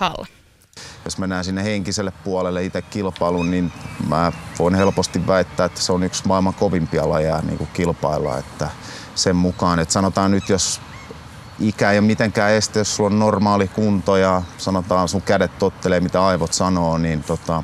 Hall. 0.00 0.24
Jos 1.04 1.18
mennään 1.18 1.44
sinne 1.44 1.64
henkiselle 1.64 2.12
puolelle 2.24 2.64
itse 2.64 2.82
kilpailun, 2.82 3.50
niin 3.50 3.72
mä 4.08 4.32
voin 4.58 4.74
helposti 4.74 5.26
väittää, 5.26 5.66
että 5.66 5.80
se 5.80 5.92
on 5.92 6.02
yksi 6.02 6.26
maailman 6.26 6.54
kovimpia 6.54 7.08
lajeja 7.08 7.40
niin 7.42 7.58
kuin 7.58 7.70
kilpailla. 7.72 8.38
Että 8.38 8.70
sen 9.14 9.36
mukaan, 9.36 9.78
että 9.78 9.92
sanotaan 9.92 10.30
nyt, 10.30 10.48
jos 10.48 10.80
ikä 11.58 11.90
ei 11.90 11.98
ole 11.98 12.06
mitenkään 12.06 12.52
este, 12.52 12.78
jos 12.78 12.96
sulla 12.96 13.10
on 13.10 13.18
normaali 13.18 13.68
kunto 13.68 14.16
ja 14.16 14.42
sanotaan 14.58 15.08
sun 15.08 15.22
kädet 15.22 15.58
tottelee 15.58 16.00
mitä 16.00 16.26
aivot 16.26 16.52
sanoo, 16.52 16.98
niin 16.98 17.22
tota, 17.24 17.62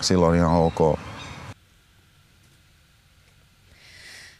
silloin 0.00 0.36
ihan 0.36 0.52
ok. 0.52 0.98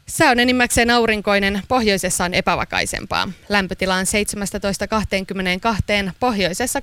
Sää 0.08 0.30
on 0.30 0.40
enimmäkseen 0.40 0.90
aurinkoinen, 0.90 1.62
pohjoisessa 1.68 2.24
on 2.24 2.34
epävakaisempaa. 2.34 3.28
Lämpötila 3.48 3.94
on 3.94 4.04
17-22, 6.08 6.12
pohjoisessa 6.20 6.80
12-17 6.80 6.82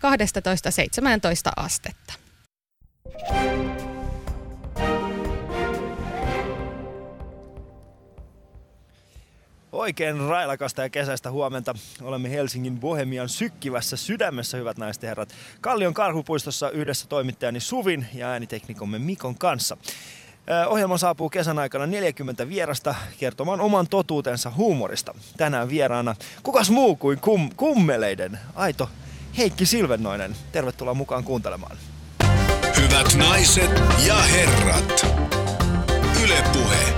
astetta. 1.56 2.14
Oikein 9.72 10.20
railakasta 10.20 10.82
ja 10.82 10.90
kesäistä 10.90 11.32
huomenta. 11.32 11.76
Olemme 12.02 12.32
Helsingin 12.32 12.80
Bohemian 12.80 13.30
sykkivässä 13.30 13.98
sydämessä, 13.98 14.58
hyvät 14.58 14.78
naiset 14.78 15.04
ja 15.04 15.10
herrat. 15.10 15.36
Kallion 15.62 15.94
karhupuistossa 15.94 16.70
yhdessä 16.70 17.08
toimittajani 17.08 17.60
Suvin 17.60 18.08
ja 18.14 18.28
ääniteknikomme 18.28 19.00
Mikon 19.00 19.38
kanssa. 19.38 19.78
Ohjelma 20.68 20.98
saapuu 20.98 21.30
kesän 21.30 21.60
aikana 21.60 21.88
40 21.88 22.50
vierasta 22.50 22.96
kertomaan 23.20 23.62
oman 23.62 23.88
totuutensa 23.88 24.52
huumorista. 24.58 25.14
Tänään 25.38 25.70
vieraana 25.70 26.16
kukas 26.44 26.70
muu 26.70 26.96
kuin 26.96 27.20
kum, 27.20 27.50
kummeleiden 27.56 28.40
aito 28.56 28.90
Heikki 29.38 29.66
Silvennoinen. 29.66 30.36
Tervetuloa 30.52 30.94
mukaan 30.94 31.24
kuuntelemaan. 31.24 31.78
Hyvät 32.82 33.16
naiset 33.16 33.72
ja 34.08 34.16
herrat, 34.16 35.06
Ylepuhe 36.24 36.94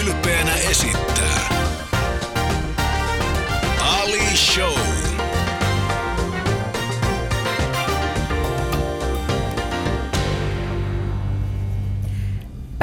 ylpeänä 0.00 0.54
esittää 0.54 1.15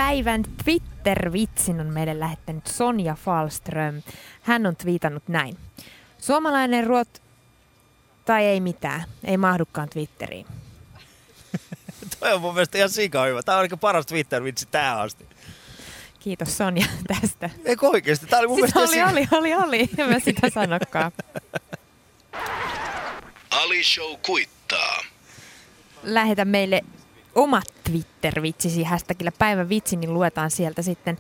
Päivän 0.04 0.44
Twitter-vitsin 0.64 1.80
on 1.80 1.88
meille 1.88 2.20
lähettänyt 2.20 2.68
Sonja 2.68 3.16
Falström. 3.26 4.02
Hän 4.42 4.66
on 4.66 4.76
twiitannut 4.76 5.23
näin. 5.28 5.58
Suomalainen 6.18 6.88
ruot... 6.88 7.22
Tai 8.26 8.46
ei 8.46 8.59
mitään. 8.59 9.04
Ei 9.24 9.38
mahdukaan 9.38 9.90
Twitteriin. 9.90 10.46
Toi 12.20 12.34
on 12.34 12.42
mun 12.42 12.54
mielestä 12.54 12.78
ihan 12.78 12.90
sika 12.90 13.24
hyvä. 13.24 13.44
Tää 13.44 13.56
on 13.56 13.62
aika 13.62 13.78
paras 13.78 14.06
Twitter-vitsi 14.06 14.68
tähän 14.72 15.00
asti. 15.00 15.26
Kiitos 16.20 16.58
Sonja 16.58 16.86
tästä. 17.22 17.50
Eikö 17.66 17.88
oikeesti? 17.88 18.26
Tää 18.26 18.40
oli 18.40 18.48
mun 18.48 18.59
Siis 18.59 18.76
mielestä 18.76 19.08
oli, 19.08 19.28
oli, 19.31 19.54
oli, 19.54 19.64
oli. 19.64 19.90
En 19.98 20.09
mä 20.09 20.20
sitä 20.20 20.50
sanokaan. 20.59 21.12
Ali 23.50 23.84
Show 23.84 24.16
kuittaa. 24.26 25.00
Lähetä 26.04 26.46
meille 26.46 26.81
omat 27.36 27.73
Twitter-vitsisi 27.84 28.84
hashtagillä 28.84 29.31
päivän 29.39 29.70
vitsi, 29.70 29.95
niin 29.95 30.14
luetaan 30.14 30.52
sieltä 30.52 30.81
sitten 30.81 31.17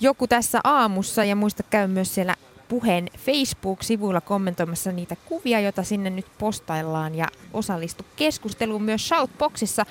joku 0.00 0.26
tässä 0.26 0.60
aamussa. 0.64 1.24
Ja 1.24 1.36
muista 1.36 1.62
käy 1.62 1.86
myös 1.86 2.14
siellä 2.14 2.34
puheen 2.68 3.10
Facebook-sivuilla 3.18 4.20
kommentoimassa 4.20 4.92
niitä 4.92 5.16
kuvia, 5.24 5.60
joita 5.60 5.82
sinne 5.82 6.10
nyt 6.10 6.26
postaillaan. 6.38 7.14
Ja 7.14 7.28
osallistu 7.52 8.06
keskusteluun 8.16 8.82
myös 8.82 9.08
Shoutboxissa 9.08 9.86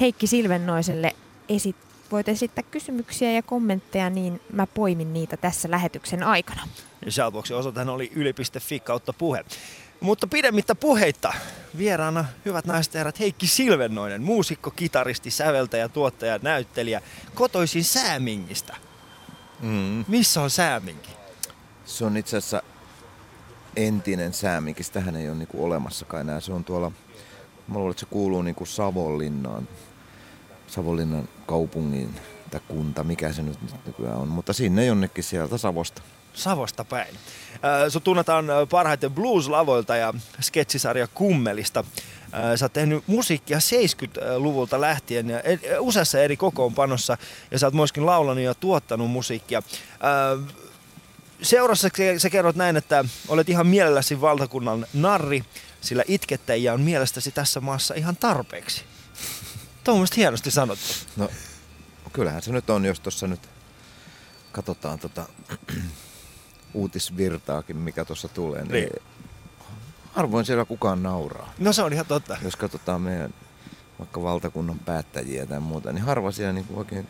Heikki 0.00 0.26
Silvennoiselle. 0.26 1.12
Esit, 1.48 1.76
voit 2.12 2.28
esittää 2.28 2.64
kysymyksiä 2.70 3.32
ja 3.32 3.42
kommentteja, 3.42 4.10
niin 4.10 4.40
mä 4.52 4.66
poimin 4.66 5.12
niitä 5.12 5.36
tässä 5.36 5.70
lähetyksen 5.70 6.22
aikana. 6.22 6.62
Shoutboxin 7.10 7.56
osoitehan 7.56 7.88
oli 7.88 8.12
yle.fi 8.14 8.80
kautta 8.80 9.12
puhe. 9.12 9.44
Mutta 10.00 10.26
pidemmittä 10.26 10.74
puheitta 10.74 11.32
vieraana 11.78 12.24
hyvät 12.44 12.64
naiset 12.64 12.94
ja 12.94 12.98
herrat 12.98 13.20
Heikki 13.20 13.46
Silvennoinen, 13.46 14.22
muusikko, 14.22 14.70
kitaristi, 14.70 15.30
säveltäjä, 15.30 15.88
tuottaja, 15.88 16.38
näyttelijä, 16.42 17.02
kotoisin 17.34 17.84
Säämingistä. 17.84 18.76
Mm. 19.60 20.04
Missä 20.08 20.42
on 20.42 20.50
Sääminki? 20.50 21.10
Se 21.84 22.04
on 22.04 22.16
itse 22.16 22.36
asiassa 22.36 22.62
entinen 23.76 24.32
sääminki. 24.32 24.82
Sitähän 24.82 25.16
ei 25.16 25.28
ole 25.28 25.36
niinku 25.36 25.64
olemassakaan 25.64 26.20
enää. 26.20 26.40
Se 26.40 26.52
on 26.52 26.64
tuolla, 26.64 26.92
mä 27.68 27.78
luulen, 27.78 27.90
että 27.90 28.00
se 28.00 28.06
kuuluu 28.06 28.42
niinku 28.42 28.66
Savonlinnaan. 28.66 29.68
Savonlinnan 30.66 31.28
kaupungin 31.46 32.14
tai 32.50 32.60
kunta, 32.68 33.04
mikä 33.04 33.32
se 33.32 33.42
nyt 33.42 33.58
nykyään 33.86 34.16
on. 34.16 34.28
Mutta 34.28 34.52
sinne 34.52 34.84
jonnekin 34.84 35.24
sieltä 35.24 35.58
Savosta. 35.58 36.02
Savosta 36.34 36.84
päin. 36.84 37.14
Äh, 37.54 37.88
Sut 37.88 38.04
tunnetaan 38.04 38.50
äh, 38.50 38.56
parhaiten 38.70 39.12
blues-lavoilta 39.12 39.96
ja 39.96 40.14
sketsisarja 40.40 41.06
Kummelista. 41.06 41.84
Äh, 42.34 42.40
Sä 42.56 42.64
oot 42.64 42.72
tehnyt 42.72 43.04
musiikkia 43.06 43.58
70-luvulta 43.58 44.80
lähtien 44.80 45.30
ja 45.30 45.40
useassa 45.80 46.20
eri 46.20 46.36
kokoonpanossa 46.36 47.18
ja 47.50 47.58
sä 47.58 47.66
oot 47.66 47.74
myöskin 47.74 48.06
laulanut 48.06 48.44
ja 48.44 48.54
tuottanut 48.54 49.10
musiikkia. 49.10 49.62
Seurassa 51.42 51.88
sä- 52.18 52.30
kerrot 52.30 52.56
näin, 52.56 52.76
että 52.76 53.04
olet 53.28 53.48
ihan 53.48 53.66
mielelläsi 53.66 54.20
valtakunnan 54.20 54.86
narri, 54.92 55.44
sillä 55.80 56.04
itkettäjiä 56.08 56.74
on 56.74 56.80
mielestäsi 56.80 57.30
tässä 57.30 57.60
maassa 57.60 57.94
ihan 57.94 58.16
tarpeeksi. 58.16 58.84
Tuo 59.84 59.94
on 59.94 60.06
hienosti 60.16 60.50
sanottu. 60.50 60.84
No, 61.16 61.28
kyllähän 62.12 62.42
se 62.42 62.52
nyt 62.52 62.70
on, 62.70 62.84
jos 62.84 63.00
tuossa 63.00 63.26
nyt 63.26 63.40
katsotaan 64.52 64.98
tota 64.98 65.26
uutisvirtaakin, 66.74 67.76
mikä 67.76 68.04
tuossa 68.04 68.28
tulee. 68.28 68.62
Niin, 68.62 68.72
Niin. 68.72 69.02
Harvoin 70.12 70.44
siellä 70.44 70.64
kukaan 70.64 71.02
nauraa. 71.02 71.52
No 71.58 71.72
se 71.72 71.82
on 71.82 71.92
ihan 71.92 72.06
totta. 72.06 72.36
Jos 72.42 72.56
katsotaan 72.56 73.02
meidän 73.02 73.34
vaikka 73.98 74.22
valtakunnan 74.22 74.78
päättäjiä 74.78 75.46
tai 75.46 75.60
muuta, 75.60 75.92
niin 75.92 76.04
harva 76.04 76.32
siellä 76.32 76.52
niin 76.52 76.66
oikein 76.74 77.08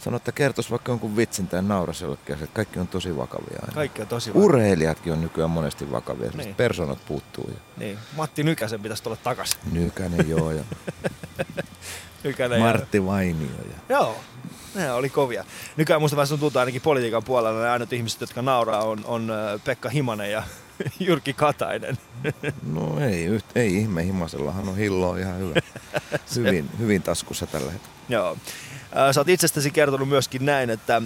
sanoo, 0.00 0.16
että 0.16 0.32
kertoisi 0.32 0.70
vaikka 0.70 0.92
jonkun 0.92 1.16
vitsin 1.16 1.46
tai 1.48 1.62
naurasi 1.62 2.04
jollekin 2.04 2.34
asialle. 2.34 2.52
Kaikki 2.54 2.78
on 2.78 2.88
tosi 2.88 3.16
vakavia 3.16 3.58
aina. 3.62 3.74
Kaikki 3.74 4.02
on 4.02 4.08
tosi 4.08 4.30
Urheilijatkin 4.34 5.12
on 5.12 5.20
nykyään 5.20 5.50
monesti 5.50 5.90
vakavia. 5.90 6.30
Niin. 6.34 6.54
Personat 6.54 6.98
puuttuu. 7.08 7.50
Ja 7.50 7.60
Niin, 7.76 7.98
Matti 8.16 8.42
Nykäsen 8.42 8.80
pitäisi 8.80 9.02
tulla 9.02 9.16
takaisin. 9.16 9.58
Nykänen 9.72 10.28
joo 10.28 10.50
ja 10.50 10.64
Nykänen 12.24 12.58
ja- 12.58 12.64
Martti 12.66 13.06
Vainio. 13.06 13.48
Ja... 13.70 13.96
Joo, 13.96 14.16
ne 14.74 14.92
oli 14.92 15.08
kovia. 15.08 15.44
Nykyään 15.76 16.02
musta 16.02 16.16
vähän 16.16 16.28
tuntuu 16.28 16.50
ainakin 16.54 16.80
politiikan 16.82 17.22
puolella 17.24 17.62
ne 17.62 17.70
ainut 17.70 17.92
ihmiset, 17.92 18.20
jotka 18.20 18.42
nauraa 18.42 18.84
on, 18.84 19.00
on 19.04 19.30
äh, 19.30 19.60
Pekka 19.64 19.88
Himanen 19.88 20.30
ja 20.32 20.42
Jyrki 21.00 21.32
Katainen. 21.32 21.98
No 22.72 23.00
ei, 23.00 23.24
yht, 23.24 23.46
ei 23.54 23.76
ihme, 23.76 24.04
Himasellahan 24.04 24.68
on 24.68 24.76
hilloa 24.76 25.18
ihan 25.18 25.38
hyvä. 25.38 25.54
hyvin, 26.36 26.70
hyvin 26.78 27.02
taskussa 27.02 27.46
tällä 27.46 27.72
hetkellä. 27.72 27.94
Joo. 28.08 28.36
Äh, 28.96 29.14
Sä 29.14 29.20
oot 29.20 29.28
itsestäsi 29.28 29.70
kertonut 29.70 30.08
myöskin 30.08 30.46
näin, 30.46 30.70
että 30.70 30.96
äh, 30.96 31.02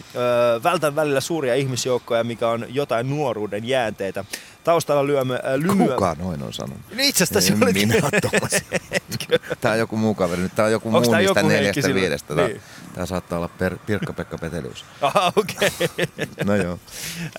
vältän 0.62 0.96
välillä 0.96 1.20
suuria 1.20 1.54
ihmisjoukkoja, 1.54 2.24
mikä 2.24 2.48
on 2.48 2.66
jotain 2.68 3.10
nuoruuden 3.10 3.64
jäänteitä. 3.68 4.24
Taustalla 4.64 5.06
lyömme 5.06 5.34
äh, 5.34 5.40
lymyä. 5.54 5.94
Kuka 5.94 6.16
noin 6.18 6.42
on 6.42 6.52
sanonut? 6.52 6.80
Niin 6.90 7.08
Itsestäsi 7.08 7.52
En 7.52 7.62
olit. 7.62 7.74
minä 7.74 7.94
ole 8.02 8.20
tommosia. 8.30 8.60
Tää 9.60 9.72
on 9.72 9.78
joku 9.78 9.96
muu 9.96 10.14
kaveri. 10.14 10.42
Nyt 10.42 10.54
tää 10.54 10.64
on 10.64 10.72
joku 10.72 10.96
Onks 10.96 11.08
muu 11.08 11.16
niistä 11.16 11.42
neljästä 11.42 11.94
viidestä. 11.94 12.34
Tää, 12.34 12.46
Niin. 12.48 12.60
tää 12.94 13.06
saattaa 13.06 13.38
olla 13.38 13.48
per, 13.48 13.76
Pirkka-Pekka 13.86 14.38
Petelius. 14.38 14.84
Aha, 15.00 15.32
okei. 15.36 15.70
No 16.44 16.56
joo. 16.56 16.78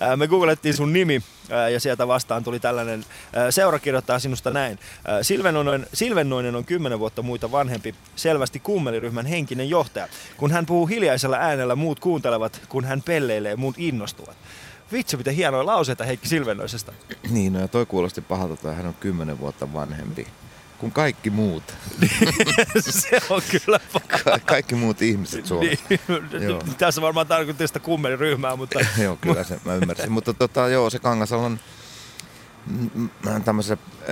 Ää, 0.00 0.16
Me 0.16 0.26
googlettiin 0.28 0.74
sun 0.76 0.92
nimi 0.92 1.22
ää, 1.50 1.68
ja 1.68 1.80
sieltä 1.80 2.08
vastaan 2.08 2.44
tuli 2.44 2.60
tällainen, 2.60 3.04
ää, 3.32 3.50
seura 3.50 3.78
kirjoittaa 3.78 4.18
sinusta 4.18 4.50
näin. 4.50 4.78
Silvennoinen, 5.22 5.86
Silvennoinen 5.94 6.54
on 6.56 6.64
10 6.64 6.98
vuotta 6.98 7.22
muita 7.22 7.52
vanhempi, 7.52 7.94
selvästi 8.16 8.60
kummeliryhmän 8.60 9.26
henkinen 9.26 9.70
johtaja. 9.70 10.08
Kun 10.36 10.50
hän 10.52 10.66
puhuu 10.66 10.86
hiljaisella 10.86 11.36
äänellä, 11.36 11.74
muut 11.76 12.00
kuuntelevat, 12.00 12.60
kun 12.68 12.84
hän 12.84 13.02
pelleilee, 13.02 13.56
muut 13.56 13.74
innostuvat. 13.78 14.36
Vitsi, 14.92 15.16
miten 15.16 15.34
hienoja 15.34 15.66
lauseita 15.66 16.04
Heikki 16.04 16.28
Silvennoisesta. 16.28 16.92
Niin, 17.30 17.52
no 17.52 17.60
ja 17.60 17.68
toi 17.68 17.86
kuulosti 17.86 18.20
pahalta, 18.20 18.54
että 18.54 18.72
hän 18.72 18.86
on 18.86 18.94
kymmenen 18.94 19.38
vuotta 19.40 19.72
vanhempi 19.72 20.26
kuin 20.78 20.92
kaikki 20.92 21.30
muut. 21.30 21.62
Se 22.80 23.20
on 23.30 23.42
kyllä 23.50 23.80
Ka- 24.24 24.38
kaikki 24.46 24.74
muut 24.74 25.02
ihmiset 25.02 25.46
Suomessa. 25.46 25.84
niin. 25.88 26.74
Tässä 26.78 27.02
varmaan 27.02 27.26
tarkoitti 27.26 27.66
sitä 27.66 27.78
kummeliryhmää, 27.80 28.56
mutta 28.56 28.80
joo, 29.02 29.18
kyllä 29.20 29.44
se, 29.44 29.60
mä 29.64 29.74
ymmärsin. 29.74 30.12
Mutta 30.12 30.34
tota, 30.34 30.68
joo, 30.68 30.90
se 30.90 30.98
Kangasalon 30.98 31.60
mm, 32.66 32.90
mm, 32.94 33.08
tämmöisessä 33.44 33.76
äh, 34.00 34.06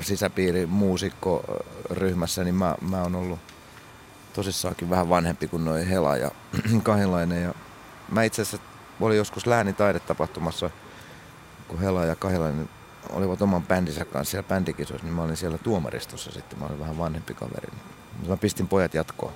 sisäpiirimuusikkoryhmässä, 0.00 2.44
niin 2.44 2.54
mä, 2.54 2.74
mä 2.80 3.02
oon 3.02 3.14
ollut 3.14 3.38
tosissaankin 4.32 4.90
vähän 4.90 5.08
vanhempi 5.08 5.48
kuin 5.48 5.64
noin 5.64 5.86
Hela 5.86 6.16
ja 6.16 6.30
Kahilainen. 6.82 7.42
Ja 7.42 7.54
mä 8.10 8.22
itse 8.22 8.42
asiassa 8.42 8.66
olin 9.00 9.16
joskus 9.16 9.46
läänin 9.46 9.74
taidetapahtumassa, 9.74 10.70
kun 11.68 11.80
Hela 11.80 12.04
ja 12.04 12.16
Kahilainen 12.16 12.68
olivat 13.10 13.42
oman 13.42 13.62
bändinsä 13.62 14.04
kanssa 14.04 14.30
siellä 14.30 14.48
bändikisoissa, 14.48 15.06
niin 15.06 15.14
mä 15.14 15.22
olin 15.22 15.36
siellä 15.36 15.58
tuomaristossa 15.58 16.32
sitten. 16.32 16.58
Mä 16.58 16.66
olin 16.66 16.80
vähän 16.80 16.98
vanhempi 16.98 17.34
kaveri. 17.34 17.68
Mutta 17.72 17.95
mä 18.28 18.36
pistin 18.36 18.68
pojat 18.68 18.94
jatkoon. 18.94 19.32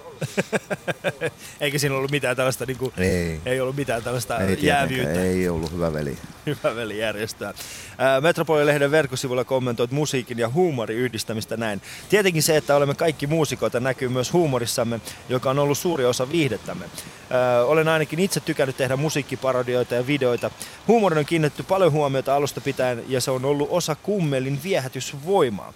Eikä 1.61 1.79
siinä 1.79 1.97
ollut 1.97 2.11
mitään 2.11 2.37
tällaista, 2.37 2.67
niin 2.67 2.77
kuin, 2.79 2.93
Ei. 2.97 3.41
ei 3.47 3.61
ollut 3.61 3.77
mitään 3.77 4.03
tällaista 4.03 4.39
Ei, 4.39 4.59
jäävyyttä. 4.63 5.23
ei 5.23 5.49
ollut 5.49 5.73
hyvä 5.73 5.93
veli. 5.93 6.19
Hyvä 6.47 6.77
veli 6.77 6.99
järjestää. 6.99 7.55
Ää, 7.99 8.21
Metropolilehden 8.21 8.91
verkkosivulla 8.91 9.45
kommentoit 9.45 9.91
musiikin 9.91 10.39
ja 10.39 10.49
huumorin 10.49 10.97
yhdistämistä 10.99 11.57
näin. 11.57 11.83
Tietenkin 12.09 12.43
se, 12.43 12.57
että 12.57 12.77
olemme 12.77 12.95
kaikki 12.95 13.27
muusikoita, 13.27 13.81
näkyy 13.81 14.09
myös 14.09 14.33
huumorissamme, 14.33 15.01
joka 15.29 15.51
on 15.51 15.59
ollut 15.59 15.79
suuri 15.79 16.05
osa 16.05 16.33
viihdettämme. 16.33 16.85
Ää, 17.31 17.65
olen 17.65 17.89
ainakin 17.89 18.19
itse 18.19 18.41
tykännyt 18.41 18.77
tehdä 18.77 18.97
musiikkiparodioita 18.97 19.95
ja 19.95 20.07
videoita. 20.07 20.51
Huumorin 20.89 21.19
on 21.19 21.27
kiinnitetty 21.27 21.63
paljon 21.63 21.93
huomiota 21.93 22.37
alusta 22.37 22.61
pitäen 22.61 23.05
ja 23.09 23.21
se 23.21 23.31
on 23.31 23.45
ollut 23.45 23.69
osa 23.71 23.95
kummelin 23.95 24.61
viehätysvoimaa. 24.63 25.73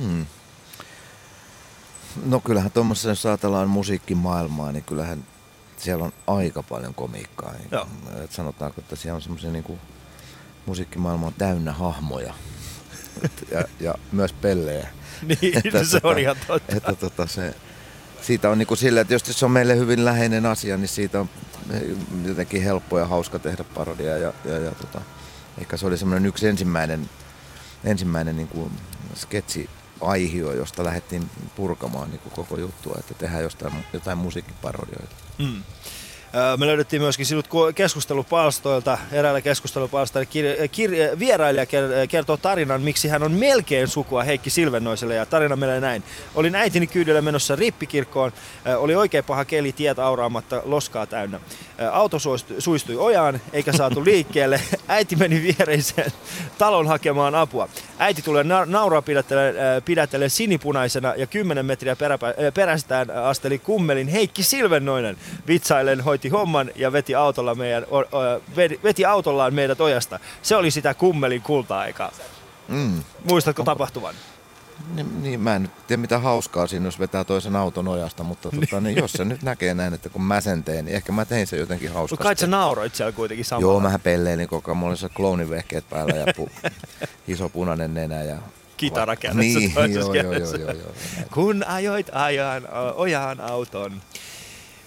Hmm. 0.00 0.26
No 2.24 2.40
kyllähän 2.40 2.70
tuommoisessa, 2.70 3.08
jos 3.08 3.26
ajatellaan 3.26 3.68
musiikkimaailmaa, 3.68 4.72
niin 4.72 4.84
kyllähän 4.84 5.24
siellä 5.76 6.04
on 6.04 6.12
aika 6.26 6.62
paljon 6.62 6.94
komiikkaa. 6.94 7.52
Niin, 7.52 7.68
Joo. 7.72 7.88
Et 8.24 8.32
sanotaanko, 8.32 8.80
että 8.80 8.96
siellä 8.96 9.16
on 9.16 9.22
semmoisia 9.22 9.50
niinku, 9.50 9.78
musiikkimaailma 10.66 11.26
on 11.26 11.34
täynnä 11.38 11.72
hahmoja. 11.72 12.34
Et, 13.22 13.46
ja, 13.50 13.64
ja 13.80 13.94
myös 14.12 14.32
pellejä. 14.32 14.88
Niin, 15.22 15.58
Että 15.64 15.84
se 15.84 16.00
on 16.02 16.16
tota- 16.16 16.18
ihan 16.18 16.36
totta. 16.46 16.76
Että 16.76 16.92
tota 16.94 17.26
se, 17.26 17.54
siitä 18.22 18.50
on 18.50 18.58
niinku 18.58 18.76
silleen, 18.76 19.02
että 19.02 19.14
jos 19.14 19.22
se 19.26 19.44
on 19.44 19.50
meille 19.50 19.76
hyvin 19.76 20.04
läheinen 20.04 20.46
asia, 20.46 20.76
niin 20.76 20.88
siitä 20.88 21.20
on 21.20 21.28
jotenkin 22.24 22.62
helppo 22.62 22.98
ja 22.98 23.06
hauska 23.06 23.38
tehdä 23.38 23.64
parodia. 23.64 24.16
Ja, 24.18 24.32
ja, 24.44 24.58
ja 24.58 24.70
tota, 24.70 25.00
ehkä 25.58 25.76
se 25.76 25.86
oli 25.86 25.98
semmoinen 25.98 26.26
yksi 26.26 26.48
ensimmäinen, 26.48 27.10
ensimmäinen 27.84 28.36
niinku 28.36 28.70
sketsi 29.14 29.70
aihio, 30.00 30.52
josta 30.52 30.84
lähdettiin 30.84 31.30
purkamaan 31.56 32.10
niin 32.10 32.20
koko 32.34 32.56
juttua, 32.58 32.96
että 32.98 33.14
tehdään 33.14 33.42
jostain, 33.42 33.72
jotain 33.92 34.18
musiikkiparodioita. 34.18 35.16
Mm. 35.38 35.62
Me 36.56 36.66
löydettiin 36.66 37.02
myöskin 37.02 37.26
sinut 37.26 37.48
ku- 37.48 37.72
keskustelupalstoilta, 37.74 38.98
eräällä 39.12 39.40
keskustelupalstoilla 39.40 40.30
kir- 40.30 40.66
kir- 40.66 41.18
vierailija 41.18 41.64
ker- 41.64 42.06
kertoo 42.08 42.36
tarinan, 42.36 42.82
miksi 42.82 43.08
hän 43.08 43.22
on 43.22 43.32
melkein 43.32 43.88
sukua 43.88 44.22
Heikki 44.22 44.50
Silvennoiselle 44.50 45.14
ja 45.14 45.26
tarina 45.26 45.56
menee 45.56 45.80
näin. 45.80 46.02
Olin 46.34 46.54
äitini 46.54 46.86
kyydellä 46.86 47.22
menossa 47.22 47.56
rippikirkkoon, 47.56 48.32
oli 48.76 48.94
oikein 48.96 49.24
paha 49.24 49.44
keli, 49.44 49.72
tiet 49.72 49.98
auraamatta, 49.98 50.62
loskaa 50.64 51.06
täynnä. 51.06 51.40
Auto 51.92 52.18
suistui 52.58 52.96
ojaan 52.96 53.40
eikä 53.52 53.72
saatu 53.72 54.04
liikkeelle. 54.10 54.60
Äiti 54.88 55.16
meni 55.16 55.42
viereiseen 55.42 56.12
talon 56.58 56.86
hakemaan 56.86 57.34
apua. 57.34 57.68
Äiti 57.98 58.22
tulee 58.22 58.44
na- 58.44 58.64
nauraa 58.66 59.02
pidättelee, 59.02 59.54
pidättelee 59.84 60.28
sinipunaisena 60.28 61.14
ja 61.16 61.26
10 61.26 61.66
metriä 61.66 61.92
äh, 61.92 62.54
perästään 62.54 63.10
asteli 63.10 63.58
kummelin 63.58 64.08
Heikki 64.08 64.42
Silvennoinen. 64.42 65.16
Vitsailen 65.46 66.00
hoiti 66.00 66.25
homman 66.28 66.70
ja 66.76 66.92
veti, 66.92 67.14
autolla 67.14 67.54
meidän, 67.54 67.84
o, 67.90 67.96
o, 67.98 68.04
veti, 68.82 69.04
autollaan 69.04 69.54
meidät 69.54 69.80
ojasta. 69.80 70.18
Se 70.42 70.56
oli 70.56 70.70
sitä 70.70 70.94
kummelin 70.94 71.42
kulta-aikaa. 71.42 72.12
Mm. 72.68 73.02
Muistatko 73.30 73.62
tapahtuvan? 73.62 74.14
Niin, 74.94 75.22
niin, 75.22 75.40
mä 75.40 75.56
en 75.56 75.62
nyt 75.62 75.86
tiedä 75.86 76.00
mitä 76.00 76.18
hauskaa 76.18 76.66
siinä, 76.66 76.84
jos 76.86 76.98
vetää 76.98 77.24
toisen 77.24 77.56
auton 77.56 77.88
ojasta, 77.88 78.22
mutta 78.22 78.48
tota, 78.50 78.80
niin, 78.80 78.96
jos 78.96 79.12
se 79.12 79.24
nyt 79.24 79.42
näkee 79.42 79.74
näin, 79.74 79.94
että 79.94 80.08
kun 80.08 80.22
mä 80.22 80.40
sen 80.40 80.64
teen, 80.64 80.84
niin 80.84 80.96
ehkä 80.96 81.12
mä 81.12 81.24
tein 81.24 81.46
sen 81.46 81.58
jotenkin 81.58 81.88
No 81.88 81.94
hauskasti. 81.94 82.22
kai 82.22 82.36
sä 82.36 82.46
nauroit 82.46 82.94
siellä 82.94 83.12
kuitenkin 83.12 83.44
samalla. 83.44 83.72
Joo, 83.72 83.80
mähän 83.80 84.00
pelleilin 84.00 84.48
koko 84.48 84.70
ajan. 84.70 84.76
Mulla 84.76 84.90
oli 84.90 84.96
se 84.96 85.08
kloonivehkeet 85.08 85.88
päällä 85.90 86.14
ja 86.16 86.26
pu- 86.26 86.70
iso 87.28 87.48
punainen 87.48 87.94
nenä. 87.94 88.22
Ja... 88.22 88.36
Kitara 88.76 89.16
kädessä 89.16 89.38
Niin, 89.40 89.72
joo, 89.76 90.14
joo, 90.14 90.32
joo, 90.32 90.54
joo, 90.56 90.70
joo. 90.70 90.92
Kun 91.34 91.64
ajoit 91.66 92.06
ajan, 92.12 92.68
ojaan 92.96 93.40
auton. 93.40 94.02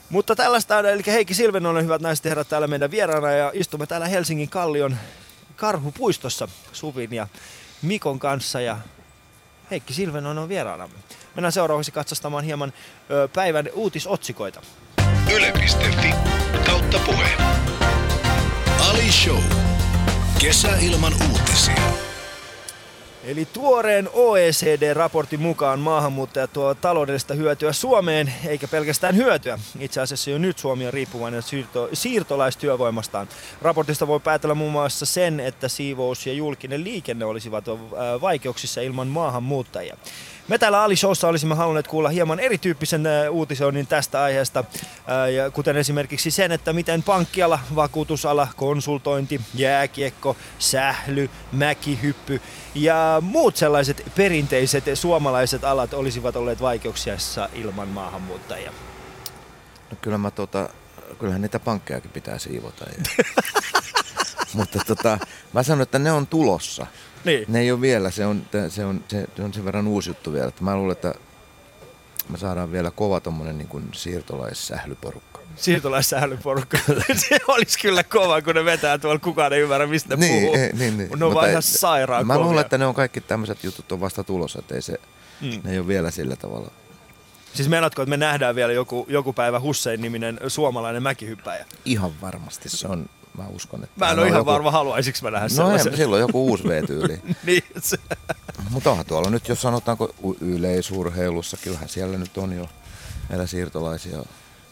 Mutta 0.09 0.35
tällaista 0.35 0.77
on, 0.77 0.85
eli 0.85 1.03
Heikki 1.07 1.33
Silvennoinen, 1.33 1.83
hyvät 1.83 2.01
naiset 2.01 2.25
herrat, 2.25 2.50
täällä 2.50 2.67
meidän 2.67 2.91
vieraana 2.91 3.31
ja 3.31 3.51
istumme 3.53 3.88
täällä 3.88 4.07
Helsingin 4.07 4.50
Kallion 4.50 4.97
karhupuistossa 5.56 6.47
Suvin 6.71 7.13
ja 7.13 7.27
Mikon 7.81 8.19
kanssa 8.19 8.61
ja 8.61 8.77
Heikki 9.71 9.94
Silvennoinen 9.94 10.44
on 10.44 10.50
vieraanamme. 10.50 11.00
Mennään 11.35 11.51
seuraavaksi 11.51 11.91
katsastamaan 11.91 12.44
hieman 12.44 12.73
ö, 13.11 13.27
päivän 13.27 13.69
uutisotsikoita. 13.73 14.61
Yle.fi 15.33 16.13
kautta 16.65 17.00
puhe. 17.00 17.29
Ali 18.89 19.12
Show. 19.12 19.44
Kesä 20.39 20.77
ilman 20.81 21.13
uutisia. 21.31 22.08
Eli 23.29 23.45
tuoreen 23.45 24.09
OECD-raportin 24.13 25.41
mukaan 25.41 25.79
maahanmuuttajat 25.79 26.53
tuovat 26.53 26.81
taloudellista 26.81 27.33
hyötyä 27.33 27.73
Suomeen, 27.73 28.33
eikä 28.45 28.67
pelkästään 28.67 29.15
hyötyä. 29.15 29.59
Itse 29.79 30.01
asiassa 30.01 30.29
jo 30.29 30.37
nyt 30.37 30.59
Suomi 30.59 30.87
on 30.87 30.93
riippuvainen 30.93 31.43
siirto, 31.43 31.89
siirtolaistyövoimastaan. 31.93 33.27
Raportista 33.61 34.07
voi 34.07 34.19
päätellä 34.19 34.55
muun 34.55 34.71
muassa 34.71 35.05
sen, 35.05 35.39
että 35.39 35.67
siivous 35.67 36.27
ja 36.27 36.33
julkinen 36.33 36.83
liikenne 36.83 37.25
olisivat 37.25 37.65
vaikeuksissa 38.21 38.81
ilman 38.81 39.07
maahanmuuttajia. 39.07 39.97
Me 40.50 40.57
täällä 40.57 40.84
Ali 40.84 40.96
Showssa 40.96 41.28
olisimme 41.28 41.56
halunneet 41.56 41.88
kuulla 41.88 42.10
hieman 42.10 42.40
erityyppisen 42.40 43.06
äh, 43.06 43.31
uutisoinnin 43.31 43.88
tästä 43.88 44.24
aiheesta, 44.24 44.60
äh, 44.60 45.31
ja 45.34 45.51
kuten 45.51 45.78
esimerkiksi 45.78 46.31
sen, 46.31 46.51
että 46.51 46.74
miten 46.74 47.04
pankkiala, 47.04 47.60
vakuutusala, 47.75 48.48
konsultointi, 48.56 49.42
jääkiekko, 49.54 50.36
sähly, 50.60 51.30
mäkihyppy 51.51 52.42
ja 52.75 53.18
muut 53.22 53.56
sellaiset 53.56 54.12
perinteiset 54.16 54.84
suomalaiset 54.94 55.63
alat 55.63 55.94
olisivat 55.94 56.36
olleet 56.36 56.62
vaikeuksissa 56.62 57.50
ilman 57.54 57.88
maahanmuuttajia. 57.88 58.72
No, 59.92 59.98
kyllä 60.01 60.18
mä 60.18 60.31
tota, 60.31 60.69
kyllähän 61.19 61.42
niitä 61.42 61.60
pankkejakin 61.60 62.12
pitää 62.12 62.40
siivota. 62.40 62.86
Ja... 62.86 63.24
Mutta 64.54 64.80
tota, 64.88 65.19
mä 65.54 65.63
sanon, 65.63 65.81
että 65.81 66.00
ne 66.00 66.12
on 66.12 66.28
tulossa. 66.28 66.88
Niin. 67.25 67.45
Ne 67.48 67.60
ei 67.60 67.71
ole 67.71 67.81
vielä, 67.81 68.12
se 68.12 68.25
on, 68.25 68.42
se 68.69 68.86
on, 68.86 69.04
se 69.10 69.44
on 69.44 69.54
sen 69.54 69.66
verran 69.66 69.88
uusi 69.88 70.10
juttu 70.10 70.33
vielä. 70.33 70.48
Että 70.48 70.63
mä 70.63 70.75
luulen, 70.75 70.92
että 70.92 71.13
me 72.30 72.38
saadaan 72.38 72.71
vielä 72.71 72.92
kova 72.92 73.19
tommonen 73.19 73.57
niin 73.57 73.68
kuin 73.68 73.83
siirtolaissählyporukka. 73.94 75.39
Siirtolaissählyporukka. 75.56 76.77
Se 77.30 77.38
olisi 77.48 77.80
kyllä 77.80 78.04
kova, 78.04 78.42
kun 78.42 78.56
ne 78.56 78.66
vetää 78.66 78.98
tuolla. 78.98 79.19
Kukaan 79.19 79.54
ei 79.54 79.62
ymmärrä, 79.62 79.88
mistä 79.88 80.16
ne 80.16 80.27
Niin, 80.27 80.42
puhuu. 80.42 80.56
ei, 80.56 80.74
niin, 80.74 80.98
niin. 80.98 81.10
Ne 81.19 81.25
on 81.25 81.33
vaan 81.33 81.50
ihan 81.50 81.63
sairaan 81.63 82.27
Mä 82.27 82.38
luulen, 82.39 82.62
että 82.62 82.77
ne 82.77 82.86
on 82.86 82.95
kaikki 82.95 83.22
tämmöiset 83.22 83.63
jutut 83.63 83.92
on 83.92 84.00
vasta 84.00 84.24
tulossa, 84.24 84.60
että 84.60 84.75
ei 84.75 84.81
se, 84.81 85.00
Mm. 85.42 85.62
ne 85.63 85.72
ei 85.72 85.80
ole 85.80 85.88
vielä 85.88 86.12
sillä 86.12 86.36
tavalla. 86.36 86.72
Siis 87.53 87.70
meinaatko, 87.70 88.01
että 88.01 88.10
me 88.10 88.17
nähdään 88.17 88.55
vielä 88.55 88.74
joku, 88.74 89.05
joku 89.10 89.34
päivä 89.34 89.60
Hussein-niminen 89.60 90.39
suomalainen 90.48 91.03
mäkihyppäjä? 91.03 91.65
Ihan 91.86 92.12
varmasti 92.22 92.70
se 92.70 92.88
on, 92.88 93.05
mä 93.43 93.48
uskon, 93.48 93.84
että... 93.84 94.05
Mä 94.05 94.12
en 94.12 94.19
ole 94.19 94.27
ihan 94.27 94.39
joku, 94.39 94.51
varma, 94.51 94.72
haluaisinko 94.72 95.19
mä 95.22 95.31
nähdä 95.31 95.46
No 95.48 95.50
sellaisen. 95.55 95.91
ei, 95.91 95.98
silloin 95.98 96.19
joku 96.22 96.48
uusi 96.48 96.63
V-tyyli. 96.63 97.22
niin, 97.46 97.63
se, 97.81 97.98
Mutta 98.69 98.91
onhan 98.91 99.05
tuolla 99.05 99.29
nyt, 99.29 99.48
jos 99.48 99.62
sanotaanko 99.62 100.15
yleisurheilussa, 100.41 101.58
kyllähän 101.58 101.89
siellä 101.89 102.17
nyt 102.17 102.38
on 102.38 102.53
jo 102.53 102.69
meillä 103.29 103.46
siirtolaisia 103.48 104.24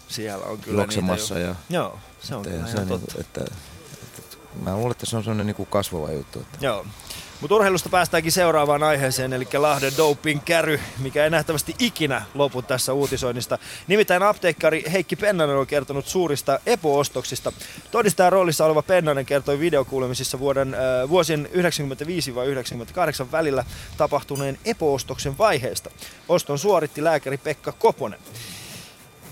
siellä 0.07 0.45
on 0.45 0.57
kyllä 0.57 0.81
juoksemassa. 0.81 1.35
niitä 1.35 1.47
jo. 1.47 1.55
Ja, 1.69 1.79
Joo, 1.79 1.99
se 2.19 2.35
on 2.35 2.41
että, 2.45 2.55
kyllä 2.55 2.67
se, 2.67 2.73
ihan 2.73 2.87
niin, 2.87 3.01
totta. 3.01 3.21
että, 3.21 3.41
että, 3.41 4.37
mä 4.63 4.75
luulen, 4.75 4.91
että 4.91 5.05
se 5.05 5.17
on 5.17 5.23
sellainen 5.23 5.55
niin 5.57 5.67
kasvava 5.69 6.11
juttu. 6.11 6.39
Että, 6.39 6.57
Joo. 6.65 6.85
Mutta 7.41 7.55
urheilusta 7.55 7.89
päästäänkin 7.89 8.31
seuraavaan 8.31 8.83
aiheeseen, 8.83 9.33
eli 9.33 9.47
Lahden 9.57 9.97
doping 9.97 10.41
käry, 10.45 10.79
mikä 10.99 11.23
ei 11.23 11.29
nähtävästi 11.29 11.75
ikinä 11.79 12.21
lopu 12.33 12.61
tässä 12.61 12.93
uutisoinnista. 12.93 13.57
Nimittäin 13.87 14.23
apteekkari 14.23 14.83
Heikki 14.91 15.15
Pennanen 15.15 15.55
on 15.55 15.67
kertonut 15.67 16.07
suurista 16.07 16.59
epoostoksista. 16.65 17.51
Todistajan 17.91 18.31
roolissa 18.31 18.65
oleva 18.65 18.81
Pennanen 18.81 19.25
kertoi 19.25 19.59
videokuulemisissa 19.59 20.39
vuoden, 20.39 20.73
äh, 20.73 21.09
vuosien 21.09 21.49
95-98 21.53 23.31
välillä 23.31 23.65
tapahtuneen 23.97 24.59
epoostoksen 24.65 25.37
vaiheesta. 25.37 25.89
Oston 26.29 26.59
suoritti 26.59 27.03
lääkäri 27.03 27.37
Pekka 27.37 27.71
Koponen. 27.71 28.19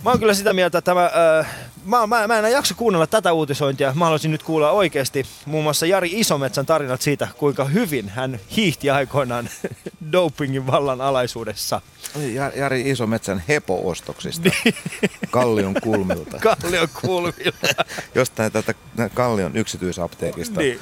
Mä 0.06 0.10
oon 0.12 0.20
kyllä 0.20 0.34
sitä 0.34 0.54
mieltä, 0.54 0.78
että 0.78 0.92
tämä, 0.92 1.12
äh, 1.40 1.48
mä, 1.86 2.08
mä, 2.08 2.28
mä 2.28 2.40
en 2.40 2.52
jaksa 2.52 2.74
kuunnella 2.76 3.08
tätä 3.08 3.34
uutisointia. 3.34 3.94
Mä 3.96 4.06
haluaisin 4.06 4.32
nyt 4.32 4.44
kuulla 4.44 4.72
oikeasti 4.72 5.26
muun 5.46 5.64
muassa 5.64 5.86
Jari 5.86 6.12
Isometsän 6.14 6.66
tarinat 6.66 7.02
siitä, 7.02 7.28
kuinka 7.38 7.66
hyvin 7.66 8.10
hän 8.10 8.40
hiihti 8.56 8.90
aikoinaan 8.90 9.50
dopingin 10.12 10.68
vallan 10.68 11.02
alaisuudessa. 11.02 11.82
Ja- 12.34 12.52
Jari 12.56 12.90
Isometsän 12.90 13.44
hepo-ostoksista 13.48 14.50
Kallion 15.32 15.76
kulmilta. 15.84 16.40
Kallion 16.40 16.88
kulmilla. 17.02 17.84
Jostain 18.16 18.52
tätä 18.52 18.74
Kallion 19.14 19.58
yksityisapteekista 19.58 20.62
niin, 20.62 20.80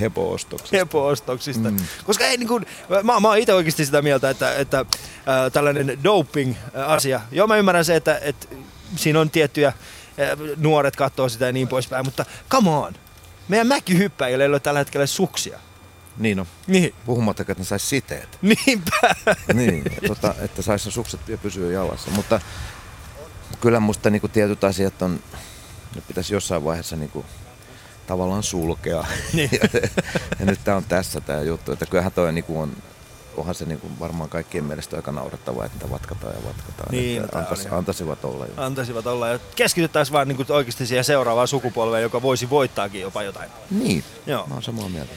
hepo-ostoksista. 0.00 0.76
hepo-ostoksista. 0.76 1.70
Mm. 1.70 1.76
Koska 2.04 2.24
ei 2.24 2.36
niin 2.36 2.48
kuin, 2.48 2.66
mä, 3.02 3.20
mä 3.20 3.28
oon 3.28 3.38
itse 3.38 3.54
oikeasti 3.54 3.84
sitä 3.84 4.02
mieltä, 4.02 4.30
että, 4.30 4.54
että 4.54 4.78
äh, 4.78 5.52
tällainen 5.52 5.98
doping-asia, 6.04 7.20
joo 7.32 7.46
mä 7.46 7.56
ymmärrän 7.56 7.84
se, 7.84 7.96
että, 7.96 8.18
että 8.22 8.46
siinä 8.96 9.20
on 9.20 9.30
tiettyjä, 9.30 9.68
äh, 9.68 9.74
nuoret 10.56 10.96
katsoo 10.96 11.28
sitä 11.28 11.46
ja 11.46 11.52
niin 11.52 11.68
poispäin, 11.68 12.04
mutta 12.06 12.24
come 12.50 12.70
on, 12.70 12.92
meidän 13.48 13.66
mäkihyppäjillä 13.66 14.44
ei 14.44 14.48
ole 14.48 14.60
tällä 14.60 14.78
hetkellä 14.78 15.06
suksia. 15.06 15.58
Niin 16.18 16.36
no, 16.36 16.46
Niin. 16.66 16.94
puhumattakaan, 17.06 17.52
että 17.52 17.62
ne 17.62 17.66
saisi 17.66 17.86
siteet. 17.86 18.38
Niinpä. 18.42 19.14
niin, 19.54 19.84
tota, 20.06 20.34
että 20.40 20.62
saisi 20.62 20.90
sukset 20.90 21.28
ja 21.28 21.38
pysyä 21.38 21.72
jalassa. 21.72 22.10
Mutta 22.10 22.40
kyllä 23.60 23.80
musta 23.80 24.10
niinku 24.10 24.28
tietyt 24.28 24.64
asiat 24.64 25.02
on, 25.02 25.20
ne 25.94 26.00
pitäisi 26.08 26.34
jossain 26.34 26.64
vaiheessa 26.64 26.96
niinku 26.96 27.24
tavallaan 28.08 28.42
sulkea. 28.42 29.04
Niin. 29.32 29.50
ja 30.40 30.46
nyt 30.46 30.60
tää 30.64 30.76
on 30.76 30.84
tässä 30.84 31.20
tämä 31.20 31.42
juttu, 31.42 31.72
että 31.72 31.86
kyllähän 31.86 32.12
toi 32.12 32.32
niinku 32.32 32.60
on, 32.60 32.72
onhan 33.36 33.54
se 33.54 33.64
niinku 33.64 33.86
varmaan 34.00 34.30
kaikkien 34.30 34.64
mielestä 34.64 34.96
aika 34.96 35.12
naurettavaa, 35.12 35.64
että 35.64 35.90
vatkataan 35.90 36.34
ja 36.34 36.40
vatkataan. 36.48 36.88
Niin, 36.90 37.24
että 37.24 37.38
on 37.38 37.44
antais, 37.44 37.64
ihan- 37.64 37.78
antaisivat 37.78 38.24
olla 38.24 38.46
jo. 38.46 38.52
Antaisivat 38.56 39.06
olla 39.06 39.28
ja 39.28 39.38
keskityttäisiin 39.56 40.12
vaan 40.12 40.28
niin 40.28 40.46
oikeasti 40.48 40.86
siihen 40.86 41.04
seuraavaan 41.04 41.48
sukupolveen, 41.48 42.02
joka 42.02 42.22
voisi 42.22 42.50
voittaakin 42.50 43.00
jopa 43.00 43.22
jotain. 43.22 43.50
Niin, 43.70 44.04
Joo. 44.26 44.46
mä 44.46 44.54
oon 44.54 44.62
samaa 44.62 44.88
mieltä. 44.88 45.12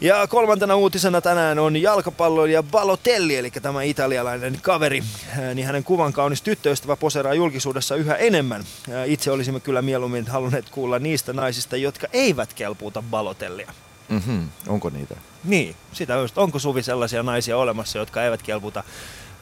Ja 0.00 0.26
kolmantena 0.26 0.76
uutisena 0.76 1.20
tänään 1.20 1.58
on 1.58 1.82
jalkapalloilija 1.82 2.62
Balotelli, 2.62 3.36
eli 3.36 3.50
tämä 3.50 3.82
italialainen 3.82 4.58
kaveri. 4.62 5.02
Ää, 5.38 5.54
Niin 5.54 5.66
hänen 5.66 5.84
kuvan 5.84 6.12
kaunis 6.12 6.42
tyttöystävä 6.42 6.96
poseraa 6.96 7.34
julkisuudessa 7.34 7.96
yhä 7.96 8.14
enemmän. 8.14 8.64
Ää, 8.92 9.04
Itse 9.04 9.30
olisimme 9.30 9.60
kyllä 9.60 9.82
mieluummin 9.82 10.26
halunneet 10.26 10.68
kuulla 10.70 10.98
niistä 10.98 11.32
naisista, 11.32 11.76
jotka 11.76 12.06
eivat 12.12 12.52
kelpuuta 12.54 13.02
Balotellia. 13.10 13.72
Mm-hmm. 14.08 14.48
Onko 14.68 14.90
niitä? 14.90 15.14
Niin, 15.44 15.76
sitä 15.92 16.14
just. 16.14 16.38
Onko 16.38 16.58
Suvi 16.58 16.82
sellaisia 16.82 17.22
naisia 17.22 17.56
olemassa, 17.58 17.98
jotka 17.98 18.22
eivät 18.24 18.42
kelputa 18.42 18.80
ää, 18.80 18.84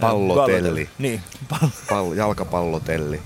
Pallotelli. 0.00 0.88
Niin, 0.98 1.20
pal- 1.50 1.68
Pall- 1.88 2.14
jalkapallotelli. 2.16 3.20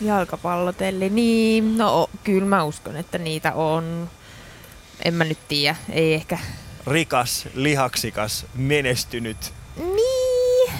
Jalkapallotelli, 0.00 1.10
niin 1.10 1.78
no 1.78 2.10
kyllä 2.24 2.46
mä 2.46 2.64
uskon, 2.64 2.96
että 2.96 3.18
niitä 3.18 3.52
on. 3.54 4.10
En 5.04 5.14
mä 5.14 5.24
nyt 5.24 5.38
tiedä, 5.48 5.76
ei 5.92 6.14
ehkä. 6.14 6.38
rikas, 6.86 7.48
lihaksikas, 7.54 8.46
menestynyt. 8.54 9.52
Niin, 9.76 10.72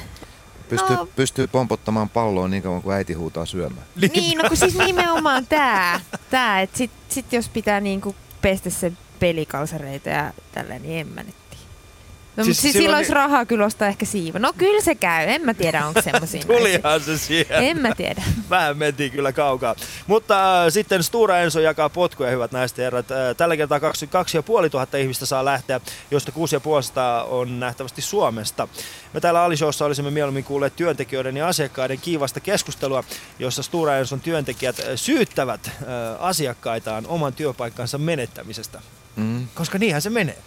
Pystyy, 0.68 0.96
No. 0.96 1.08
pystyy 1.16 1.46
pompottamaan 1.46 2.08
palloa 2.08 2.48
niin 2.48 2.62
kauan 2.62 2.82
kuin 2.82 2.96
äiti 2.96 3.12
huutaa 3.12 3.46
syömään. 3.46 3.86
niin 4.14 4.38
no 4.38 4.48
kun 4.48 4.56
siis 4.56 4.78
nimenomaan 4.78 5.46
tää, 5.46 6.00
tää 6.30 6.60
että 6.60 6.78
sit, 6.78 6.90
sit 7.08 7.32
jos 7.32 7.48
pitää 7.48 7.80
niinku 7.80 8.16
pestä 8.42 8.70
se 8.70 8.92
pelikalsareita 9.20 10.08
ja 10.08 10.32
tällä, 10.52 10.78
niin 10.78 11.00
en 11.00 11.08
mä 11.08 11.22
nyt. 11.22 11.34
No, 12.36 12.44
Siis 12.44 12.62
silloin 12.62 12.72
silloin 12.82 12.96
olisi 12.96 13.10
ni- 13.10 13.14
rahaa 13.14 13.46
kyllä 13.46 13.64
ostaa 13.64 13.88
ehkä 13.88 14.06
siiva. 14.06 14.38
No 14.38 14.52
kyllä 14.58 14.80
se 14.82 14.94
käy, 14.94 15.28
en 15.28 15.42
mä 15.44 15.54
tiedä 15.54 15.86
onko 15.86 16.02
semmosia 16.02 16.40
naisia. 16.40 16.58
Tulihan 16.58 17.00
se 17.00 17.18
siihen. 17.18 17.64
En 17.64 17.80
mä 17.80 17.94
tiedä. 17.94 18.22
Vähän 18.50 18.78
mentiin 18.78 19.10
kyllä 19.12 19.32
kaukaa. 19.32 19.74
Mutta 20.06 20.64
äh, 20.64 20.72
sitten 20.72 21.02
Stura 21.02 21.38
Enso 21.38 21.60
jakaa 21.60 21.88
potkuja, 21.88 22.30
hyvät 22.30 22.52
naiset 22.52 22.78
ja 22.78 22.84
herrat. 22.84 23.10
Äh, 23.10 23.36
tällä 23.36 23.56
kertaa 23.56 23.80
22 23.80 24.38
500 24.38 25.00
ihmistä 25.00 25.26
saa 25.26 25.44
lähteä, 25.44 25.80
josta 26.10 26.32
6500 26.32 27.24
on 27.24 27.60
nähtävästi 27.60 28.02
Suomesta. 28.02 28.68
Me 29.12 29.20
täällä 29.20 29.44
Alishowssa 29.44 29.84
olisimme 29.84 30.10
mieluummin 30.10 30.44
kuulleet 30.44 30.76
työntekijöiden 30.76 31.36
ja 31.36 31.48
asiakkaiden 31.48 31.98
kiivasta 32.00 32.40
keskustelua, 32.40 33.04
jossa 33.38 33.62
Stura 33.62 33.96
Enson 33.96 34.20
työntekijät 34.20 34.78
äh, 34.80 34.86
syyttävät 34.94 35.66
äh, 35.66 35.72
asiakkaitaan 36.18 37.06
oman 37.06 37.32
työpaikkansa 37.32 37.98
menettämisestä. 37.98 38.80
Mm. 39.16 39.46
Koska 39.54 39.78
niinhän 39.78 40.02
se 40.02 40.10
menee. 40.10 40.38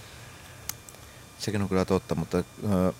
Sekin 1.39 1.61
on 1.61 1.69
kyllä 1.69 1.85
totta, 1.85 2.15
mutta 2.15 2.37
ö, 2.37 2.93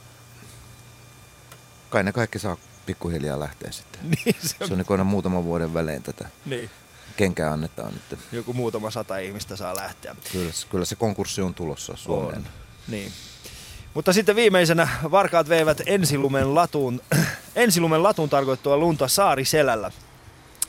kai 1.89 2.03
ne 2.03 2.11
kaikki 2.11 2.39
saa 2.39 2.57
pikkuhiljaa 2.85 3.39
lähteä 3.39 3.71
sitten. 3.71 4.01
niin, 4.11 4.35
se 4.39 4.55
on, 4.61 4.67
Se 4.67 4.73
on 4.73 4.77
niin 4.77 4.85
aina 4.89 5.03
muutaman 5.03 5.43
vuoden 5.43 5.73
välein 5.73 6.03
tätä 6.03 6.29
niin. 6.45 6.69
kenkää 7.17 7.51
annetaan 7.51 7.93
nyt. 7.93 8.19
Joku 8.31 8.53
muutama 8.53 8.91
sata 8.91 9.17
ihmistä 9.17 9.55
saa 9.55 9.75
lähteä. 9.75 10.15
Kyllä, 10.31 10.51
kyllä 10.69 10.85
se 10.85 10.95
konkurssi 10.95 11.41
on 11.41 11.53
tulossa 11.53 11.95
Suomeen. 11.95 12.37
On. 12.37 12.45
Niin. 12.87 13.11
Mutta 13.93 14.13
sitten 14.13 14.35
viimeisenä 14.35 14.89
varkaat 15.11 15.49
veivät 15.49 15.81
ensilumen 15.85 16.55
latuun, 16.55 17.01
ensilumen 17.55 18.03
latuun 18.03 18.29
tarkoittua 18.29 18.77
lunta 18.77 19.07
saariselällä. 19.07 19.91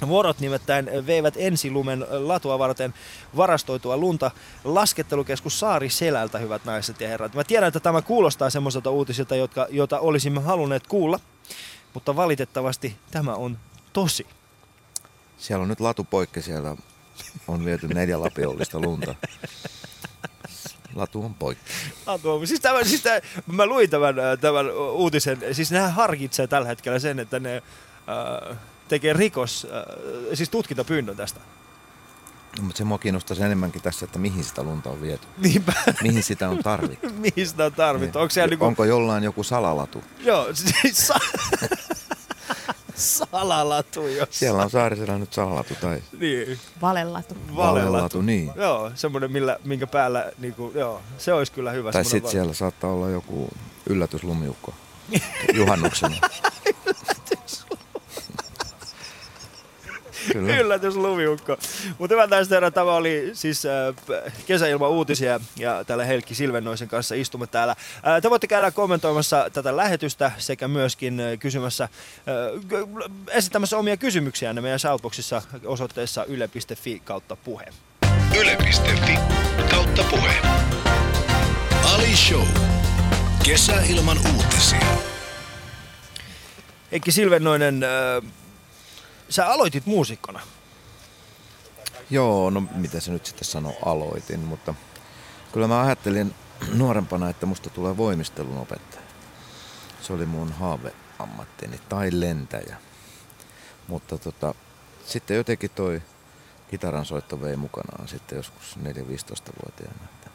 Vuorot 0.08 0.40
nimittäin 0.40 0.90
veivät 1.06 1.34
ensilumen 1.36 2.06
latua 2.10 2.58
varten 2.58 2.94
varastoitua 3.36 3.96
lunta 3.96 4.30
laskettelukeskus 4.64 5.60
Saariselältä, 5.60 6.38
hyvät 6.38 6.64
naiset 6.64 7.00
ja 7.00 7.08
herrat. 7.08 7.34
Mä 7.34 7.44
tiedän, 7.44 7.68
että 7.68 7.80
tämä 7.80 8.02
kuulostaa 8.02 8.50
semmoiselta 8.50 8.90
uutisilta, 8.90 9.36
jotka, 9.36 9.66
jota 9.70 10.00
olisimme 10.00 10.40
halunneet 10.40 10.86
kuulla, 10.86 11.20
mutta 11.94 12.16
valitettavasti 12.16 12.96
tämä 13.10 13.34
on 13.34 13.58
tosi. 13.92 14.26
Siellä 15.38 15.62
on 15.62 15.68
nyt 15.68 15.80
latu 15.80 16.04
poikki, 16.04 16.42
siellä 16.42 16.76
on 17.48 17.64
viety 17.64 17.88
neljä 17.88 18.20
lapiollista 18.20 18.80
lunta. 18.80 19.14
Latu 20.94 21.24
on 21.24 21.34
poikki. 21.34 21.72
Latu. 22.06 22.46
Siis, 22.46 22.60
tämä, 22.60 22.84
siis 22.84 23.02
tämä, 23.02 23.20
mä 23.46 23.66
luin 23.66 23.90
tämän, 23.90 24.18
äh, 24.18 24.38
tämän 24.40 24.70
uutisen, 24.76 25.38
siis 25.52 25.70
nehän 25.70 25.92
harkitsee 25.92 26.46
tällä 26.46 26.68
hetkellä 26.68 26.98
sen, 26.98 27.18
että 27.18 27.40
ne 27.40 27.56
äh, 27.56 28.56
tekee 28.90 29.12
rikos, 29.12 29.66
äh, 29.70 29.96
siis 30.34 30.48
tutkintapyynnön 30.50 31.16
tästä. 31.16 31.40
No, 32.58 32.64
mutta 32.64 32.78
se 32.78 32.84
mua 32.84 32.98
kiinnostaisi 32.98 33.42
enemmänkin 33.42 33.82
tässä, 33.82 34.04
että 34.04 34.18
mihin 34.18 34.44
sitä 34.44 34.62
lunta 34.62 34.90
on 34.90 35.02
viety. 35.02 35.26
Niinpä, 35.38 35.72
Mihin 36.02 36.22
sitä 36.22 36.48
on 36.48 36.58
tarvittu. 36.58 37.08
mihin 37.24 37.48
sitä 37.48 37.64
on 37.64 37.72
tarvittu. 37.72 38.18
Niin. 38.18 38.22
Onko 38.22 38.30
siellä 38.30 38.48
niinku, 38.50 38.64
Onko 38.64 38.84
jollain 38.84 39.24
joku 39.24 39.42
salalatu? 39.44 40.04
joo, 40.20 40.46
siis 40.54 41.06
sa- 41.06 41.20
salalatu 42.94 44.06
jos. 44.08 44.28
Siellä 44.30 44.62
on 44.62 44.70
Saarisella 44.70 45.18
nyt 45.18 45.32
salalatu 45.32 45.74
tai 45.80 46.02
Niin, 46.20 46.58
Valelatu. 46.80 47.34
valelatu. 47.56 48.22
niin. 48.22 48.52
Joo, 48.56 48.90
semmoinen, 48.94 49.32
millä, 49.32 49.58
minkä 49.64 49.86
päällä, 49.86 50.32
niinku, 50.38 50.72
joo, 50.74 51.00
se 51.18 51.32
olisi 51.32 51.52
kyllä 51.52 51.70
hyvä. 51.70 51.92
Tai 51.92 52.04
semmoinen 52.04 52.10
sitten 52.10 52.22
val- 52.22 52.30
siellä 52.32 52.54
saattaa 52.54 52.90
olla 52.92 53.10
joku 53.10 53.48
yllätyslumiukko 53.86 54.74
juhannuksena. 55.54 56.16
Kyllä. 60.32 60.56
Yllätyslumiukko. 60.56 61.56
Mutta 61.98 62.14
hyvät 62.14 62.30
naiset 62.30 62.50
ja 62.50 62.56
herrat, 62.56 62.74
tämä 62.74 62.92
oli 62.92 63.30
siis 63.32 63.66
äh, 63.66 64.32
kesäilman 64.46 64.90
uutisia 64.90 65.40
ja 65.56 65.84
täällä 65.84 66.04
Helkki 66.04 66.34
Silvennoisen 66.34 66.88
kanssa 66.88 67.14
istumme 67.14 67.46
täällä. 67.46 67.72
Äh, 68.06 68.22
te 68.22 68.30
voitte 68.30 68.46
käydä 68.46 68.70
kommentoimassa 68.70 69.50
tätä 69.52 69.76
lähetystä 69.76 70.32
sekä 70.38 70.68
myöskin 70.68 71.20
äh, 71.20 71.38
kysymässä, 71.38 71.84
äh, 71.84 71.90
esittämässä 73.30 73.78
omia 73.78 73.96
kysymyksiä 73.96 74.52
meidän 74.52 74.78
Shoutboxissa 74.78 75.42
osoitteessa 75.64 76.24
yle.fi 76.24 77.02
kautta 77.04 77.36
puhe. 77.36 77.64
Yle.fi 78.40 79.18
kautta 79.70 80.02
puhe. 80.10 80.32
Ali 81.94 82.16
Show. 82.16 82.46
Kesäilman 83.44 84.18
uutisia. 84.34 84.86
Heikki 86.92 87.12
Silvennoinen, 87.12 87.84
äh, 87.84 88.32
sä 89.30 89.46
aloitit 89.46 89.86
muusikkona. 89.86 90.40
Joo, 92.10 92.50
no 92.50 92.62
mitä 92.74 93.00
se 93.00 93.12
nyt 93.12 93.26
sitten 93.26 93.44
sanoo, 93.44 93.74
aloitin, 93.84 94.40
mutta 94.40 94.74
kyllä 95.52 95.68
mä 95.68 95.80
ajattelin 95.80 96.34
nuorempana, 96.74 97.30
että 97.30 97.46
musta 97.46 97.70
tulee 97.70 97.96
voimistelun 97.96 98.58
opettaja. 98.58 99.02
Se 100.02 100.12
oli 100.12 100.26
mun 100.26 100.52
haaveammattini, 100.52 101.80
tai 101.88 102.10
lentäjä. 102.12 102.76
Mutta 103.88 104.18
tota, 104.18 104.54
sitten 105.06 105.36
jotenkin 105.36 105.70
toi 105.70 106.02
kitaran 106.70 107.04
soitto 107.04 107.40
vei 107.40 107.56
mukanaan 107.56 108.08
sitten 108.08 108.36
joskus 108.36 108.78
4-15-vuotiaana. 108.84 110.04
että 110.04 110.30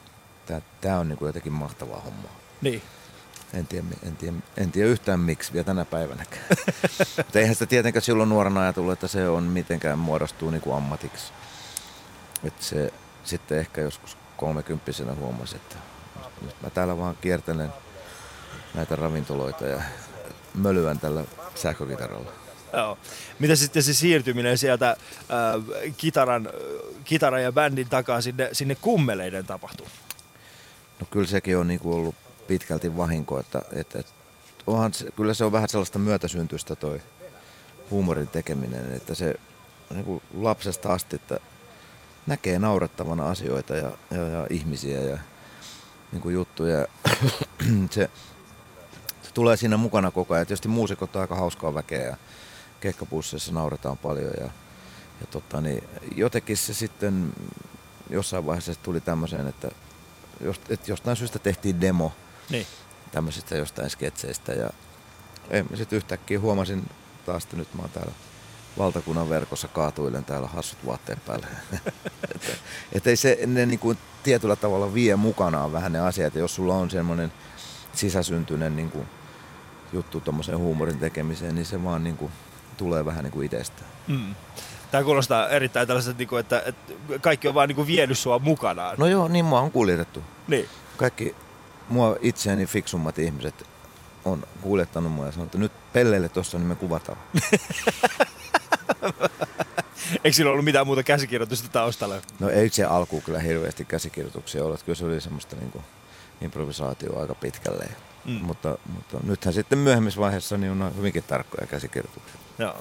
Tää, 0.46 0.62
tää 0.82 1.00
on 1.00 1.10
niinku 1.10 1.26
jotenkin 1.26 1.54
mahtavaa 1.54 2.02
hommaa. 2.02 2.36
Niin. 2.62 2.82
En 3.56 3.68
tiedä, 3.68 3.86
en, 4.04 4.16
tiedä, 4.16 4.36
en 4.58 4.72
tiedä 4.72 4.90
yhtään 4.90 5.20
miksi 5.20 5.54
vielä 5.54 5.64
tänä 5.64 5.86
päivänäkään. 5.86 6.46
Mutta 7.18 7.40
eihän 7.40 7.56
sitä 7.56 7.66
tietenkään 7.66 8.04
silloin 8.04 8.30
nuorena 8.30 8.62
ajatellut, 8.62 8.94
että 8.94 9.08
se 9.08 9.30
on 9.30 9.44
mitenkään 9.44 10.00
muodostuu 10.00 10.50
niin 10.50 10.62
kuin 10.62 10.76
ammatiksi. 10.76 11.34
Et 12.44 12.62
se 12.62 12.94
sitten 13.24 13.60
ehkä 13.60 13.82
joskus 13.82 14.18
kolmekymppisenä 14.38 15.14
huomasi, 15.14 15.56
että 15.56 15.76
nyt 16.42 16.62
mä 16.62 16.70
täällä 16.70 16.98
vaan 16.98 17.18
kiertelen 17.22 17.74
näitä 18.74 18.96
ravintoloita 18.96 19.66
ja 19.66 19.82
mölyän 20.54 21.00
tällä 21.00 21.24
sähkökitaralla. 21.56 22.32
Joo. 22.74 22.98
Mitä 23.40 23.56
sitten 23.56 23.84
se 23.84 23.94
siirtyminen 23.94 24.58
sieltä 24.58 24.90
äh, 24.90 25.96
kitaran, 25.98 26.50
kitaran 27.04 27.44
ja 27.44 27.52
bändin 27.52 27.90
takaa 27.90 28.22
sinne, 28.22 28.50
sinne 28.52 28.76
kummeleiden 28.76 29.46
tapahtuu? 29.46 29.88
No 31.00 31.08
kyllä 31.12 31.28
sekin 31.28 31.58
on 31.58 31.68
niinku 31.68 31.94
ollut 31.94 32.16
pitkälti 32.48 32.98
vahinko, 32.98 33.40
että, 33.40 33.62
että, 33.74 34.04
onhan 34.68 34.94
se, 34.94 35.12
kyllä 35.16 35.34
se 35.34 35.46
on 35.46 35.52
vähän 35.52 35.70
sellaista 35.70 36.00
myötäsyntyistä 36.00 36.76
toi 36.76 37.02
huumorin 37.92 38.28
tekeminen, 38.28 38.94
että 38.94 39.16
se 39.16 39.36
niin 39.94 40.06
kuin 40.06 40.22
lapsesta 40.34 40.94
asti, 40.94 41.16
että 41.16 41.40
näkee 42.28 42.60
naurettavana 42.60 43.30
asioita 43.30 43.76
ja, 43.76 43.92
ja, 44.12 44.28
ja 44.28 44.48
ihmisiä 44.50 45.02
ja 45.02 45.18
niin 46.12 46.22
kuin 46.22 46.36
juttuja. 46.36 46.88
se, 47.92 48.10
se 49.22 49.34
tulee 49.34 49.58
siinä 49.58 49.78
mukana 49.78 50.12
koko 50.12 50.34
ajan. 50.34 50.48
Tietysti 50.48 50.68
muusikot 50.68 51.16
on 51.16 51.22
aika 51.22 51.36
hauskaa 51.36 51.74
väkeä 51.74 52.04
ja 52.04 52.18
keikkapusseissa 52.80 53.54
nauretaan 53.54 53.98
paljon 53.98 54.32
ja, 54.40 54.50
ja 55.22 55.28
tota, 55.32 55.62
niin, 55.62 55.84
jotenkin 56.16 56.58
se 56.58 56.74
sitten 56.74 57.34
jossain 58.10 58.46
vaiheessa 58.46 58.74
se 58.74 58.80
tuli 58.80 59.02
tämmöiseen, 59.02 59.48
että 59.48 59.72
että 60.70 60.92
jostain 60.92 61.18
syystä 61.18 61.40
tehtiin 61.40 61.82
demo 61.82 62.12
Niin. 62.50 62.68
tämmöisistä 63.12 63.56
jostain 63.56 63.90
sketseistä 63.90 64.54
ja 64.54 64.70
en, 65.50 65.68
sitten 65.76 65.98
yhtäkkiä 65.98 66.40
huomasin 66.40 66.90
taas, 67.26 67.44
että 67.44 67.58
nyt 67.58 67.74
mä 67.74 67.82
oon 67.82 67.92
täällä 67.92 68.12
valtakunnan 68.78 69.30
verkossa 69.30 69.68
kaatuilen 69.68 70.26
täällä 70.26 70.48
hassut 70.48 70.86
vaatteet 70.86 71.26
päälle. 71.26 71.48
että, 72.36 72.52
et 72.94 73.08
ei 73.08 73.16
se 73.16 73.40
ne 73.46 73.66
niin 73.66 73.80
kuin 73.80 73.98
tietyllä 74.24 74.56
tavalla 74.56 74.94
vie 74.94 75.16
mukanaan 75.16 75.72
vähän 75.72 75.94
ne 75.94 76.00
asiat, 76.00 76.36
ja 76.36 76.42
jos 76.42 76.56
sulla 76.56 76.76
on 76.76 76.90
semmoinen 76.90 77.34
sisäsyntyinen 77.94 78.76
niin 78.76 78.92
kuin 78.92 79.08
juttu 79.94 80.22
tuommoisen 80.22 80.58
huumorin 80.58 81.00
tekemiseen, 81.00 81.56
niin 81.56 81.66
se 81.66 81.84
vaan 81.84 82.04
niin 82.04 82.18
kuin 82.18 82.32
tulee 82.78 83.06
vähän 83.06 83.24
niin 83.24 83.32
kuin 83.32 83.46
itsestään. 83.46 83.90
Mm. 84.08 84.36
Tämä 84.92 85.04
kuulostaa 85.04 85.50
erittäin 85.50 85.88
tällaiset, 85.88 86.18
niin 86.18 86.28
kuin, 86.28 86.40
että, 86.40 86.64
että 86.66 86.94
kaikki 87.22 87.48
on 87.48 87.54
vaan 87.54 87.68
niin 87.68 87.76
kuin 87.76 87.88
vienyt 87.88 88.18
sua 88.18 88.40
mukanaan. 88.40 88.96
No 88.98 89.08
joo, 89.08 89.28
niin 89.28 89.46
mua 89.46 89.62
on 89.62 89.72
kuljetettu. 89.72 90.24
Niin. 90.48 90.70
Kaikki 90.98 91.36
mua 91.90 92.16
itseäni 92.22 92.66
fiksummat 92.66 93.20
ihmiset 93.20 93.68
on 94.26 94.44
kuljettanut 94.62 95.12
mua 95.12 95.26
ja 95.26 95.32
sanonut, 95.32 95.48
että 95.48 95.58
nyt 95.58 95.72
pelleille 95.94 96.30
tuossa, 96.30 96.58
niin 96.58 96.68
me 96.68 96.76
kuvataan. 96.76 97.18
Eikö 100.24 100.36
sillä 100.36 100.52
ollut 100.52 100.66
mitään 100.66 100.88
muuta 100.88 101.04
käsikirjoitusta 101.04 101.70
taustalla? 101.70 102.16
No 102.40 102.50
ei 102.50 102.70
se 102.70 102.84
alkuun 102.84 103.22
kyllä 103.22 103.40
hirveästi 103.40 103.86
käsikirjoituksia 103.86 104.66
ollut. 104.66 104.84
Kyllä 104.84 104.96
se 104.96 105.06
oli 105.06 105.22
semmoista 105.22 105.56
niin 105.56 105.72
kuin 105.72 105.84
improvisaatioa 106.42 107.22
aika 107.22 107.36
pitkälle. 107.36 107.90
Mm. 108.26 108.32
Mutta, 108.32 108.78
mutta 108.96 109.18
nythän 109.24 109.54
sitten 109.54 109.80
myöhemmissä 109.80 110.20
vaiheessa 110.20 110.58
niin 110.58 110.82
on 110.82 110.98
hyvinkin 110.98 111.24
tarkkoja 111.24 111.68
käsikirjoituksia. 111.68 112.40
Joo. 112.60 112.76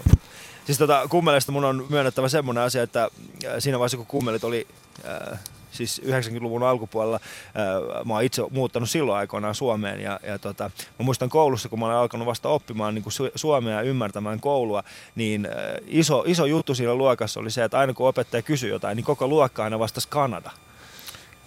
Siis 0.67 0.79
tota, 0.79 1.07
kummeleista 1.09 1.53
mun 1.53 1.65
on 1.65 1.87
myönnettävä 1.89 2.29
semmoinen 2.29 2.65
asia, 2.65 2.83
että 2.83 3.05
äh, 3.05 3.11
siinä 3.59 3.79
vaiheessa 3.79 3.97
kun 3.97 4.07
kummelit 4.07 4.45
oli 4.45 4.67
äh, 5.05 5.39
siis 5.75 6.03
90-luvun 6.05 6.63
alkupuolella, 6.63 7.21
äh, 7.25 8.05
mä 8.05 8.15
oon 8.15 8.23
itse 8.23 8.43
muuttanut 8.51 8.91
silloin 8.91 9.19
aikoinaan 9.19 9.55
Suomeen 9.55 10.01
ja, 10.01 10.21
ja 10.27 10.39
tota, 10.39 10.71
mä 10.99 11.05
muistan 11.05 11.29
koulussa, 11.29 11.69
kun 11.69 11.79
mä 11.79 11.87
olen 11.87 11.97
alkanut 11.97 12.27
vasta 12.27 12.49
oppimaan 12.49 12.95
niin 12.95 13.03
kuin 13.03 13.13
su- 13.13 13.33
suomea 13.35 13.77
ja 13.77 13.83
ymmärtämään 13.83 14.41
koulua, 14.41 14.83
niin 15.15 15.47
äh, 15.47 15.53
iso, 15.87 16.25
iso 16.27 16.47
juttu 16.47 16.75
siinä 16.75 16.95
luokassa 16.95 17.41
oli 17.41 17.51
se, 17.51 17.65
että 17.65 17.79
aina 17.79 17.95
kun 17.95 18.09
opettaja 18.09 18.43
kysyi 18.43 18.71
jotain, 18.71 18.97
niin 18.97 19.05
koko 19.05 19.29
luokka 19.29 19.65
aina 19.65 19.79
vastasi 19.79 20.09
Kanada. 20.09 20.51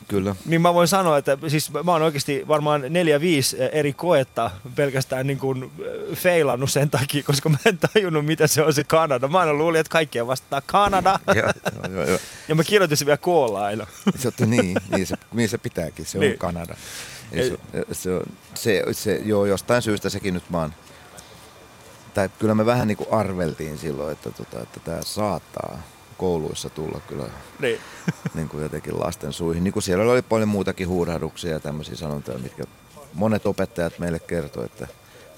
Kyllä. 0.07 0.35
Niin 0.45 0.61
mä 0.61 0.73
voin 0.73 0.87
sanoa, 0.87 1.17
että 1.17 1.37
siis 1.47 1.73
mä 1.83 1.91
oon 1.91 2.01
oikeasti 2.01 2.45
varmaan 2.47 2.83
neljä, 2.89 3.21
viisi 3.21 3.57
eri 3.71 3.93
koetta 3.93 4.51
pelkästään 4.75 5.27
niin 5.27 5.37
kuin 5.39 5.71
feilannut 6.13 6.71
sen 6.71 6.89
takia, 6.89 7.23
koska 7.23 7.49
mä 7.49 7.57
en 7.65 7.77
tajunnut, 7.93 8.25
mitä 8.25 8.47
se 8.47 8.61
on 8.63 8.73
se 8.73 8.83
Kanada. 8.83 9.27
Mä 9.27 9.39
aina 9.39 9.53
luulin, 9.53 9.79
että 9.79 9.91
kaikkea 9.91 10.27
vastaa 10.27 10.61
Kanada. 10.65 11.19
Ja, 11.27 11.35
joo, 11.35 11.93
joo, 11.93 12.05
joo. 12.09 12.19
Ja 12.47 12.55
mä 12.55 12.63
kirjoitin 12.63 12.97
sen 12.97 13.05
vielä 13.05 13.17
koolla 13.17 13.65
aina. 13.65 13.87
Se, 14.19 14.27
on- 14.41 14.49
niin, 14.49 14.77
niin, 14.95 15.07
se, 15.07 15.15
niin 15.33 15.49
se 15.49 15.57
pitääkin, 15.57 16.05
se 16.05 16.17
on 16.17 16.19
Niin. 16.21 16.29
niin. 16.29 16.39
Kanada. 16.39 16.75
Ei, 17.31 17.49
se, 17.49 17.57
se, 17.91 18.11
on- 18.15 18.23
se, 18.53 18.83
se, 18.91 19.21
joo, 19.25 19.45
jostain 19.45 19.81
syystä 19.81 20.09
sekin 20.09 20.33
nyt 20.33 20.51
vaan, 20.51 20.73
tai 22.13 22.29
kyllä 22.39 22.55
me 22.55 22.65
vähän 22.65 22.87
niin 22.87 22.97
kuin 22.97 23.11
arveltiin 23.11 23.77
silloin, 23.77 24.13
että, 24.13 24.31
tota, 24.31 24.59
että 24.61 24.79
tämä 24.79 24.97
saattaa 25.01 25.79
kouluissa 26.17 26.69
tulla 26.69 27.01
kyllä 27.07 27.24
Niin. 27.59 27.79
niin 28.36 28.50
kuin 28.50 28.63
jotenkin 28.63 29.00
lasten 29.00 29.33
suihin. 29.33 29.63
Niin 29.63 29.74
kuin 29.74 29.83
siellä 29.83 30.12
oli 30.12 30.21
paljon 30.21 30.50
muutakin 30.50 30.88
huurahduksia 30.88 31.51
ja 31.51 31.59
tämmöisiä 31.59 31.95
sanontoja, 31.95 32.38
mitkä 32.38 32.63
monet 33.13 33.45
opettajat 33.45 34.00
meille 34.00 34.19
kertoi, 34.19 34.65
että 34.65 34.88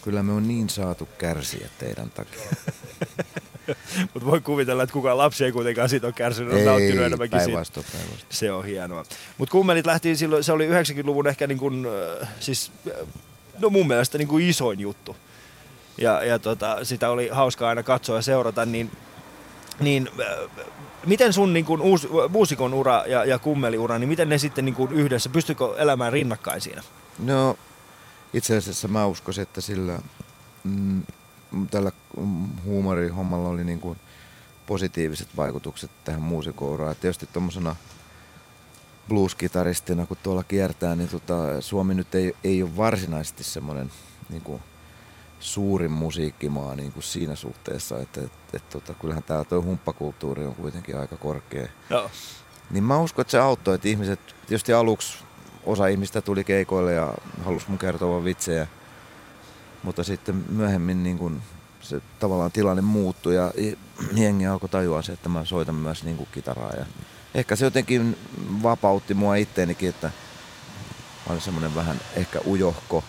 kyllä 0.02 0.24
me 0.24 0.32
on 0.32 0.48
niin 0.48 0.70
saatu 0.70 1.10
kärsiä 1.18 1.70
teidän 1.80 2.10
takia. 2.10 2.50
Mutta 4.14 4.26
voi 4.26 4.42
kuvitella, 4.42 4.84
että 4.84 4.94
kukaan 4.94 5.18
lapsi 5.18 5.46
ei 5.46 5.52
kuitenkaan 5.52 5.90
siitä 5.90 6.08
ole 6.08 6.14
kärsinyt, 6.14 6.54
on 6.54 6.66
nauttinut 6.66 7.06
enemmänkin 7.06 7.40
päinvastoin, 7.40 7.86
päinvastoin. 7.92 8.26
Se 8.30 8.52
on 8.52 8.66
hienoa. 8.66 9.06
Mutta 9.38 9.52
kummelit 9.52 9.86
lähti 9.86 10.16
silloin, 10.16 10.44
se 10.44 10.52
oli 10.52 10.70
90-luvun 10.70 11.28
ehkä 11.28 11.48
niin 11.48 11.58
kuin, 11.58 11.88
äh, 12.22 12.30
siis, 12.40 12.72
äh, 12.88 13.08
no 13.60 13.70
mun 13.70 13.88
mielestä 13.88 14.18
niin 14.18 14.28
kuin 14.28 14.50
isoin 14.50 14.80
juttu. 14.80 15.16
Ja, 15.98 16.24
ja 16.24 16.40
tota, 16.40 16.86
sitä 16.86 17.10
oli 17.10 17.30
hauskaa 17.32 17.70
aina 17.70 17.84
katsoa 17.84 18.16
ja 18.16 18.22
seurata, 18.22 18.66
niin, 18.66 18.92
niin 19.80 20.10
äh, 20.20 20.66
miten 21.06 21.34
sun 21.34 21.54
niin 21.54 21.66
kuin 21.66 21.82
uus, 21.82 22.08
muusikon 22.30 22.74
ura 22.74 23.04
ja, 23.08 23.26
ja 23.26 23.40
kummeliura, 23.40 24.00
niin 24.00 24.10
miten 24.10 24.30
ne 24.30 24.38
sitten 24.38 24.66
niin 24.66 24.76
kuin 24.76 24.92
yhdessä, 24.92 25.30
pystyykö 25.30 25.76
elämään 25.78 26.14
rinnakkain 26.14 26.62
siinä? 26.62 26.84
No, 27.20 27.58
itse 28.34 28.58
asiassa 28.58 28.88
mä 28.88 29.06
uskoisin, 29.06 29.42
että 29.42 29.62
sillä 29.62 30.00
mm, 30.64 31.04
tällä 31.72 31.92
mm, 32.18 32.48
huumorihommalla 32.66 33.50
oli 33.50 33.64
niin 33.64 33.80
kuin 33.80 34.00
positiiviset 34.68 35.28
vaikutukset 35.38 35.92
tähän 36.04 36.22
muusikouraan. 36.22 36.92
Et 36.92 37.00
Tietysti 37.00 37.30
tuommoisena 37.34 37.76
blues-kitaristina, 39.10 40.06
kun 40.06 40.18
tuolla 40.24 40.44
kiertää, 40.44 40.96
niin 40.96 41.10
tota, 41.10 41.62
Suomi 41.62 41.94
nyt 41.94 42.16
ei, 42.16 42.36
ei 42.44 42.64
ole 42.64 42.78
varsinaisesti 42.78 43.44
semmoinen 43.44 43.92
niin 44.30 44.42
kuin 44.42 44.62
suurin 45.40 45.92
musiikkimaa 45.92 46.76
niin 46.76 46.92
kuin 46.92 47.04
siinä 47.04 47.36
suhteessa, 47.36 48.00
että 48.00 48.22
et, 48.22 48.32
et, 48.54 48.70
tota, 48.70 48.94
kyllähän 48.94 49.24
täällä 49.24 49.46
tuo 49.46 49.62
humppakulttuuri 49.62 50.46
on 50.46 50.56
kuitenkin 50.56 51.00
aika 51.00 51.18
korkea. 51.18 51.68
Joo. 51.90 52.12
Niin 52.72 52.84
mä 52.84 53.00
uskon, 53.00 53.22
että 53.22 53.32
se 53.32 53.40
auttoi, 53.40 53.76
että 53.76 53.88
ihmiset, 53.88 54.20
tietysti 54.48 54.74
aluksi 54.74 55.18
osa 55.66 55.88
ihmistä 55.88 56.22
tuli 56.22 56.44
keikoille 56.44 56.94
ja 56.94 57.14
halusi 57.46 57.66
mun 57.70 57.78
kertoa 57.78 58.24
vitsejä, 58.24 58.68
mutta 59.84 60.04
sitten 60.04 60.46
myöhemmin 60.50 61.04
niin 61.04 61.18
kun 61.18 61.42
se 61.82 62.02
tavallaan 62.20 62.52
tilanne 62.52 62.82
muuttui 62.82 63.36
ja 63.36 63.54
jengi 64.14 64.48
alkoi 64.48 64.70
tajua 64.70 65.02
se, 65.02 65.12
että 65.12 65.30
mä 65.30 65.46
soitan 65.46 65.76
myös 65.76 66.04
niin 66.04 66.18
kuin 66.18 66.30
kitaraa 66.32 66.74
ja 66.78 66.86
ehkä 67.36 67.56
se 67.56 67.66
jotenkin 67.66 68.18
vapautti 68.64 69.14
mua 69.14 69.36
itteenikin, 69.36 69.90
että 69.90 70.08
mä 71.28 71.32
olin 71.32 71.42
semmoinen 71.42 71.76
vähän 71.76 72.02
ehkä 72.16 72.40
ujohko 72.48 73.04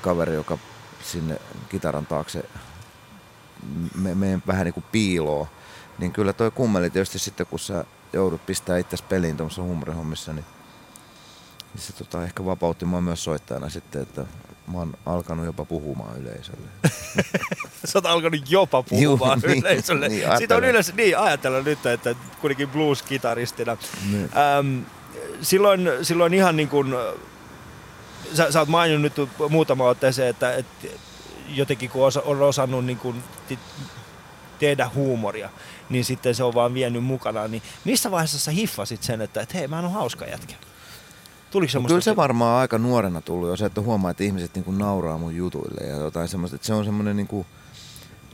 kaveri, 0.00 0.34
joka 0.34 0.58
sinne 1.04 1.40
kitaran 1.68 2.06
taakse 2.06 2.44
me, 3.94 4.14
menen 4.14 4.42
vähän 4.46 4.64
niin 4.64 4.74
kuin 4.74 4.84
piiloon. 4.92 5.46
Niin 5.98 6.12
kyllä 6.12 6.32
toi 6.32 6.50
kummeli 6.50 6.90
tietysti 6.90 7.18
sitten, 7.18 7.46
kun 7.46 7.58
sä 7.58 7.84
joudut 8.12 8.46
pistää 8.46 8.78
itse 8.78 8.96
peliin 9.08 9.36
tuommoisessa 9.36 9.62
huumorihommissa, 9.62 10.32
niin, 10.32 10.44
niin 11.74 11.82
se 11.82 11.92
tota, 11.92 12.24
ehkä 12.24 12.44
vapautti 12.44 12.84
mua 12.84 13.00
myös 13.00 13.24
soittajana 13.24 13.68
sitten, 13.68 14.02
että 14.02 14.26
mä 14.72 14.78
oon 14.78 14.94
alkanut 15.06 15.46
jopa 15.46 15.64
puhumaan 15.64 16.18
yleisölle. 16.18 16.68
Sä 17.84 17.98
oot 17.98 18.06
alkanut 18.06 18.50
jopa 18.50 18.82
puhumaan 18.82 19.40
Juu, 19.44 19.50
niin, 19.52 19.64
yleisölle. 19.64 20.08
niin, 20.08 20.28
Siitä 20.38 20.56
on 20.56 20.64
yleensä, 20.64 20.92
niin 20.96 21.18
ajatella 21.18 21.60
nyt, 21.60 21.86
että 21.86 22.14
kuitenkin 22.40 22.68
blues-kitaristina. 22.68 23.76
Niin. 24.10 24.30
Ähm, 24.36 24.82
silloin, 25.40 25.90
silloin 26.02 26.34
ihan 26.34 26.56
niin 26.56 26.68
kuin, 26.68 26.94
sä, 28.34 28.52
sä 28.52 28.58
oot 28.58 28.68
maininnut 28.68 29.12
nyt 29.18 29.28
muutama 29.50 29.84
otteeseen, 29.84 30.28
että, 30.28 30.54
että 30.54 30.86
jotenkin 31.48 31.90
kun 31.90 32.06
osa, 32.06 32.22
on 32.24 32.42
osannut 32.42 32.84
niin 32.84 32.98
kuin 32.98 33.22
ti- 33.48 33.58
tehdä 34.58 34.90
huumoria, 34.94 35.50
niin 35.90 36.04
sitten 36.04 36.34
se 36.34 36.44
on 36.44 36.54
vaan 36.54 36.74
vienyt 36.74 37.04
mukanaan. 37.04 37.50
Niin 37.50 37.62
missä 37.84 38.10
vaiheessa 38.10 38.38
sä 38.38 38.50
hiffasit 38.50 39.02
sen, 39.02 39.20
että, 39.20 39.40
että 39.40 39.58
hei, 39.58 39.68
mä 39.68 39.80
oon 39.80 39.92
hauska 39.92 40.24
jätkä? 40.24 40.54
Tuliko 41.50 41.68
No 41.68 41.72
semmoista? 41.72 41.92
kyllä 41.92 42.00
se 42.00 42.16
varmaan 42.16 42.60
aika 42.60 42.78
nuorena 42.78 43.20
tullut 43.20 43.48
jo 43.48 43.56
se, 43.56 43.66
että 43.66 43.80
huomaa, 43.80 44.10
että 44.10 44.24
ihmiset 44.24 44.54
niinku 44.54 44.72
nauraa 44.72 45.18
mun 45.18 45.36
jutuille 45.36 45.86
ja 45.86 45.96
jotain 45.96 46.28
semmoista, 46.28 46.54
että 46.54 46.66
se 46.66 46.74
on 46.74 46.84
semmoinen 46.84 47.16
niinku, 47.16 47.46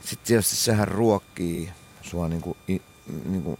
sit 0.03 0.23
tietysti 0.23 0.55
sehän 0.55 0.87
ruokkii 0.87 1.71
sua 2.01 2.27
niinku, 2.27 2.57
i, 2.69 2.81
niinku 3.25 3.59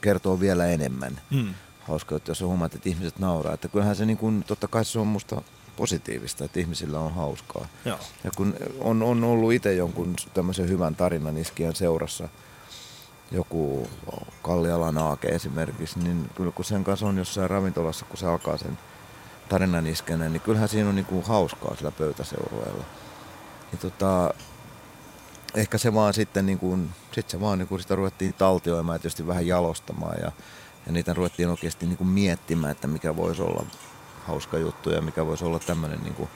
kertoo 0.00 0.40
vielä 0.40 0.66
enemmän. 0.66 1.20
Hmm. 1.30 1.54
Hauska, 1.88 2.16
että 2.16 2.30
jos 2.30 2.40
huomaat, 2.40 2.74
että 2.74 2.88
ihmiset 2.88 3.18
nauraa, 3.18 3.54
että 3.54 3.68
kyllähän 3.68 3.96
se 3.96 4.06
niinku, 4.06 4.32
totta 4.46 4.68
kai 4.68 4.84
se 4.84 4.98
on 4.98 5.06
musta 5.06 5.42
positiivista, 5.76 6.44
että 6.44 6.60
ihmisillä 6.60 7.00
on 7.00 7.14
hauskaa. 7.14 7.66
Joo. 7.84 7.98
Ja 8.24 8.30
kun 8.36 8.54
on, 8.80 9.02
on 9.02 9.24
ollut 9.24 9.52
itse 9.52 9.74
jonkun 9.74 10.16
tämmöisen 10.34 10.68
hyvän 10.68 10.96
tarinan 10.96 11.38
iskijän 11.38 11.74
seurassa, 11.74 12.28
joku 13.30 13.88
Kallialan 14.42 14.98
Aake 14.98 15.28
esimerkiksi, 15.28 15.98
niin 15.98 16.30
kyllä 16.34 16.52
kun 16.52 16.64
sen 16.64 16.84
kanssa 16.84 17.06
on 17.06 17.18
jossain 17.18 17.50
ravintolassa, 17.50 18.04
kun 18.04 18.16
se 18.16 18.26
alkaa 18.26 18.56
sen 18.56 18.78
tarinan 19.48 19.86
iskenen, 19.86 20.32
niin 20.32 20.40
kyllähän 20.40 20.68
siinä 20.68 20.88
on 20.88 20.94
niinku 20.94 21.22
hauskaa 21.22 21.76
sillä 21.76 21.90
pöytäseurueella. 21.90 22.84
Niin 23.72 23.80
tota, 23.80 24.34
ehkä 25.54 25.78
se 25.78 25.94
vaan 25.94 26.14
sitten, 26.14 26.46
niin 26.46 26.58
kuin, 26.58 26.90
sit 27.12 27.30
se 27.30 27.40
vaan 27.40 27.58
niin 27.58 27.68
kuin 27.68 27.80
sitä 27.80 27.94
ruvettiin 27.94 28.34
taltioimaan 28.34 28.94
ja 28.94 28.98
tietysti 28.98 29.26
vähän 29.26 29.46
jalostamaan 29.46 30.16
ja, 30.22 30.32
ja 30.86 30.92
niitä 30.92 31.14
ruvettiin 31.14 31.48
oikeasti 31.48 31.86
niin 31.86 31.96
kuin 31.96 32.08
miettimään, 32.08 32.70
että 32.70 32.86
mikä 32.86 33.16
voisi 33.16 33.42
olla 33.42 33.66
hauska 34.26 34.58
juttu 34.58 34.90
ja 34.90 35.02
mikä 35.02 35.26
voisi 35.26 35.44
olla 35.44 35.58
tämmöinen 35.58 36.00
niin 36.00 36.14
kuin 36.14 36.28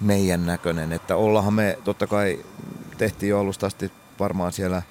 meidän 0.00 0.46
näköinen. 0.46 0.92
Että 0.92 1.16
ollahan 1.16 1.54
me, 1.54 1.78
totta 1.84 2.06
kai 2.06 2.44
tehtiin 2.98 3.30
jo 3.30 3.40
alusta 3.40 3.66
asti 3.66 3.92
varmaan 4.20 4.52
siellä 4.52 4.82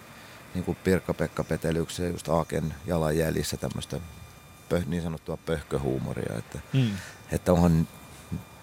niin 0.54 0.64
kuin 0.64 0.78
Pirkka-Pekka 0.84 1.44
Petelyksiä 1.44 2.10
just 2.10 2.30
Aaken 2.30 2.74
jalanjäljissä 2.86 3.58
tämmöistä 3.58 4.00
pöh, 4.70 4.86
niin 4.86 5.04
sanottua 5.04 5.38
pöhköhuumoria. 5.38 6.38
Että, 6.38 6.60
Hmm. 6.74 6.92
että 7.32 7.54
onhan, 7.54 7.88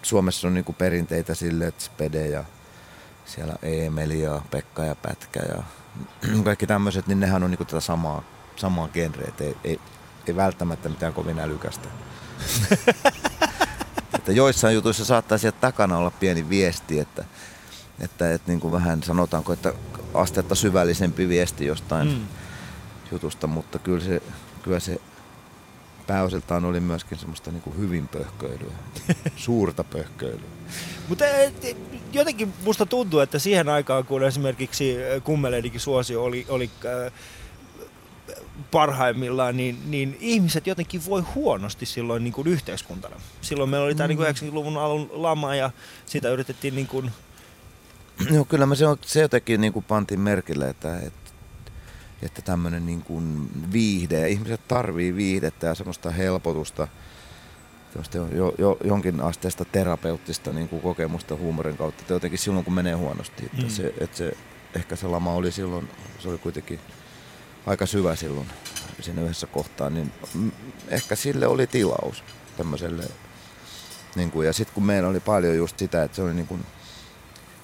Suomessa 0.01 0.47
on 0.47 0.53
niinku 0.53 0.73
perinteitä 0.73 1.35
sille, 1.35 1.67
että 1.67 1.83
Spede 1.83 2.27
ja 2.27 2.43
siellä 3.25 3.55
Eemeli 3.61 4.21
ja 4.21 4.41
Pekka 4.51 4.83
ja 4.83 4.95
Pätkä 4.95 5.39
ja 5.39 5.63
kaikki 6.43 6.67
tämmöiset, 6.67 7.07
niin 7.07 7.19
nehän 7.19 7.43
on 7.43 7.51
niinku 7.51 7.65
tätä 7.65 7.79
samaa, 7.79 8.23
samaa 8.61 8.87
genreä. 8.87 9.27
Et 9.27 9.41
ei, 9.41 9.57
ei, 9.63 9.79
ei 10.27 10.35
välttämättä 10.35 10.89
mitään 10.89 11.13
kovin 11.13 11.39
älykästä. 11.39 11.87
että 14.13 14.31
joissain 14.31 14.75
jutuissa 14.75 15.05
saattaa 15.05 15.37
sieltä 15.37 15.57
takana 15.61 15.97
olla 15.97 16.11
pieni 16.11 16.49
viesti, 16.49 16.99
että, 16.99 17.25
että, 17.99 18.33
että 18.33 18.51
niin 18.51 18.59
kuin 18.59 18.71
vähän 18.71 19.03
sanotaanko, 19.03 19.53
että 19.53 19.73
astetta 20.13 20.55
syvällisempi 20.55 21.29
viesti 21.29 21.65
jostain 21.65 22.07
mm. 22.07 22.27
jutusta, 23.11 23.47
mutta 23.47 23.79
kyllä 23.79 24.05
se, 24.05 24.21
kyllä 24.63 24.79
se 24.79 25.01
pääosiltaan 26.07 26.65
oli 26.65 26.79
myöskin 26.79 27.17
semmoista 27.17 27.51
niin 27.51 27.61
kuin 27.61 27.77
hyvin 27.77 28.07
pöhköilyä, 28.07 28.73
suurta 29.35 29.83
pöhköilyä. 29.83 30.49
Mutta 31.07 31.25
jotenkin 32.13 32.53
musta 32.65 32.85
tuntuu, 32.85 33.19
että 33.19 33.39
siihen 33.39 33.69
aikaan, 33.69 34.05
kun 34.05 34.23
esimerkiksi 34.23 34.95
Kummeleidikin 35.23 35.79
suosio 35.79 36.23
oli, 36.23 36.45
oli 36.49 36.69
äh, 36.85 37.13
parhaimmillaan, 38.71 39.57
niin, 39.57 39.77
niin 39.85 40.17
ihmiset 40.19 40.67
jotenkin 40.67 41.05
voi 41.05 41.21
huonosti 41.21 41.85
silloin 41.85 42.23
niin 42.23 42.33
kuin 42.33 42.47
yhteiskuntana. 42.47 43.15
Silloin 43.41 43.69
meillä 43.69 43.85
oli 43.85 43.95
tämä 43.95 44.07
niin 44.07 44.19
90-luvun 44.19 44.77
alun 44.77 45.09
lama 45.13 45.55
ja 45.55 45.71
sitä 46.05 46.29
yritettiin 46.29 46.75
niin 46.75 46.87
kuin... 46.87 47.11
Joo, 48.33 48.45
kyllä 48.45 48.65
me 48.65 48.75
se, 48.75 48.85
se 49.01 49.21
jotenkin 49.21 49.61
niin 49.61 49.73
kuin 49.73 49.85
pantiin 49.85 50.19
merkille, 50.19 50.69
että, 50.69 50.99
että, 50.99 51.31
että 52.21 52.41
tämmöinen 52.41 52.85
niin 52.85 53.01
kuin 53.01 53.49
viihde, 53.71 54.19
ja 54.19 54.27
ihmiset 54.27 54.67
tarvii 54.67 55.15
viihdettä 55.15 55.67
ja 55.67 55.75
semmoista 55.75 56.09
helpotusta, 56.09 56.87
jo, 58.35 58.53
jo, 58.57 58.77
jonkin 58.83 59.21
asteesta 59.21 59.65
terapeuttista 59.65 60.53
niin 60.53 60.69
kuin 60.69 60.81
kokemusta 60.81 61.35
huumorin 61.35 61.77
kautta, 61.77 62.01
että 62.01 62.13
jotenkin 62.13 62.39
silloin 62.39 62.65
kun 62.65 62.73
menee 62.73 62.93
huonosti, 62.93 63.45
että, 63.45 63.61
mm. 63.61 63.69
se, 63.69 63.93
että 63.99 64.17
se, 64.17 64.37
ehkä 64.75 64.95
se 64.95 65.07
lama 65.07 65.33
oli 65.33 65.51
silloin, 65.51 65.89
se 66.19 66.29
oli 66.29 66.37
kuitenkin 66.37 66.79
aika 67.65 67.85
syvä 67.85 68.15
silloin 68.15 68.47
siinä 68.99 69.21
yhdessä 69.21 69.47
kohtaa, 69.47 69.89
niin 69.89 70.11
ehkä 70.87 71.15
sille 71.15 71.47
oli 71.47 71.67
tilaus 71.67 72.23
tämmöiselle. 72.57 73.03
Niin 74.15 74.31
kuin, 74.31 74.47
ja 74.47 74.53
sitten 74.53 74.73
kun 74.73 74.85
meillä 74.85 75.09
oli 75.09 75.19
paljon 75.19 75.57
just 75.57 75.79
sitä, 75.79 76.03
että 76.03 76.15
se 76.15 76.21
oli 76.21 76.33
niin 76.33 76.47
kuin, 76.47 76.65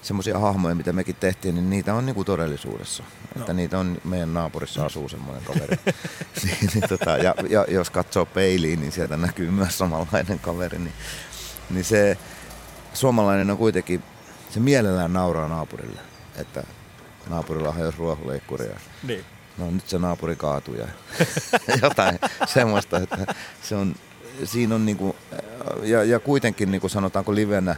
semmoisia 0.02 0.38
hahmoja, 0.38 0.74
mitä 0.74 0.92
mekin 0.92 1.16
tehtiin, 1.16 1.54
niin 1.54 1.70
niitä 1.70 1.94
on 1.94 2.06
niinku 2.06 2.24
todellisuudessa. 2.24 3.02
No. 3.34 3.40
Että 3.40 3.52
niitä 3.52 3.78
on, 3.78 3.98
meidän 4.04 4.34
naapurissa 4.34 4.86
asuu 4.86 5.08
semmoinen 5.08 5.44
kaveri. 5.44 5.76
niin, 6.44 6.70
niin, 6.74 6.88
tota, 6.88 7.16
ja, 7.16 7.34
ja, 7.48 7.64
jos 7.68 7.90
katsoo 7.90 8.26
peiliin, 8.26 8.80
niin 8.80 8.92
sieltä 8.92 9.16
näkyy 9.16 9.50
myös 9.50 9.78
samanlainen 9.78 10.38
kaveri. 10.38 10.78
Niin, 10.78 10.94
niin 11.70 11.84
se 11.84 12.18
suomalainen 12.94 13.50
on 13.50 13.58
kuitenkin, 13.58 14.02
se 14.50 14.60
mielellään 14.60 15.12
nauraa 15.12 15.48
naapurille. 15.48 16.00
Että 16.36 16.64
naapurilla 17.28 17.72
hajosi 17.72 17.98
ruohonleikkuri 17.98 18.68
niin 19.02 19.24
no 19.58 19.70
nyt 19.70 19.88
se 19.88 19.98
naapuri 19.98 20.36
kaatui 20.36 20.78
ja 20.78 20.88
jotain 21.82 22.18
semmoista, 22.46 22.96
että 22.96 23.34
se 23.62 23.74
on, 23.76 23.94
siinä 24.44 24.74
on 24.74 24.86
niinku, 24.86 25.16
ja, 25.82 26.04
ja 26.04 26.20
kuitenkin 26.20 26.70
niinku 26.70 26.88
sanotaanko 26.88 27.34
livenä 27.34 27.76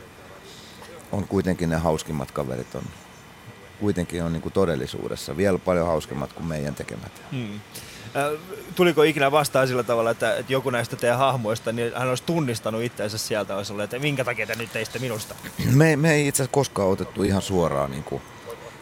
on 1.12 1.28
kuitenkin 1.28 1.70
ne 1.70 1.76
hauskimmat 1.76 2.30
kaverit 2.30 2.74
on, 2.74 2.82
kuitenkin 3.80 4.22
on 4.24 4.32
niinku 4.32 4.50
todellisuudessa 4.50 5.36
vielä 5.36 5.58
paljon 5.58 5.86
hauskemmat 5.86 6.32
kuin 6.32 6.46
meidän 6.46 6.74
tekemät. 6.74 7.12
Hmm. 7.32 7.60
Tuliko 8.74 9.02
ikinä 9.02 9.30
vastaan 9.30 9.68
sillä 9.68 9.82
tavalla, 9.82 10.10
että, 10.10 10.36
että 10.36 10.52
joku 10.52 10.70
näistä 10.70 10.96
teidän 10.96 11.18
hahmoista, 11.18 11.72
niin 11.72 11.92
hän 11.96 12.08
olisi 12.08 12.22
tunnistanut 12.22 12.82
itseensä 12.82 13.18
sieltä, 13.18 13.56
olisi 13.56 13.72
ollut, 13.72 13.84
että 13.84 13.98
minkä 13.98 14.24
takia 14.24 14.46
te 14.46 14.54
nyt 14.54 14.72
teitte 14.72 14.98
minusta? 14.98 15.34
Me, 15.74 15.96
me 15.96 16.12
ei 16.12 16.28
itse 16.28 16.42
asiassa 16.42 16.54
koskaan 16.54 16.88
otettu 16.88 17.22
ihan 17.22 17.42
suoraan 17.42 17.90
niin 17.90 18.04
kuin 18.04 18.22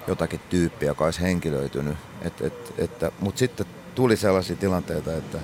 jotakin 0.09 0.41
tyyppiä, 0.51 0.89
joka 0.89 1.05
olisi 1.05 1.21
henkilöitynyt. 1.21 1.97
Et, 2.23 2.41
et, 2.41 2.75
että, 2.79 3.13
Mutta 3.21 3.39
sitten 3.39 3.67
tuli 3.95 4.17
sellaisia 4.17 4.57
tilanteita, 4.57 5.17
että 5.17 5.39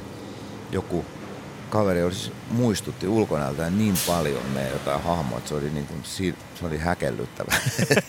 joku 0.73 1.05
kaveri 1.71 2.03
olisi, 2.03 2.33
muistutti 2.51 3.09
ulkonäöltään 3.09 3.79
niin 3.79 3.95
paljon 4.07 4.43
meidän 4.55 4.73
jotain 4.73 5.03
hahmoa, 5.03 5.39
että 5.39 5.49
se 5.49 5.55
oli, 5.55 5.71
niin 5.71 5.87
kuin, 5.87 6.01
se 6.05 6.67
oli 6.67 6.79
häkellyttävä. 6.79 7.55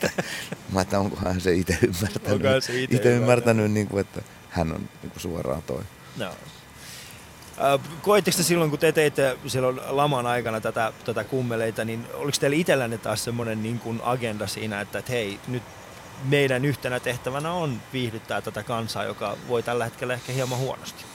mä 0.73 0.81
että 0.81 0.99
onkohan 0.99 1.41
se 1.41 1.53
itse 1.53 1.77
ymmärtänyt, 1.81 2.63
se 2.63 2.81
ite 2.81 2.95
ite 2.95 3.09
ymmärtänyt 3.09 3.71
niin 3.71 3.87
kuin, 3.87 4.01
että 4.01 4.21
hän 4.49 4.71
on 4.71 4.89
niin 5.01 5.11
kuin 5.11 5.21
suoraan 5.21 5.61
toi. 5.61 5.81
No. 6.17 6.31
Koitteko 8.01 8.37
silloin, 8.43 8.69
kun 8.69 8.79
te 8.79 8.91
teitte 8.91 9.37
silloin 9.47 9.79
laman 9.87 10.25
aikana 10.25 10.61
tätä, 10.61 10.93
tätä 11.05 11.23
kummeleita, 11.23 11.85
niin 11.85 12.07
oliko 12.13 12.37
teillä 12.39 12.57
itsellänne 12.57 12.97
taas 12.97 13.23
semmoinen 13.23 13.63
niin 13.63 13.79
kuin 13.79 14.01
agenda 14.03 14.47
siinä, 14.47 14.81
että, 14.81 14.99
että 14.99 15.11
hei, 15.11 15.39
nyt 15.47 15.63
meidän 16.23 16.65
yhtenä 16.65 16.99
tehtävänä 16.99 17.51
on 17.51 17.81
viihdyttää 17.93 18.41
tätä 18.41 18.63
kansaa, 18.63 19.03
joka 19.03 19.37
voi 19.47 19.63
tällä 19.63 19.83
hetkellä 19.83 20.13
ehkä 20.13 20.31
hieman 20.31 20.59
huonosti? 20.59 21.05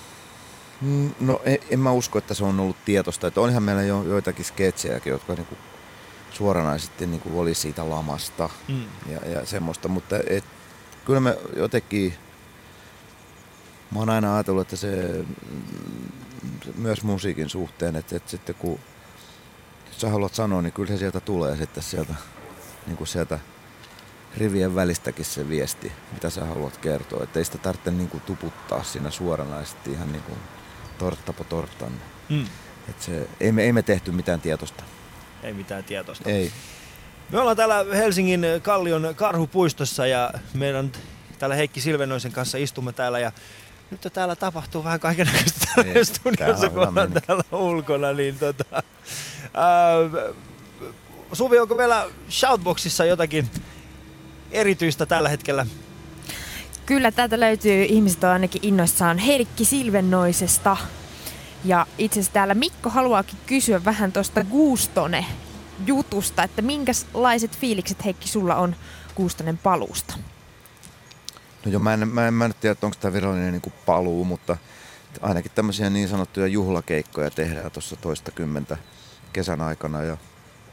Mm, 0.80 1.10
no 1.20 1.40
en, 1.44 1.58
en 1.70 1.80
mä 1.80 1.92
usko, 1.92 2.18
että 2.18 2.34
se 2.34 2.44
on 2.44 2.60
ollut 2.60 2.84
tietosta. 2.84 3.26
Että 3.26 3.40
onhan 3.40 3.62
meillä 3.62 3.82
jo 3.82 4.02
joitakin 4.02 4.44
sketsejäkin, 4.44 5.10
jotka 5.10 5.34
niinku 5.34 5.56
suoranaisesti 6.30 7.06
niinku 7.06 7.40
oli 7.40 7.54
siitä 7.54 7.90
lamasta 7.90 8.50
mm. 8.68 8.84
ja, 9.06 9.30
ja 9.30 9.46
semmoista, 9.46 9.88
mutta 9.88 10.16
et, 10.26 10.44
kyllä 11.04 11.20
me 11.20 11.38
jotenkin, 11.56 12.14
mä 13.92 13.98
oon 13.98 14.10
aina 14.10 14.34
ajatellut, 14.34 14.62
että 14.62 14.76
se 14.76 15.24
myös 16.76 17.02
musiikin 17.02 17.48
suhteen, 17.48 17.96
että, 17.96 18.16
että 18.16 18.30
sitten 18.30 18.54
kun 18.54 18.80
sä 19.90 20.10
haluat 20.10 20.34
sanoa, 20.34 20.62
niin 20.62 20.72
kyllä 20.72 20.88
se 20.88 20.96
sieltä 20.96 21.20
tulee 21.20 21.56
sitten 21.56 21.82
sieltä, 21.82 22.14
niin 22.86 22.96
kuin 22.96 23.08
sieltä 23.08 23.38
rivien 24.36 24.74
välistäkin 24.74 25.24
se 25.24 25.48
viesti, 25.48 25.92
mitä 26.12 26.30
sä 26.30 26.44
haluat 26.44 26.76
kertoa. 26.76 27.24
Että 27.24 27.38
ei 27.38 27.44
sitä 27.44 27.58
tarvitse 27.58 27.90
niinku 27.90 28.20
tuputtaa 28.26 28.82
siinä 28.82 29.10
suoranaisesti 29.10 29.92
ihan 29.92 30.12
niinku 30.12 30.32
tortta 30.98 31.32
po 31.32 31.44
torttan. 31.44 31.92
Mm. 32.28 32.46
Et 32.88 33.02
se, 33.02 33.28
ei, 33.40 33.52
me, 33.52 33.62
ei 33.62 33.72
me 33.72 33.82
tehty 33.82 34.12
mitään 34.12 34.40
tietosta. 34.40 34.84
Ei 35.42 35.52
mitään 35.52 35.84
tietosta. 35.84 36.30
Ei. 36.30 36.52
Me 37.30 37.40
ollaan 37.40 37.56
täällä 37.56 37.86
Helsingin 37.92 38.46
Kallion 38.62 39.14
karhupuistossa 39.16 40.06
ja 40.06 40.30
meidän 40.54 40.92
täällä 41.38 41.54
Heikki 41.56 41.80
Silvenoisen 41.80 42.32
kanssa 42.32 42.58
istumme 42.58 42.92
täällä 42.92 43.18
ja 43.18 43.32
nyt 43.90 44.12
täällä 44.12 44.36
tapahtuu 44.36 44.84
vähän 44.84 45.00
kaikenlaista 45.00 45.66
täällä 45.74 46.04
studiossa, 46.04 46.68
kun 46.68 46.88
ollaan 46.88 47.12
täällä 47.26 47.44
ulkona. 47.52 48.12
Niin 48.12 48.38
tota, 48.38 48.82
ää, 49.54 49.94
Suvi, 51.32 51.58
onko 51.58 51.74
meillä 51.74 52.06
Shoutboxissa 52.30 53.04
jotakin 53.04 53.50
erityistä 54.52 55.06
tällä 55.06 55.28
hetkellä? 55.28 55.66
Kyllä, 56.86 57.12
täältä 57.12 57.40
löytyy, 57.40 57.82
ihmiset 57.82 58.24
on 58.24 58.30
ainakin 58.30 58.64
innoissaan 58.64 59.18
Heikki 59.18 59.64
Silvennoisesta. 59.64 60.76
Ja 61.64 61.86
itse 61.98 62.20
asiassa 62.20 62.32
täällä 62.32 62.54
Mikko 62.54 62.90
haluaakin 62.90 63.38
kysyä 63.46 63.84
vähän 63.84 64.12
tuosta 64.12 64.44
Guustone 64.44 65.26
jutusta, 65.86 66.42
että 66.42 66.62
minkälaiset 66.62 67.58
fiilikset 67.58 68.04
Heikki 68.04 68.28
sulla 68.28 68.56
on 68.56 68.76
Guustonen 69.16 69.58
paluusta? 69.58 70.14
No 71.64 71.72
joo, 71.72 71.80
mä 71.80 71.94
en, 71.94 72.08
mä 72.08 72.28
en, 72.28 72.34
mä 72.34 72.44
en 72.44 72.54
tiedä, 72.60 72.76
onko 72.82 72.96
tämä 73.00 73.12
virallinen 73.12 73.52
niin 73.52 73.72
paluu, 73.86 74.24
mutta 74.24 74.56
ainakin 75.20 75.52
tämmöisiä 75.54 75.90
niin 75.90 76.08
sanottuja 76.08 76.46
juhlakeikkoja 76.46 77.30
tehdään 77.30 77.70
tuossa 77.70 77.96
toista 77.96 78.30
kymmentä 78.30 78.76
kesän 79.32 79.60
aikana 79.60 80.02
ja 80.02 80.16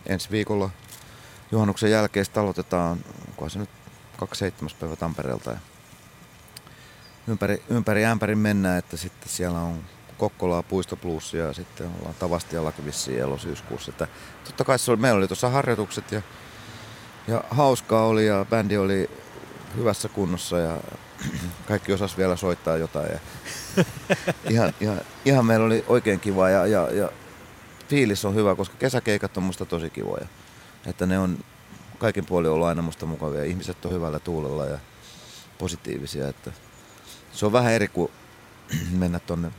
ensi 0.06 0.32
viikolla 0.32 0.70
juhannuksen 1.52 1.92
jälkeen 1.92 2.26
aloitetaan, 2.36 3.00
onkohan 3.38 3.50
se 3.50 3.60
nyt 3.60 3.70
27. 4.18 4.80
päivä 4.80 4.96
Tampereelta. 4.96 5.52
Ja 5.52 5.58
ympäri, 7.28 7.64
ympäri 7.70 8.06
ämpärin 8.06 8.38
mennään, 8.38 8.80
että 8.80 8.98
sitten 8.98 9.30
siellä 9.30 9.60
on 9.60 9.84
Kokkolaa, 10.18 10.64
Puistopluussia 10.64 11.46
ja 11.46 11.54
sitten 11.54 11.88
ollaan 12.00 12.16
Tavastiallakin 12.20 12.86
vissiin 12.86 13.20
elosyyskuussa. 13.20 13.92
Että 13.92 14.08
totta 14.44 14.64
kai 14.64 14.80
se 14.80 14.92
oli, 14.92 15.00
meillä 15.00 15.18
oli 15.18 15.28
tuossa 15.28 15.50
harjoitukset 15.50 16.12
ja, 16.12 16.22
ja 17.28 17.44
hauskaa 17.50 18.06
oli 18.06 18.26
ja 18.26 18.46
bändi 18.50 18.78
oli 18.78 19.10
hyvässä 19.76 20.10
kunnossa 20.10 20.60
ja 20.60 20.78
kaikki 21.68 21.94
osas 21.94 22.18
vielä 22.18 22.36
soittaa 22.36 22.78
jotain. 22.78 23.10
Ja 23.12 23.20
ihan, 24.50 24.74
ihan, 24.82 25.02
ihan, 25.26 25.46
meillä 25.46 25.66
oli 25.66 25.86
oikein 25.88 26.20
kiva 26.20 26.50
ja, 26.50 26.66
ja, 26.66 26.90
ja 26.92 27.10
fiilis 27.90 28.26
on 28.26 28.36
hyvä, 28.36 28.56
koska 28.56 28.76
kesäkeikat 28.80 29.38
on 29.38 29.44
musta 29.44 29.66
tosi 29.66 29.90
kivoja. 29.90 30.28
Että 30.86 31.06
ne 31.06 31.20
on 31.20 31.38
kaiken 32.00 32.26
puolin 32.26 32.52
ollut 32.52 32.68
aina 32.68 32.82
musta 32.82 33.06
mukavia. 33.06 33.44
Ihmiset 33.44 33.86
on 33.86 33.92
hyvällä 33.92 34.20
tuulella 34.20 34.66
ja 34.66 34.80
positiivisia. 35.58 36.28
Että 36.28 36.52
se 37.32 37.46
on 37.46 37.52
vähän 37.52 37.74
eri 37.74 37.88
kuin 37.88 38.12
mennä 39.00 39.20
tonne 39.20 39.52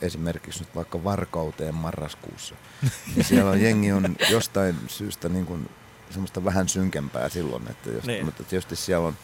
esimerkiksi 0.00 0.60
nyt 0.60 0.74
vaikka 0.74 1.04
Varkauteen 1.04 1.74
marraskuussa. 1.74 2.54
Niin 3.14 3.24
siellä 3.24 3.50
on 3.50 3.60
jengi 3.60 3.92
on 3.92 4.16
jostain 4.30 4.76
syystä 4.86 5.28
niin 5.28 5.46
kuin 5.46 5.70
semmoista 6.10 6.44
vähän 6.44 6.68
synkempää 6.68 7.28
silloin, 7.28 7.70
että, 7.70 7.90
jos, 7.90 8.04
niin. 8.04 8.24
mutta 8.24 8.44
tietysti 8.44 8.76
siellä 8.76 9.06
on 9.06 9.16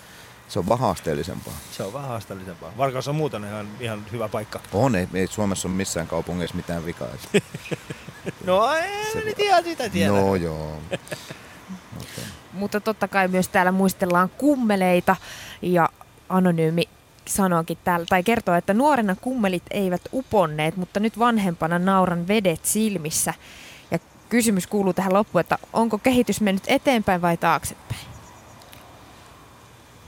se 0.49 0.59
on 0.59 0.69
vähän 0.69 0.79
haasteellisempaa. 0.79 1.55
Se 1.71 1.83
on 1.83 1.93
vähän 1.93 2.09
haasteellisempaa. 2.09 2.73
Varkaus 2.79 3.09
on 3.09 3.15
muuten 3.15 3.45
ihan, 3.45 3.69
ihan 3.81 4.07
hyvä 4.13 4.29
paikka. 4.29 4.61
On, 4.73 4.95
ei, 4.95 5.09
ei 5.15 5.27
Suomessa 5.27 5.69
ole 5.69 5.77
missään 5.77 6.07
kaupungeissa 6.07 6.57
mitään 6.57 6.87
vikaa. 6.87 7.09
no 8.47 8.73
ei 8.73 9.13
se, 9.13 9.21
nyt 9.25 9.39
ihan 9.39 9.65
sitä 9.65 9.89
tiedä. 9.89 10.13
No 10.13 10.35
joo. 10.35 10.81
Mutta 12.59 12.81
totta 12.81 13.09
kai 13.09 13.29
myös 13.29 13.49
täällä 13.49 13.73
muistellaan 13.73 14.29
kummeleita 14.39 15.17
ja 15.63 15.89
anonyymi 16.29 16.89
sanookin 17.27 17.79
täällä, 17.85 18.07
tai 18.09 18.23
kertoo, 18.23 18.55
että 18.55 18.75
nuorena 18.75 19.17
kummelit 19.17 19.63
eivät 19.71 20.03
uponneet, 20.13 20.77
mutta 20.77 21.01
nyt 21.01 21.19
vanhempana 21.19 21.79
nauran 21.79 22.29
vedet 22.29 22.65
silmissä. 22.65 23.35
Ja 23.91 23.99
kysymys 24.29 24.67
kuuluu 24.67 24.93
tähän 24.93 25.15
loppuun, 25.15 25.41
että 25.41 25.59
onko 25.73 25.99
kehitys 25.99 26.41
mennyt 26.41 26.65
eteenpäin 26.67 27.23
vai 27.23 27.37
taaksepäin? 27.37 28.01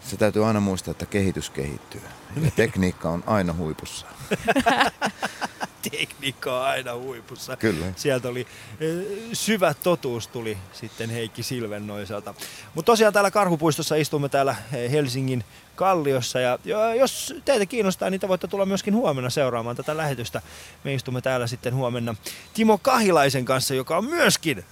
Se 0.00 0.16
täytyy 0.16 0.46
aina 0.46 0.60
muistaa, 0.60 0.92
että 0.92 1.06
kehitys 1.06 1.50
kehittyy. 1.50 2.02
Ja 2.42 2.50
tekniikka 2.56 3.10
on 3.10 3.24
aina 3.26 3.52
huipussa. 3.52 4.06
Tekniikka 5.90 6.60
on 6.60 6.66
aina 6.66 6.94
huipussa. 6.94 7.56
Kyllä. 7.56 7.86
Sieltä 7.96 8.28
oli 8.28 8.46
eh, 8.80 9.06
syvä 9.32 9.74
totuus 9.74 10.28
tuli 10.28 10.58
sitten 10.72 11.10
Heikki 11.10 11.42
Silvennoiselta. 11.42 12.34
Mutta 12.74 12.86
tosiaan 12.92 13.12
täällä 13.12 13.30
Karhupuistossa 13.30 13.96
istumme 13.96 14.28
täällä 14.28 14.56
eh, 14.72 14.90
Helsingin 14.90 15.44
Kalliossa 15.76 16.40
ja 16.40 16.58
jos 16.98 17.34
teitä 17.44 17.66
kiinnostaa, 17.66 18.10
niin 18.10 18.20
te 18.20 18.28
voitte 18.28 18.46
tulla 18.46 18.66
myöskin 18.66 18.94
huomenna 18.94 19.30
seuraamaan 19.30 19.76
tätä 19.76 19.96
lähetystä. 19.96 20.42
Me 20.84 20.94
istumme 20.94 21.20
täällä 21.20 21.46
sitten 21.46 21.74
huomenna 21.74 22.14
Timo 22.54 22.78
Kahilaisen 22.78 23.44
kanssa, 23.44 23.74
joka 23.74 23.96
on 23.96 24.04
myöskin 24.04 24.64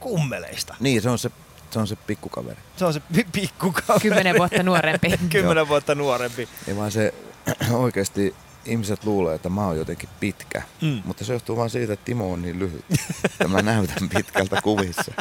kummeleista. 0.00 0.74
Niin, 0.80 1.02
se 1.02 1.10
on 1.10 1.18
se, 1.18 1.30
se, 1.70 1.78
on 1.78 1.86
se 1.86 1.96
pikkukaveri. 1.96 2.60
Se 2.76 2.84
on 2.84 2.92
se 2.92 3.00
pi- 3.00 3.26
pikkukaveri. 3.32 4.00
Kymmenen 4.00 4.36
vuotta 4.38 4.62
nuorempi. 4.62 5.10
Kymmenen 5.30 5.68
vuotta 5.68 5.94
nuorempi. 5.94 6.48
Ei 6.68 6.76
vaan 6.76 6.90
se 6.90 7.14
oikeasti 7.72 8.34
ihmiset 8.66 9.04
luulee, 9.04 9.34
että 9.34 9.48
mä 9.48 9.66
oon 9.66 9.76
jotenkin 9.76 10.08
pitkä. 10.20 10.62
Mm. 10.82 11.02
Mutta 11.04 11.24
se 11.24 11.32
johtuu 11.32 11.56
vaan 11.56 11.70
siitä, 11.70 11.92
että 11.92 12.04
Timo 12.04 12.32
on 12.32 12.42
niin 12.42 12.58
lyhyt. 12.58 12.84
Että 13.24 13.48
mä 13.48 13.62
näytän 13.62 14.08
pitkältä 14.08 14.62
kuvissa. 14.62 15.12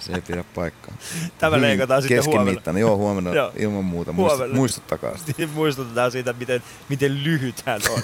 Se 0.00 0.12
ei 0.12 0.20
pidä 0.20 0.44
paikkaa. 0.54 0.94
Tämä 1.38 1.60
leikataan 1.60 2.02
sitten 2.02 2.24
huomenna. 2.24 2.44
Keskimittainen. 2.44 2.80
Joo, 2.80 2.96
huomenna 2.96 3.34
Joo. 3.34 3.52
ilman 3.56 3.84
muuta. 3.84 4.12
Huomenna. 4.12 4.38
Muistu, 4.38 4.56
muistuttakaa 4.56 5.16
sitä. 5.16 5.46
Muistutetaan 5.54 6.10
siitä, 6.10 6.32
miten, 6.32 6.62
miten 6.88 7.24
lyhyt 7.24 7.62
hän 7.66 7.80
on. 7.90 8.02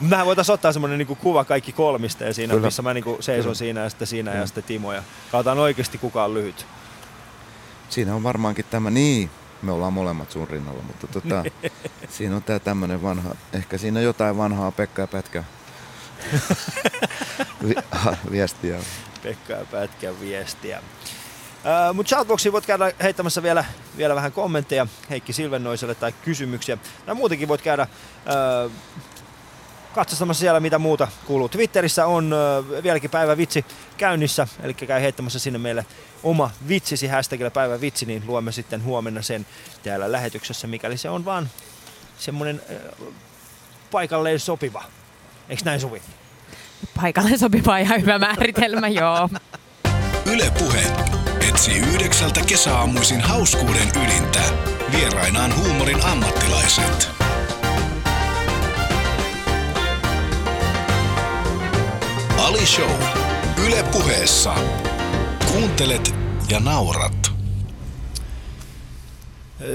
Mehän 0.10 0.26
voitaisiin 0.26 0.54
ottaa 0.54 0.72
semmoinen 0.72 0.98
niinku 0.98 1.14
kuva 1.14 1.44
kaikki 1.44 1.72
kolmista 1.72 2.24
ja 2.24 2.34
siinä, 2.34 2.54
Kyllä. 2.54 2.66
missä 2.66 2.82
mä 2.82 2.94
niinku 2.94 3.16
seison 3.20 3.42
Kyllä. 3.42 3.54
siinä 3.54 3.80
ja 3.80 3.88
sitten 3.88 4.06
siinä 4.08 4.30
ja 4.30 4.34
Kyllä. 4.34 4.46
sitten 4.46 4.64
Timo. 4.64 4.92
Ja 4.92 5.02
katsotaan 5.32 5.58
oikeasti 5.58 5.98
kuka 5.98 6.24
on 6.24 6.34
lyhyt. 6.34 6.66
Siinä 7.88 8.14
on 8.14 8.22
varmaankin 8.22 8.64
tämä, 8.70 8.90
niin, 8.90 9.30
me 9.62 9.72
ollaan 9.72 9.92
molemmat 9.92 10.30
sun 10.30 10.48
rinnalla, 10.48 10.82
mutta 10.82 11.06
tota, 11.06 11.44
siinä 12.16 12.36
on 12.36 12.42
tää 12.42 12.58
tämmönen 12.58 13.02
vanha, 13.02 13.34
ehkä 13.52 13.78
siinä 13.78 14.00
jotain 14.00 14.36
vanhaa 14.36 14.70
Pekka 14.70 15.02
ja 15.02 15.06
Pätkä 15.06 15.44
vi, 17.68 17.74
ha, 17.90 18.16
viestiä. 18.30 18.78
Pekka 19.22 19.52
ja 19.52 19.64
Pätkän 19.70 20.20
viestiä. 20.20 20.82
Mutta 21.94 22.10
Shoutboxiin 22.10 22.52
voit 22.52 22.66
käydä 22.66 22.92
heittämässä 23.02 23.42
vielä, 23.42 23.64
vielä 23.96 24.14
vähän 24.14 24.32
kommentteja 24.32 24.86
Heikki 25.10 25.32
Silvennoiselle 25.32 25.94
tai 25.94 26.12
kysymyksiä. 26.24 26.78
Tai 27.06 27.14
muutenkin 27.14 27.48
voit 27.48 27.62
käydä 27.62 27.86
uh, 28.64 28.72
katsastamassa 29.94 30.40
siellä 30.40 30.60
mitä 30.60 30.78
muuta 30.78 31.08
kuuluu. 31.26 31.48
Twitterissä 31.48 32.06
on 32.06 32.32
uh, 32.32 32.82
vieläkin 32.82 33.10
päivä 33.10 33.36
vitsi 33.36 33.64
käynnissä, 33.96 34.48
eli 34.62 34.74
käy 34.74 35.00
heittämässä 35.00 35.38
sinne 35.38 35.58
meille 35.58 35.86
oma 36.22 36.50
vitsisi 36.68 37.06
hashtagillä 37.06 37.50
päivä 37.50 37.80
vitsi, 37.80 38.06
niin 38.06 38.22
luomme 38.26 38.52
sitten 38.52 38.84
huomenna 38.84 39.22
sen 39.22 39.46
täällä 39.82 40.12
lähetyksessä, 40.12 40.66
mikäli 40.66 40.96
se 40.96 41.10
on 41.10 41.24
vaan 41.24 41.50
semmoinen 42.18 42.62
uh, 43.00 43.14
paikalleen 43.90 44.40
sopiva. 44.40 44.84
Eikö 45.48 45.62
näin 45.64 45.80
Suvi? 45.80 46.02
Paikalle 47.00 47.38
sopiva 47.38 47.78
ihan 47.78 48.00
hyvä 48.00 48.18
määritelmä, 48.18 48.88
joo. 49.00 49.28
Yle 50.32 50.52
Puhe 50.58 50.82
etsii 51.48 51.78
yhdeksältä 51.78 52.40
kesäaamuisin 52.46 53.20
hauskuuden 53.20 53.88
ydintä. 54.04 54.40
Vierainaan 54.92 55.56
huumorin 55.56 56.04
ammattilaiset. 56.04 57.29
Ali 62.40 62.66
Show. 62.66 62.90
Yle 63.66 63.84
Puheessa. 63.92 64.54
Kuuntelet 65.52 66.14
ja 66.48 66.60
naurat. 66.60 67.32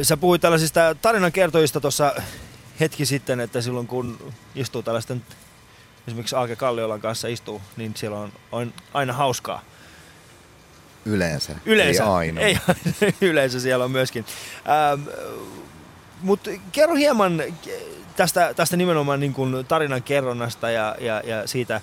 Sä 0.02 0.18
puhuit 0.18 0.42
tällaisista 0.42 0.96
tarinankertojista 1.02 1.82
tuossa 1.82 2.16
hetki 2.80 3.06
sitten, 3.06 3.40
että 3.40 3.62
silloin 3.62 3.88
kun 3.88 4.34
istuu 4.56 4.84
tällaisten, 4.84 5.24
esimerkiksi 6.08 6.36
Aake 6.36 6.56
Kalliolan 6.56 7.02
kanssa 7.02 7.28
istuu, 7.28 7.62
niin 7.78 7.94
siellä 7.96 8.20
on, 8.20 8.32
on 8.52 8.74
aina 8.94 9.14
hauskaa. 9.14 9.62
Yleensä, 11.06 11.56
Yleensä. 11.66 12.04
ei 12.04 12.10
aina. 12.10 12.42
Ei, 12.42 12.58
yleensä 13.22 13.60
siellä 13.60 13.86
on 13.86 13.92
myöskin. 13.92 14.26
Ähm, 14.94 15.10
Mutta 16.22 16.50
kerro 16.72 16.96
hieman 16.96 17.44
tästä, 18.16 18.54
tästä 18.54 18.78
nimenomaan 18.78 19.20
niin 19.20 19.34
kuin 19.34 19.66
tarinan 19.66 20.04
kerronnasta 20.04 20.70
ja, 20.70 20.96
ja, 21.00 21.22
ja 21.26 21.48
siitä, 21.48 21.76
äh, 21.76 21.82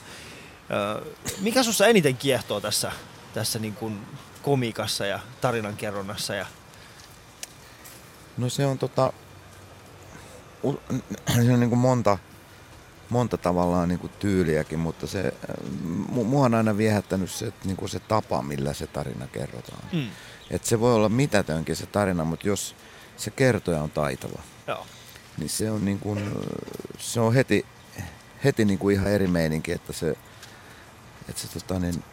mikä 1.40 1.62
sussa 1.62 1.87
eniten 1.87 2.16
kiehtoo 2.16 2.61
tässä, 2.61 2.92
tässä 3.35 3.58
niin 3.58 3.74
kuin 3.74 4.06
komikassa 4.42 5.06
ja 5.06 5.20
tarinan 5.40 5.76
kerronnassa 5.76 6.35
ja 6.35 6.46
No 8.37 8.48
se 8.48 8.66
on 8.66 8.78
tota, 8.78 9.12
se 11.44 11.52
on 11.52 11.61
niin 11.61 11.68
kuin 11.70 11.78
monta, 11.78 12.18
monta 13.08 13.37
tavallaan 13.38 13.88
niin 13.88 13.98
kuin 13.98 14.12
tyyliäkin, 14.18 14.78
mutta 14.78 15.06
se, 15.06 15.35
mu- 16.14 16.24
mua 16.24 16.44
on 16.44 16.54
aina 16.54 16.76
viehättänyt 16.76 17.30
se, 17.30 17.52
niin 17.64 17.76
kuin 17.76 17.88
se 17.88 18.00
tapa, 18.00 18.42
millä 18.42 18.72
se 18.72 18.87
tarina 18.87 19.26
kerrotaan. 19.26 19.82
mm, 19.92 20.08
Et 20.50 20.64
se 20.64 20.80
voi 20.80 20.94
olla 20.94 21.08
mitätönkin 21.08 21.76
se 21.76 21.87
tarina, 21.87 22.24
mutta 22.24 22.48
jos 22.48 22.74
se 23.16 23.30
kertoja 23.30 23.82
on 23.82 23.90
taitava, 23.90 24.42
joo. 24.66 24.87
niin 25.38 25.48
se 25.48 25.70
on, 25.70 25.85
niin 25.85 25.98
kuin, 25.98 26.30
se 26.98 27.20
on 27.20 27.35
heti, 27.35 27.66
heti 28.44 28.64
niin 28.64 28.78
kuin 28.78 28.94
ihan 28.96 29.08
eri 29.12 29.26
meininki, 29.26 29.72
että 29.72 29.92
se, 29.92 30.16
että 31.33 31.42
se 31.42 31.61
tota 31.61 31.79
niin, 31.79 32.05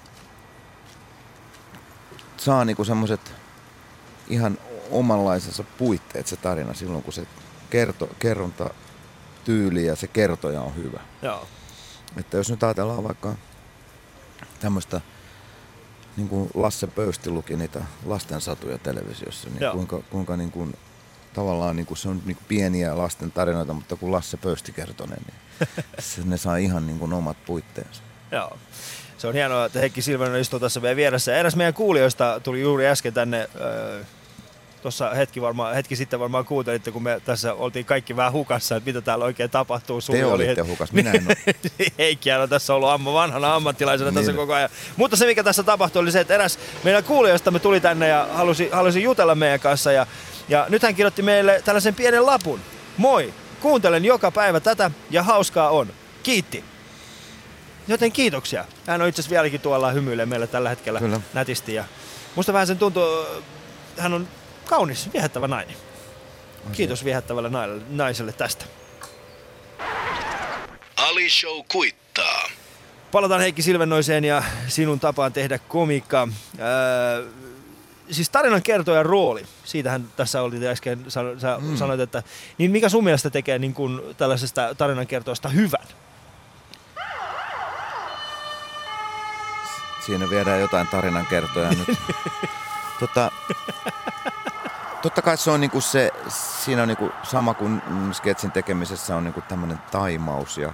saa 2.38 2.66
niin 2.66 2.76
kuin 2.76 2.86
semmoiset 2.86 3.34
ihan 4.28 4.58
omanlaisensa 4.92 5.64
puitteet 5.64 6.28
se 6.28 6.38
tarina 6.38 6.74
silloin, 6.74 7.04
kun 7.04 7.14
se 7.14 7.28
kerto, 7.70 8.10
kerronta 8.20 8.70
tyyli 9.46 9.86
ja 9.86 9.96
se 9.96 10.08
kertoja 10.08 10.62
on 10.62 10.76
hyvä. 10.76 11.00
joo. 11.22 11.48
Että 12.18 12.38
jos 12.38 12.50
nyt 12.50 12.64
ajatellaan 12.64 13.04
vaikka 13.04 13.36
tämmöistä, 14.60 15.02
niin 16.18 16.30
kuin 16.30 16.50
Lasse 16.54 16.88
Pöysti 16.88 17.30
luki 17.30 17.56
niitä 17.56 17.82
lastensatuja 18.06 18.78
televisiossa, 18.78 19.50
niin 19.50 19.62
Joo. 19.62 19.74
kuinka, 19.74 20.00
kuinka 20.10 20.38
niin 20.38 20.52
kuin, 20.52 20.78
tavallaan 21.34 21.76
niin 21.76 21.86
kuin 21.86 21.98
se 21.98 22.10
on 22.10 22.22
niin 22.26 22.36
kuin 22.36 22.46
pieniä 22.48 22.98
lasten 22.98 23.32
tarinoita, 23.32 23.74
mutta 23.74 23.96
kun 23.96 24.12
Lasse 24.12 24.38
Pöysti 24.38 24.72
kertoo 24.72 25.08
ne, 25.08 25.16
niin 25.16 25.68
se, 26.00 26.22
ne 26.26 26.38
saa 26.38 26.58
ihan 26.58 26.88
niin 26.88 27.00
kuin 27.00 27.14
omat 27.14 27.46
puitteensa. 27.46 28.02
Joo. 28.32 28.58
Se 29.20 29.28
on 29.28 29.34
hienoa, 29.34 29.66
että 29.66 29.80
Heikki 29.80 30.02
Silvenen 30.02 30.42
istuu 30.42 30.60
tässä 30.60 30.80
meidän 30.80 30.98
vieressä. 30.98 31.36
Eräs 31.36 31.56
meidän 31.56 31.74
kuulijoista 31.74 32.40
tuli 32.44 32.62
juuri 32.62 32.88
äsken 32.88 33.14
tänne, 33.14 33.50
öö, 33.62 34.04
tuossa 34.82 35.10
hetki, 35.10 35.42
varmaan, 35.42 35.76
hetki 35.76 35.96
sitten 35.96 36.20
varmaan 36.20 36.46
kuuntelitte, 36.46 36.92
kun 36.92 37.04
me 37.04 37.22
tässä 37.26 37.54
oltiin 37.54 37.86
kaikki 37.86 38.16
vähän 38.16 38.32
hukassa, 38.34 38.76
että 38.76 38.88
mitä 38.88 39.02
täällä 39.02 39.26
oikein 39.26 39.50
tapahtuu. 39.50 40.02
Te 40.02 40.26
olitte 40.26 40.62
hukas, 40.62 40.92
minä 40.92 41.12
en 41.12 41.26
ole. 41.28 41.56
Heikkihän 41.98 42.42
on 42.42 42.50
tässä 42.50 42.74
ollut 42.74 42.90
amma 42.90 43.14
vanhana 43.14 43.56
ammattilaisena 43.56 44.12
tässä 44.12 44.32
Niin. 44.32 44.38
koko 44.38 44.54
ajan. 44.54 44.70
Mutta 44.98 45.18
se, 45.18 45.26
mikä 45.26 45.44
tässä 45.44 45.64
tapahtui, 45.64 46.00
oli 46.02 46.12
se, 46.12 46.20
että 46.20 46.36
eräs 46.36 46.60
meidän 46.84 47.04
kuulijoistamme 47.04 47.60
tuli 47.60 47.80
tänne 47.80 48.08
ja 48.08 48.28
halusi, 48.34 48.70
halusi 48.72 49.04
jutella 49.04 49.36
meidän 49.36 49.60
kanssa. 49.60 49.92
Ja, 49.92 50.08
ja 50.50 50.66
nyt 50.70 50.84
hän 50.84 50.96
kirjoitti 50.96 51.22
meille 51.22 51.62
tällaisen 51.66 51.96
pienen 51.96 52.26
lapun. 52.26 52.60
Moi, 52.98 53.34
kuuntelen 53.62 54.06
joka 54.06 54.32
päivä 54.32 54.60
tätä 54.60 54.92
ja 55.10 55.24
hauskaa 55.24 55.70
on. 55.70 55.88
Kiitti. 56.24 56.64
Joten 57.90 58.12
kiitoksia. 58.12 58.66
Hän 58.88 59.02
on 59.02 59.08
itse 59.08 59.22
asiassa 59.22 59.36
vieläkin 59.36 59.62
tuolla 59.62 59.92
hymyilee 59.92 60.26
meille 60.26 60.48
tällä 60.48 60.70
hetkellä 60.70 61.00
Kyllä. 61.00 61.22
nätisti. 61.34 61.74
Ja 61.74 61.86
musta 62.36 62.54
vähän 62.54 62.68
sen 62.68 62.78
tuntuu, 62.78 63.26
hän 63.98 64.14
on 64.14 64.28
kaunis, 64.66 65.10
viehättävä 65.14 65.48
nainen. 65.48 65.76
Kiitos 66.72 67.06
viehättävälle 67.06 67.50
naiselle, 67.90 68.34
tästä. 68.34 68.66
Ali 70.96 71.30
Show 71.30 71.62
kuittaa. 71.72 72.50
Palataan 73.12 73.42
Heikki 73.42 73.62
Silvennoiseen 73.62 74.24
ja 74.24 74.44
sinun 74.68 75.00
tapaan 75.00 75.34
tehdä 75.34 75.60
komiikkaa. 75.60 76.28
Öö, 76.60 77.28
siis 78.12 78.30
tarinan 78.30 78.64
kertojan 78.64 79.06
rooli, 79.06 79.46
siitähän 79.66 80.08
tässä 80.16 80.42
oli 80.42 80.68
äsken, 80.68 81.06
sä 81.08 81.58
mm. 81.62 81.78
sanoit, 81.78 82.00
että 82.00 82.24
niin 82.58 82.72
mikä 82.72 82.90
sun 82.90 83.04
mielestä 83.04 83.30
tekee 83.30 83.60
niin 83.60 83.74
kuin 83.74 84.02
tällaisesta 84.18 84.76
tarinan 84.76 85.08
kertojasta 85.08 85.50
hyvän? 85.50 85.88
Siinä 90.10 90.30
viedään 90.30 90.60
jotain 90.60 90.88
tarinan 90.88 91.26
kertoja 91.26 91.70
nyt. 91.70 91.98
tota, 93.00 93.32
totta 95.02 95.22
kai 95.22 95.38
se 95.38 95.52
on 95.52 95.62
niinku 95.62 95.82
se, 95.82 96.12
siinä 96.64 96.82
on 96.82 96.88
niinku 96.88 97.12
sama 97.24 97.54
kuin 97.54 97.82
sketsin 98.14 98.52
tekemisessä 98.52 99.16
on 99.16 99.24
niinku 99.24 99.42
tämmöinen 99.42 99.80
taimaus 99.92 100.58
ja, 100.58 100.74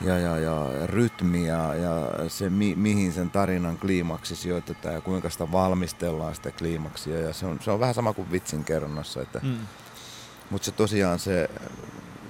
ja, 0.00 0.18
ja, 0.18 0.38
ja 0.38 0.86
rytmi 0.86 1.46
ja, 1.46 1.74
ja 1.74 2.08
se 2.28 2.50
mi, 2.50 2.74
mihin 2.74 3.12
sen 3.12 3.30
tarinan 3.30 3.78
kliimaksi 3.78 4.36
sijoitetaan 4.36 4.94
ja 4.94 5.00
kuinka 5.00 5.30
sitä 5.30 5.52
valmistellaan 5.52 6.34
sitä 6.34 6.50
kliimaksia. 6.50 7.20
Ja 7.20 7.32
se 7.32 7.46
on, 7.46 7.58
se 7.60 7.70
on 7.70 7.80
vähän 7.80 7.94
sama 7.94 8.12
kuin 8.12 8.32
vitsin 8.32 8.64
kerronnassa, 8.64 9.22
että 9.22 9.40
Mm. 9.42 9.56
Mutta 10.50 10.64
se 10.64 10.72
tosiaan 10.72 11.18
se, 11.18 11.50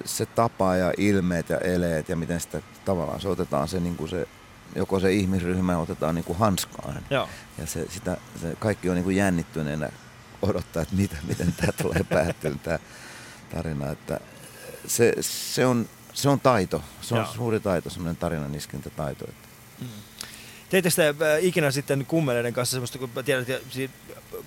se 0.05 0.27
tapa 0.27 0.77
ja 0.77 0.93
ilmeet 0.99 1.49
ja 1.49 1.59
eleet 1.59 2.09
ja 2.09 2.17
miten 2.17 2.41
sitä 2.41 2.63
tavallaan 2.85 3.21
se 3.21 3.29
otetaan 3.29 3.69
se, 3.69 3.81
niin 3.81 3.97
kuin 3.97 4.09
se 4.09 4.29
joko 4.77 5.01
se 5.01 5.13
ihmisryhmä 5.13 5.79
otetaan 5.79 6.15
niin 6.15 6.25
kuin 6.25 6.39
hanskaan. 6.39 7.03
Joo. 7.11 7.29
Ja 7.59 7.67
se, 7.67 7.87
sitä, 7.91 8.17
se 8.41 8.57
kaikki 8.59 8.89
on 8.89 8.95
niin 8.95 9.05
kuin 9.05 9.17
jännittyneenä 9.17 9.89
odottaa, 10.43 10.83
että 10.83 10.95
mitä, 10.97 11.17
miten 11.29 11.53
tämä 11.53 11.73
tulee 11.73 12.05
päättyyn 12.15 12.59
tämä 12.59 12.79
tarina. 13.55 13.91
Että 13.91 14.21
se, 14.87 15.13
se, 15.21 15.67
on, 15.67 15.89
se 16.13 16.29
on 16.29 16.41
taito, 16.41 16.83
se 17.01 17.15
on 17.15 17.21
Joo. 17.21 17.33
suuri 17.33 17.61
taito, 17.61 17.91
semmoinen 17.91 18.17
tarinan 18.17 18.55
iskintätaito. 18.55 19.25
Että 19.29 19.49
Teette 19.79 20.06
sitä 20.89 21.09
äh, 21.09 21.15
ikinä 21.45 21.71
sitten 21.71 22.07
kummeleiden 22.07 22.53
kanssa 22.53 22.75
semmoista, 22.75 22.99
kun 22.99 23.11
si- 23.71 23.91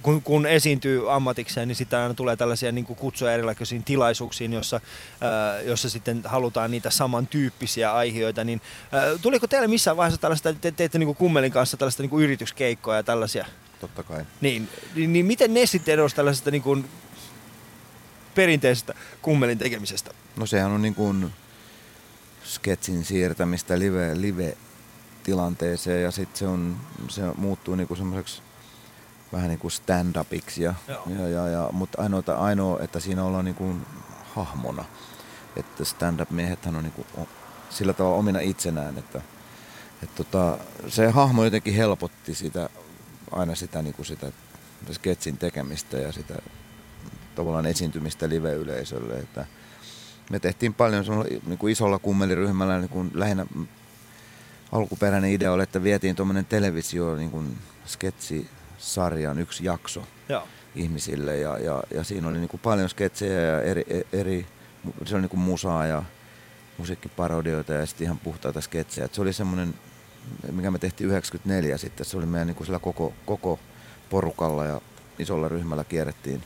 kun, 0.02 0.22
kun 0.22 0.46
esiintyy 0.46 1.14
ammatikseen, 1.14 1.68
niin 1.68 1.76
sitten 1.76 2.00
aina 2.00 2.14
tulee 2.14 2.36
tällaisia 2.36 2.72
niin 2.72 2.86
kutsuja 2.86 3.34
erilaisiin 3.34 3.84
tilaisuuksiin, 3.84 4.54
jossa, 4.54 4.76
äh, 4.76 5.66
jossa 5.66 5.90
sitten 5.90 6.22
halutaan 6.26 6.72
niitä 6.72 6.90
samantyyppisiä 6.90 7.94
aiheita. 7.94 8.44
Niin, 8.44 8.62
äh, 8.94 9.22
tuliko 9.22 9.48
teille 9.48 9.68
missään 9.68 9.98
vaiheessa 9.98 10.22
tällaista, 10.22 10.54
te 10.54 10.72
teette 10.72 11.00
niin 11.00 11.16
kummelin 11.16 11.52
kanssa 11.52 11.78
tällaista 11.78 12.04
niin 12.04 12.22
yrityskeikkoa 12.22 12.96
ja 12.96 13.04
tällaisia? 13.04 13.46
totta 13.80 14.04
kai. 14.04 14.26
Niin, 14.42 14.70
niin, 14.96 15.14
niin 15.14 15.26
miten 15.26 15.54
ne 15.54 15.66
sitten 15.66 15.94
erosi 15.94 16.16
tällaisesta 16.16 16.52
niin 16.52 16.62
kuin 16.62 16.90
perinteisestä 18.36 18.94
kummelin 19.22 19.58
tekemisestä? 19.58 20.12
No 20.36 20.46
sehän 20.46 20.72
on 20.72 20.82
niin 20.82 20.96
kuin 20.96 21.34
sketsin 22.46 23.06
siirtämistä 23.06 23.80
live, 23.80 24.22
live 24.22 24.58
tilanteeseen 25.30 26.04
ja 26.04 26.12
sitten 26.12 26.38
se, 26.38 26.48
on, 26.48 26.78
se 27.08 27.22
muuttuu 27.38 27.76
niin 27.76 27.88
kuin 27.88 27.98
semmoiseksi 27.98 28.42
vähän 29.34 29.50
niin 29.50 29.60
kuin 29.60 29.72
stand-upiksi. 29.72 30.64
Ja, 30.64 30.74
Joo. 30.88 31.04
ja, 31.20 31.28
ja, 31.28 31.48
ja, 31.48 31.70
mutta 31.72 32.02
ainoa, 32.02 32.24
ainoa, 32.38 32.80
että 32.80 33.00
siinä 33.00 33.24
ollaan 33.24 33.46
niin 33.46 33.56
kuin 33.56 33.86
hahmona. 34.36 34.86
Että 35.56 35.86
stand-up-miehethän 35.86 36.76
on 36.76 36.84
niin 36.84 36.94
kuin 36.94 37.08
o- 37.18 37.28
sillä 37.70 37.94
tavalla 37.94 38.18
omina 38.18 38.40
itsenään, 38.40 38.98
että, 38.98 39.22
että 40.04 40.24
tota, 40.24 40.58
se 40.88 41.10
hahmo 41.10 41.44
jotenkin 41.44 41.74
helpotti 41.74 42.36
sitä, 42.36 42.70
aina 43.32 43.56
sitä, 43.56 43.82
niin 43.82 43.94
kuin 43.94 44.06
sitä 44.06 44.32
sketsin 44.92 45.38
tekemistä 45.38 45.98
ja 45.98 46.12
sitä 46.12 46.36
tavallaan 47.36 47.66
esiintymistä 47.66 48.30
live-yleisölle. 48.30 49.14
Että 49.14 49.46
me 50.32 50.40
tehtiin 50.40 50.74
paljon 50.74 51.06
niin 51.46 51.58
kuin 51.58 51.72
isolla 51.72 52.00
kummeliryhmällä, 52.00 52.80
niin 52.80 52.90
kuin 52.90 53.12
lähinnä 53.14 53.46
alkuperäinen 54.72 55.32
idea 55.32 55.52
oli, 55.52 55.64
että 55.64 55.84
vietiin 55.84 56.16
tuommoinen 56.16 56.46
televisio 56.46 57.16
niin 57.16 57.32
kuin 57.32 57.58
sketsisarjan 57.86 59.40
yksi 59.40 59.66
jakso 59.66 60.04
Joo. 60.30 60.48
ihmisille 60.76 61.38
ja, 61.38 61.58
ja, 61.58 61.84
ja 61.94 62.04
siinä 62.04 62.28
oli 62.28 62.38
niin 62.38 62.50
kuin 62.50 62.62
paljon 62.64 62.90
sketsejä 62.90 63.42
ja 63.42 63.62
eri, 63.62 63.86
eri 64.14 64.46
se 65.06 65.16
oli 65.16 65.22
niin 65.22 65.30
kuin 65.30 65.40
musaa 65.40 65.88
ja 65.88 66.04
musiikkiparodioita 66.78 67.74
ja 67.74 67.86
sitten 67.86 68.06
ihan 68.06 68.20
puhtaita 68.20 68.62
sketsejä. 68.62 69.06
Et 69.06 69.14
se 69.14 69.22
oli 69.22 69.34
semmoinen, 69.34 69.74
mikä 70.52 70.72
me 70.72 70.80
tehtiin 70.80 71.10
94 71.10 71.78
sitten, 71.78 72.06
se 72.06 72.18
oli 72.18 72.26
meidän 72.26 72.48
niin 72.48 72.56
kuin 72.56 72.66
sillä 72.66 72.80
koko, 72.80 73.14
koko 73.26 73.60
porukalla 74.10 74.66
ja 74.66 74.82
isolla 75.20 75.50
ryhmällä 75.50 75.84
kierrettiin 75.84 76.44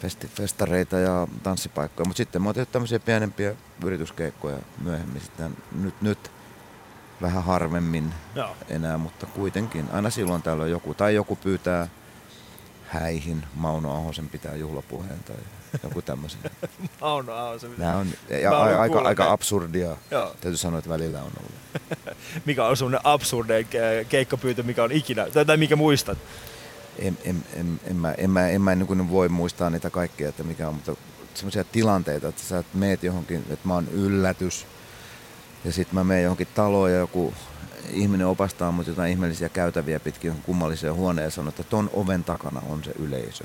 festi, 0.00 0.26
festareita 0.26 0.98
ja 0.98 1.28
tanssipaikkoja, 1.42 2.06
mutta 2.08 2.16
sitten 2.16 2.42
me 2.42 2.48
oon 2.48 2.54
tehty 2.54 2.72
tämmöisiä 2.72 2.98
pienempiä 2.98 3.54
yrityskeikkoja 3.84 4.58
myöhemmin 4.82 5.20
sitten 5.20 5.56
nyt, 5.82 6.02
nyt 6.02 6.30
vähän 7.22 7.44
harvemmin 7.44 8.14
Joo. 8.34 8.56
enää, 8.68 8.98
mutta 8.98 9.26
kuitenkin 9.26 9.88
aina 9.92 10.10
silloin 10.10 10.42
tällöin 10.42 10.70
joku, 10.70 10.94
tai 10.94 11.14
joku 11.14 11.36
pyytää 11.36 11.88
häihin, 12.88 13.44
Mauno 13.54 13.94
Ahosen 13.94 14.28
pitää 14.28 14.56
juhlapuheen 14.56 15.18
tai 15.24 15.36
joku 15.82 16.02
tämmöisen. 16.02 16.40
Mauno 17.00 17.32
Ahosen. 17.32 17.70
Nämä 17.78 17.96
on 17.96 18.06
ja 18.42 18.58
a- 18.58 18.80
aika, 18.80 19.00
aika 19.00 19.32
absurdia. 19.32 19.96
Joo. 20.10 20.26
Täytyy 20.40 20.56
sanoa, 20.56 20.78
että 20.78 20.90
välillä 20.90 21.18
on 21.22 21.32
ollut. 21.40 21.54
Mikä 22.46 22.66
on 22.66 22.76
semmoinen 22.76 23.00
absurdein 23.04 23.66
ke- 23.66 24.04
keikkapyyntö, 24.08 24.62
mikä 24.62 24.82
on 24.82 24.92
ikinä, 24.92 25.26
tai, 25.30 25.44
tai 25.44 25.56
mikä 25.56 25.76
muistat? 25.76 26.18
En, 26.98 27.18
en, 27.24 27.44
en, 27.54 27.80
en, 27.84 27.96
mä, 27.96 28.12
en, 28.12 28.30
mä, 28.30 28.48
en 28.48 28.62
mä 28.62 28.74
niin 28.74 29.10
voi 29.10 29.28
muistaa 29.28 29.70
niitä 29.70 29.90
kaikkia, 29.90 30.28
että 30.28 30.42
mikä 30.42 30.68
on, 30.68 30.74
mutta 30.74 30.96
semmoisia 31.34 31.64
tilanteita, 31.64 32.28
että 32.28 32.42
sä 32.42 32.64
meet 32.74 33.02
johonkin, 33.02 33.44
että 33.50 33.68
mä 33.68 33.74
oon 33.74 33.88
yllätys, 33.88 34.66
ja 35.64 35.72
sitten 35.72 35.94
mä 35.94 36.04
menen 36.04 36.22
johonkin 36.22 36.48
taloon 36.54 36.90
ja 36.90 36.98
joku 36.98 37.34
ihminen 37.92 38.26
opastaa 38.26 38.72
mut 38.72 38.86
jotain 38.86 39.12
ihmeellisiä 39.12 39.48
käytäviä 39.48 40.00
pitkin 40.00 40.42
kummalliseen 40.42 40.94
huoneen 40.94 41.24
ja 41.24 41.30
sanoo, 41.30 41.48
että 41.48 41.62
ton 41.62 41.90
oven 41.92 42.24
takana 42.24 42.62
on 42.68 42.84
se 42.84 42.92
yleisö. 42.98 43.44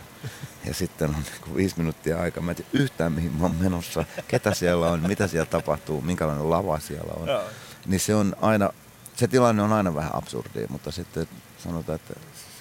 Ja 0.65 0.73
sitten 0.73 1.10
on 1.10 1.15
niin 1.15 1.56
viisi 1.56 1.78
minuuttia 1.78 2.19
aikaa. 2.19 2.43
Mä 2.43 2.52
en 2.52 2.56
tiedä 2.56 2.69
yhtään 2.73 3.12
mihin 3.12 3.32
mä 3.32 3.43
oon 3.43 3.56
menossa, 3.56 4.06
ketä 4.28 4.54
siellä 4.54 4.88
on, 4.88 5.08
mitä 5.08 5.28
siellä 5.28 5.45
tapahtuu, 5.45 6.02
minkälainen 6.02 6.49
lava 6.49 6.80
siellä 6.80 7.13
on. 7.13 7.28
Joo. 7.28 7.43
Niin 7.86 7.99
se 7.99 8.15
on 8.15 8.36
aina, 8.41 8.69
se 9.15 9.28
tilanne 9.28 9.63
on 9.63 9.73
aina 9.73 9.95
vähän 9.95 10.15
absurdi, 10.15 10.67
mutta 10.69 10.91
sitten 10.91 11.28
sanotaan, 11.58 11.95
että 11.95 12.13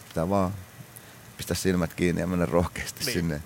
pitää 0.09 0.29
vaan 0.29 0.53
pistää 1.37 1.57
silmät 1.57 1.95
kiinni 1.95 2.21
ja 2.21 2.27
mennä 2.27 2.47
rohkeasti 2.47 3.05
niin. 3.05 3.13
sinne. 3.13 3.43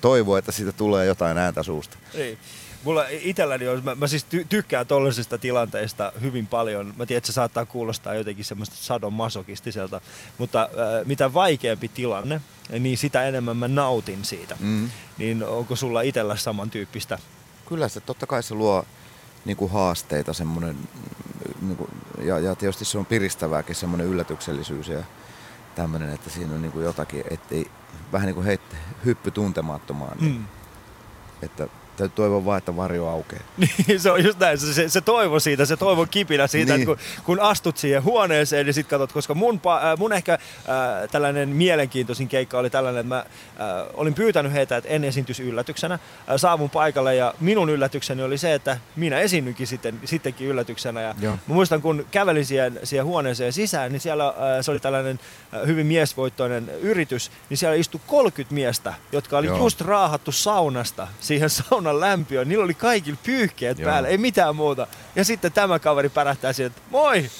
Toivoa, 0.00 0.38
että 0.38 0.52
siitä 0.52 0.72
tulee 0.72 1.06
jotain 1.06 1.38
ääntä 1.38 1.62
suusta. 1.62 1.96
Niin. 2.14 2.38
Mulla 2.84 3.04
itselläni 3.10 3.68
on, 3.68 3.84
mä, 3.84 3.94
mä 3.94 4.06
siis 4.06 4.26
ty- 4.34 4.46
tykkään 4.48 4.86
tollisista 4.86 5.38
tilanteista 5.38 6.12
hyvin 6.20 6.46
paljon. 6.46 6.94
Mä 6.96 7.06
tiedän, 7.06 7.18
että 7.18 7.26
se 7.26 7.32
saattaa 7.32 7.66
kuulostaa 7.66 8.14
jotenkin 8.14 8.44
semmoista 8.44 8.76
sadomasokistiselta, 8.78 10.00
mutta 10.38 10.62
äh, 10.62 11.06
mitä 11.06 11.34
vaikeampi 11.34 11.88
tilanne, 11.88 12.40
niin 12.78 12.98
sitä 12.98 13.24
enemmän 13.24 13.56
mä 13.56 13.68
nautin 13.68 14.24
siitä. 14.24 14.56
Mm. 14.60 14.90
Niin 15.18 15.44
onko 15.44 15.76
sulla 15.76 16.00
itsellä 16.02 16.36
samantyyppistä? 16.36 17.18
Kyllä 17.68 17.88
se 17.88 18.00
totta 18.00 18.26
kai 18.26 18.42
se 18.42 18.54
luo 18.54 18.84
niin 19.44 19.56
kuin 19.56 19.70
haasteita 19.72 20.32
semmoinen, 20.32 20.76
niin 21.62 21.76
kuin, 21.76 21.90
ja, 22.24 22.38
ja 22.38 22.54
tietysti 22.56 22.84
se 22.84 22.98
on 22.98 23.06
piristävääkin 23.06 23.74
semmoinen 23.76 24.06
yllätyksellisyys 24.06 24.88
ja 24.88 25.02
tämmöinen, 25.74 26.10
että 26.14 26.30
siinä 26.30 26.54
on 26.54 26.62
niin 26.62 26.72
kuin 26.72 26.84
jotakin, 26.84 27.24
ettei 27.30 27.70
vähän 28.12 28.26
niin 28.26 28.34
kuin 28.34 28.46
heit, 28.46 28.60
hyppy 29.04 29.30
tuntemattomaan, 29.30 30.16
niin, 30.20 30.32
Mm. 30.32 30.44
että 31.42 31.68
täytyy 32.00 32.16
toivoa 32.16 32.44
vaan, 32.44 32.58
että 32.58 32.76
varjo 32.76 33.06
aukeaa. 33.08 33.42
Niin, 33.86 34.00
se 34.00 34.10
on 34.10 34.24
just 34.24 34.38
näin, 34.38 34.58
se, 34.58 34.74
se, 34.74 34.88
se 34.88 35.00
toivo 35.00 35.40
siitä, 35.40 35.64
se 35.64 35.76
toivon 35.76 36.08
kipinä 36.08 36.46
siitä, 36.46 36.72
Niin. 36.72 36.82
että 36.82 36.86
kun, 36.86 37.24
kun 37.24 37.40
astut 37.40 37.76
siihen 37.76 38.04
huoneeseen, 38.04 38.66
niin 38.66 38.74
sitten 38.74 38.90
katsot, 38.98 39.12
koska 39.12 39.34
mun, 39.34 39.60
äh, 39.66 39.98
mun 39.98 40.12
ehkä 40.12 40.32
äh, 40.32 40.38
tällainen 41.10 41.48
mielenkiintoisin 41.48 42.28
keikka 42.28 42.58
oli 42.58 42.70
tällainen, 42.70 43.00
että 43.00 43.14
mä 43.14 43.18
äh, 43.18 43.86
olin 43.94 44.14
pyytänyt 44.14 44.52
heitä, 44.52 44.76
että 44.76 44.90
en 44.90 45.04
esiintyisi 45.04 45.42
yllätyksenä. 45.42 45.94
Äh, 45.94 46.00
saavun 46.36 46.70
paikalle 46.70 47.14
ja 47.14 47.34
minun 47.40 47.70
yllätykseni 47.70 48.22
oli 48.22 48.38
se, 48.38 48.54
että 48.54 48.76
minä 48.96 49.18
esiinnynkin 49.18 49.66
sitten, 49.66 50.00
sittenkin 50.04 50.46
yllätyksenä. 50.46 51.00
Ja 51.00 51.14
Joo. 51.20 51.32
mä 51.46 51.54
muistan, 51.54 51.82
kun 51.82 52.06
kävelin 52.10 52.46
siihen, 52.46 52.80
siihen 52.84 53.06
huoneeseen 53.06 53.52
sisään, 53.52 53.92
niin 53.92 54.00
siellä 54.00 54.26
äh, 54.28 54.34
se 54.60 54.70
oli 54.70 54.80
tällainen 54.80 55.20
äh, 55.54 55.60
hyvin 55.66 55.86
miesvoittoinen 55.86 56.70
yritys, 56.80 57.30
niin 57.50 57.58
siellä 57.58 57.76
istui 57.76 58.00
30 58.06 58.54
miestä, 58.54 58.94
jotka 59.12 59.38
oli 59.38 59.46
Joo. 59.46 59.58
just 59.58 59.80
raahattu 59.80 60.32
saunasta 60.32 61.08
siihen 61.20 61.50
saunan 61.90 62.00
lämpiöön. 62.10 62.48
Niillä 62.48 62.64
oli 62.64 62.74
kaikilla 62.74 63.18
pyyhkeet 63.22 63.78
Joo. 63.78 63.90
päällä, 63.90 64.08
ei 64.08 64.18
mitään 64.18 64.56
muuta. 64.56 64.86
Ja 65.16 65.24
sitten 65.24 65.52
tämä 65.52 65.78
kaveri 65.78 66.08
pärähtää 66.08 66.52
siihen, 66.52 66.66
että 66.70 66.82
moi, 66.90 67.30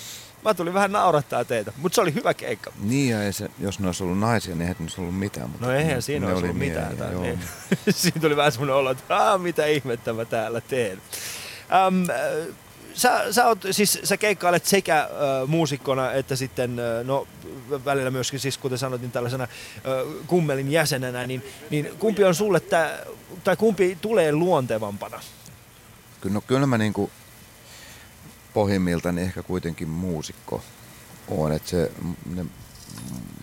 mä 0.45 0.55
tulin 0.55 0.75
vähän 0.75 0.93
naurattaa 0.93 1.45
teitä. 1.45 1.73
Mutta 1.77 1.95
se 1.95 2.01
oli 2.01 2.15
hyvä 2.15 2.35
keikka. 2.35 2.73
Niin 2.83 3.11
ja 3.11 3.23
ei 3.23 3.33
se, 3.33 3.51
jos 3.59 3.81
ne 3.81 3.87
olisi 3.87 4.05
ollut 4.05 4.19
naisia, 4.19 4.55
niin 4.55 4.61
eihän 4.63 4.77
ollut 4.99 5.19
mitään. 5.19 5.51
Mutta 5.51 5.67
No 5.67 5.73
eihän 5.73 6.03
siinä 6.03 6.27
olisi 6.27 6.39
oli 6.39 6.45
ollut 6.45 6.59
mitään. 6.59 6.87
miehiä, 6.89 7.05
Tai 7.05 7.13
joo. 7.13 7.23
niin. 7.23 7.41
Siinä 7.91 8.21
tuli 8.21 8.37
vähän 8.37 8.53
semmoinen 8.53 8.77
olo, 8.77 8.91
että 8.91 9.39
mitä 9.39 9.67
ihmettä 9.67 10.13
mä 10.13 10.25
täällä 10.25 10.61
teen. 10.61 11.03
Äh, 11.73 12.55
sä, 12.95 13.33
sä, 13.33 13.47
oot, 13.47 13.59
siis, 13.71 13.99
sä 14.05 14.17
keikkailet 14.17 14.67
sekä 14.67 15.01
äh, 15.01 15.09
muusikkona 15.47 16.13
että 16.13 16.37
sitten, 16.37 16.79
äh, 16.79 17.05
no 17.05 17.27
välillä 17.85 18.11
myöskin 18.11 18.41
siis 18.41 18.59
kuten 18.59 18.79
sanoit, 18.79 19.03
niin 19.03 19.13
tällaisena 19.13 19.45
äh, 19.45 20.27
kummelin 20.27 20.73
jäsenenä, 20.73 21.27
niin, 21.27 21.43
niin 21.71 21.91
kumpi 21.99 22.25
on 22.25 22.35
sulle 22.35 22.61
tää, 22.61 22.99
tai 23.45 23.57
kumpi 23.57 23.99
tulee 24.01 24.33
luontevampana? 24.33 25.21
Kyllä, 26.21 26.35
no, 26.35 26.41
kyllä 26.41 26.67
mä 26.67 26.79
niinku 26.79 27.11
pohjimmiltani 28.55 29.23
ehkä 29.23 29.43
kuitenkin 29.43 29.89
muusikko 29.89 30.63
on. 31.29 31.53
Että 31.53 31.71
se, 31.71 31.93
ne 32.35 32.47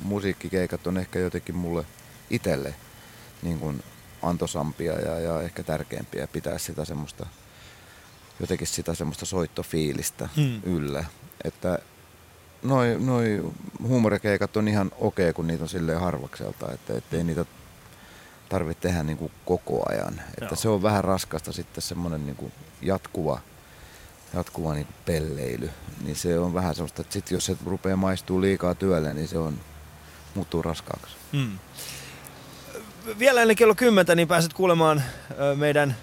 musiikkikeikat 0.03 0.87
on 0.87 0.97
ehkä 0.97 1.19
jotenkin 1.19 1.55
mulle 1.55 1.85
itselle 2.29 2.75
niin 3.41 3.83
antosampia 4.21 4.93
ja, 4.93 5.19
ja 5.19 5.41
ehkä 5.41 5.63
tärkeämpiä 5.63 6.27
pitää 6.27 6.57
sitä 6.57 6.85
semmoista, 6.85 7.25
jotenkin 8.39 8.67
sitä 8.67 8.93
semmoista 8.93 9.25
soittofiilistä 9.25 10.29
Hmm. 10.35 10.61
yllä. 10.63 11.05
Että 11.43 11.79
noi, 12.63 12.97
noi 12.99 13.51
huumorikeikat 13.83 14.57
on 14.57 14.67
ihan 14.67 14.91
okei, 14.99 15.33
kun 15.33 15.47
niitä 15.47 15.63
on 15.63 15.69
silleen 15.69 15.99
harvakselta, 15.99 16.71
että 16.73 16.97
ettei 16.97 17.23
niitä 17.23 17.45
tarvitse 18.49 18.81
tehdä 18.81 19.03
niin 19.03 19.17
kuin 19.17 19.31
koko 19.45 19.83
ajan. 19.89 20.13
Että 20.29 20.45
Joo. 20.45 20.55
se 20.55 20.69
on 20.69 20.83
vähän 20.83 21.03
raskasta 21.03 21.51
sitten 21.51 21.81
semmoinen 21.81 22.25
niin 22.25 22.35
kuin 22.35 22.51
jatkuva, 22.81 23.39
jatkuva 24.33 24.73
niin 24.73 24.85
kuin 24.85 24.95
pelleily. 25.05 25.69
Niin 26.03 26.15
se 26.15 26.39
on 26.39 26.53
vähän 26.53 26.75
semmoista, 26.75 27.01
että 27.01 27.13
sit 27.13 27.31
jos 27.31 27.45
se 27.45 27.57
rupeaa 27.65 27.97
maistuu 27.97 28.41
liikaa 28.41 28.75
työlle, 28.75 29.13
niin 29.13 29.27
se 29.27 29.37
on, 29.37 29.59
muuttuu 30.35 30.61
raskaaksi. 30.61 31.15
Hmm. 31.33 31.59
vielä 33.19 33.41
ennen 33.41 33.57
kello 33.57 33.75
10 33.75 34.17
niin 34.17 34.27
pääset 34.27 34.53
kuulemaan 34.53 35.03
meidän 35.55 35.95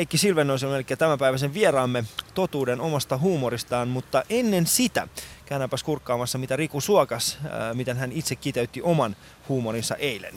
Heikki 0.00 0.18
Silvennoisen, 0.18 0.74
eli 0.74 0.84
tämänpäiväisen 0.84 1.54
vieraamme 1.54 2.04
totuuden 2.34 2.80
omasta 2.80 3.18
huumoristaan, 3.18 3.88
mutta 3.88 4.22
ennen 4.30 4.66
sitä 4.66 5.08
käydäänpäs 5.46 5.82
kurkkaamassa, 5.82 6.38
mitä 6.38 6.56
Riku 6.56 6.80
Suokas, 6.80 7.38
ö, 7.44 7.74
miten 7.74 7.96
hän 7.96 8.12
itse 8.12 8.36
kiteytti 8.36 8.82
oman 8.82 9.16
huumorinsa 9.48 9.96
eilen. 9.96 10.34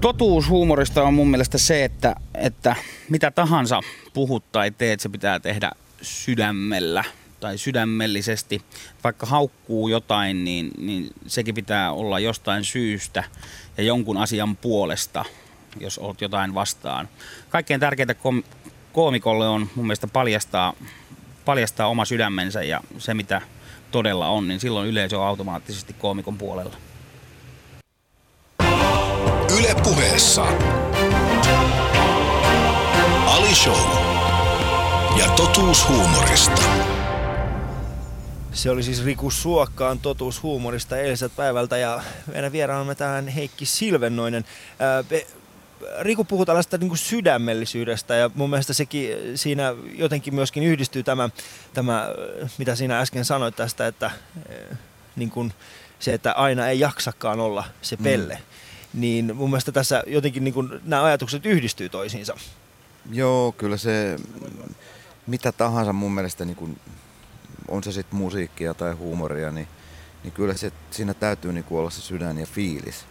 Totuus 0.00 0.48
huumorista 0.48 1.02
on 1.02 1.14
mun 1.14 1.30
mielestä 1.30 1.58
se, 1.58 1.84
että, 1.84 2.14
että 2.34 2.76
mitä 3.08 3.30
tahansa 3.30 3.80
puhut 4.12 4.52
tai 4.52 4.70
teet, 4.70 5.00
se 5.00 5.08
pitää 5.08 5.40
tehdä 5.40 5.70
sydämellä 6.02 7.04
tai 7.40 7.58
sydämellisesti. 7.58 8.62
Vaikka 9.04 9.26
haukkuu 9.26 9.88
jotain, 9.88 10.44
niin, 10.44 10.70
niin 10.78 11.10
sekin 11.26 11.54
pitää 11.54 11.92
olla 11.92 12.18
jostain 12.18 12.64
syystä 12.64 13.24
ja 13.76 13.84
jonkun 13.84 14.16
asian 14.16 14.56
puolesta, 14.56 15.24
jos 15.80 15.98
olet 15.98 16.20
jotain 16.20 16.54
vastaan. 16.54 17.08
Kaikkein 17.48 17.80
tärkeintä 17.80 18.14
kom- 18.14 18.44
koomikolle 18.92 19.48
on 19.48 19.68
mun 19.74 19.86
mielestä 19.86 20.06
paljastaa, 20.06 20.72
paljastaa 21.44 21.86
oma 21.86 22.04
sydämensä 22.04 22.62
ja 22.62 22.80
se 22.98 23.14
mitä 23.14 23.40
todella 23.90 24.28
on, 24.28 24.48
niin 24.48 24.60
silloin 24.60 24.88
yleisö 24.88 25.18
on 25.18 25.26
automaattisesti 25.26 25.92
koomikon 25.92 26.38
puolella. 26.38 26.76
Yle 29.58 29.74
puheessa. 29.82 30.42
Ali 33.26 33.54
Show. 33.54 34.12
Ja 35.18 35.26
totuus 35.36 35.88
huumorista. 35.88 36.62
Se 38.52 38.70
oli 38.70 38.82
siis 38.82 39.04
Riku 39.04 39.30
Suokkaan 39.30 39.98
totuus 39.98 40.42
huumorista 40.42 40.96
eiliseltä 40.96 41.36
päivältä 41.36 41.76
ja 41.76 42.00
meidän 42.32 42.52
vieraamme 42.52 42.94
tähän 42.94 43.28
Heikki 43.28 43.66
Silvennoinen. 43.66 44.44
Ää, 44.78 45.02
pe- 45.02 45.26
Riku 46.00 46.24
puhuu 46.24 46.46
tällaista 46.46 46.78
niin 46.78 46.88
kuin 46.88 46.98
sydämellisyydestä 46.98 48.14
ja 48.14 48.30
mun 48.34 48.50
mielestä 48.50 48.72
sekin 48.72 49.16
siinä 49.34 49.74
jotenkin 49.94 50.34
myöskin 50.34 50.62
yhdistyy 50.62 51.02
tämä, 51.02 51.28
tämä 51.74 52.08
mitä 52.58 52.74
siinä 52.74 52.98
äsken 53.00 53.24
sanoit 53.24 53.56
tästä, 53.56 53.86
että 53.86 54.10
eh, 54.48 54.78
niin 55.16 55.30
kuin 55.30 55.52
se, 55.98 56.14
että 56.14 56.32
aina 56.32 56.68
ei 56.68 56.80
jaksakaan 56.80 57.40
olla 57.40 57.64
se 57.82 57.96
pelle. 57.96 58.34
Mm. 58.34 59.00
Niin 59.00 59.36
mun 59.36 59.50
mielestä 59.50 59.72
tässä 59.72 60.02
jotenkin 60.06 60.44
niin 60.44 60.54
kuin 60.54 60.80
nämä 60.84 61.04
ajatukset 61.04 61.46
yhdistyy 61.46 61.88
toisiinsa. 61.88 62.36
Joo, 63.10 63.52
kyllä 63.52 63.76
se 63.76 64.16
mitä 65.26 65.52
tahansa 65.52 65.92
mun 65.92 66.12
mielestä, 66.12 66.44
niin 66.44 66.56
kun, 66.56 66.76
on 67.68 67.84
se 67.84 67.92
sitten 67.92 68.18
musiikkia 68.18 68.74
tai 68.74 68.92
huumoria, 68.92 69.50
niin, 69.50 69.68
niin 70.22 70.32
kyllä 70.32 70.54
se, 70.54 70.72
siinä 70.90 71.14
täytyy 71.14 71.52
niin 71.52 71.64
olla 71.70 71.90
se 71.90 72.00
sydän 72.00 72.38
ja 72.38 72.46
fiilis 72.46 73.04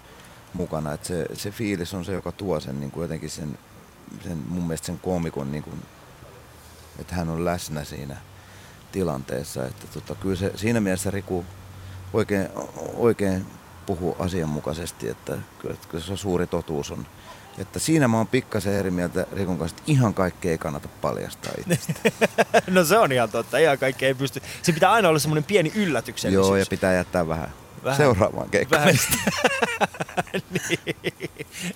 mukana. 0.53 0.93
Et 0.93 1.05
se, 1.05 1.25
se 1.33 1.51
fiilis 1.51 1.93
on 1.93 2.05
se, 2.05 2.13
joka 2.13 2.31
tuo 2.31 2.59
sen 2.59 2.79
niin 2.79 2.91
kuin 2.91 3.01
jotenkin 3.01 3.29
sen, 3.29 3.57
sen, 4.23 4.37
mun 4.47 4.63
mielestä 4.63 4.85
sen 4.85 4.99
koomikon, 4.99 5.51
niin 5.51 5.63
kuin, 5.63 5.81
että 6.99 7.15
hän 7.15 7.29
on 7.29 7.45
läsnä 7.45 7.83
siinä 7.83 8.17
tilanteessa. 8.91 9.65
Että 9.65 9.87
tota, 9.93 10.15
kyllä 10.15 10.35
se, 10.35 10.51
siinä 10.55 10.79
mielessä 10.79 11.11
Riku 11.11 11.45
oikein, 12.13 12.49
oikein 12.95 13.45
puhuu 13.85 14.15
asianmukaisesti, 14.19 15.09
että 15.09 15.37
kyllä, 15.59 15.75
kyllä 15.89 16.03
se 16.03 16.17
suuri 16.17 16.47
totuus 16.47 16.91
on, 16.91 17.05
että 17.57 17.79
siinä 17.79 18.07
mä 18.07 18.17
oon 18.17 18.27
pikkasen 18.27 18.73
eri 18.73 18.91
mieltä 18.91 19.25
Rikon 19.33 19.57
kanssa, 19.57 19.77
että 19.77 19.91
ihan 19.91 20.13
kaikkea 20.13 20.51
ei 20.51 20.57
kannata 20.57 20.87
paljastaa 21.01 21.53
itsestä. 21.57 21.93
no 22.67 22.83
se 22.83 22.97
on 22.97 23.11
ihan 23.11 23.29
totta, 23.29 23.57
ihan 23.57 23.77
kaikki 23.77 24.05
ei 24.05 24.13
pysty. 24.13 24.41
Se 24.61 24.71
pitää 24.71 24.91
aina 24.91 25.09
olla 25.09 25.19
semmoinen 25.19 25.43
pieni 25.43 25.71
yllätyksellisyys. 25.75 26.47
Joo, 26.47 26.55
ja 26.55 26.65
pitää 26.69 26.93
jättää 26.93 27.27
vähän, 27.27 27.49
Vähän. 27.83 27.97
seuraavaan 27.97 28.49
keikkaan. 28.49 28.81
Vähän. 28.81 28.95
niin. 30.69 30.95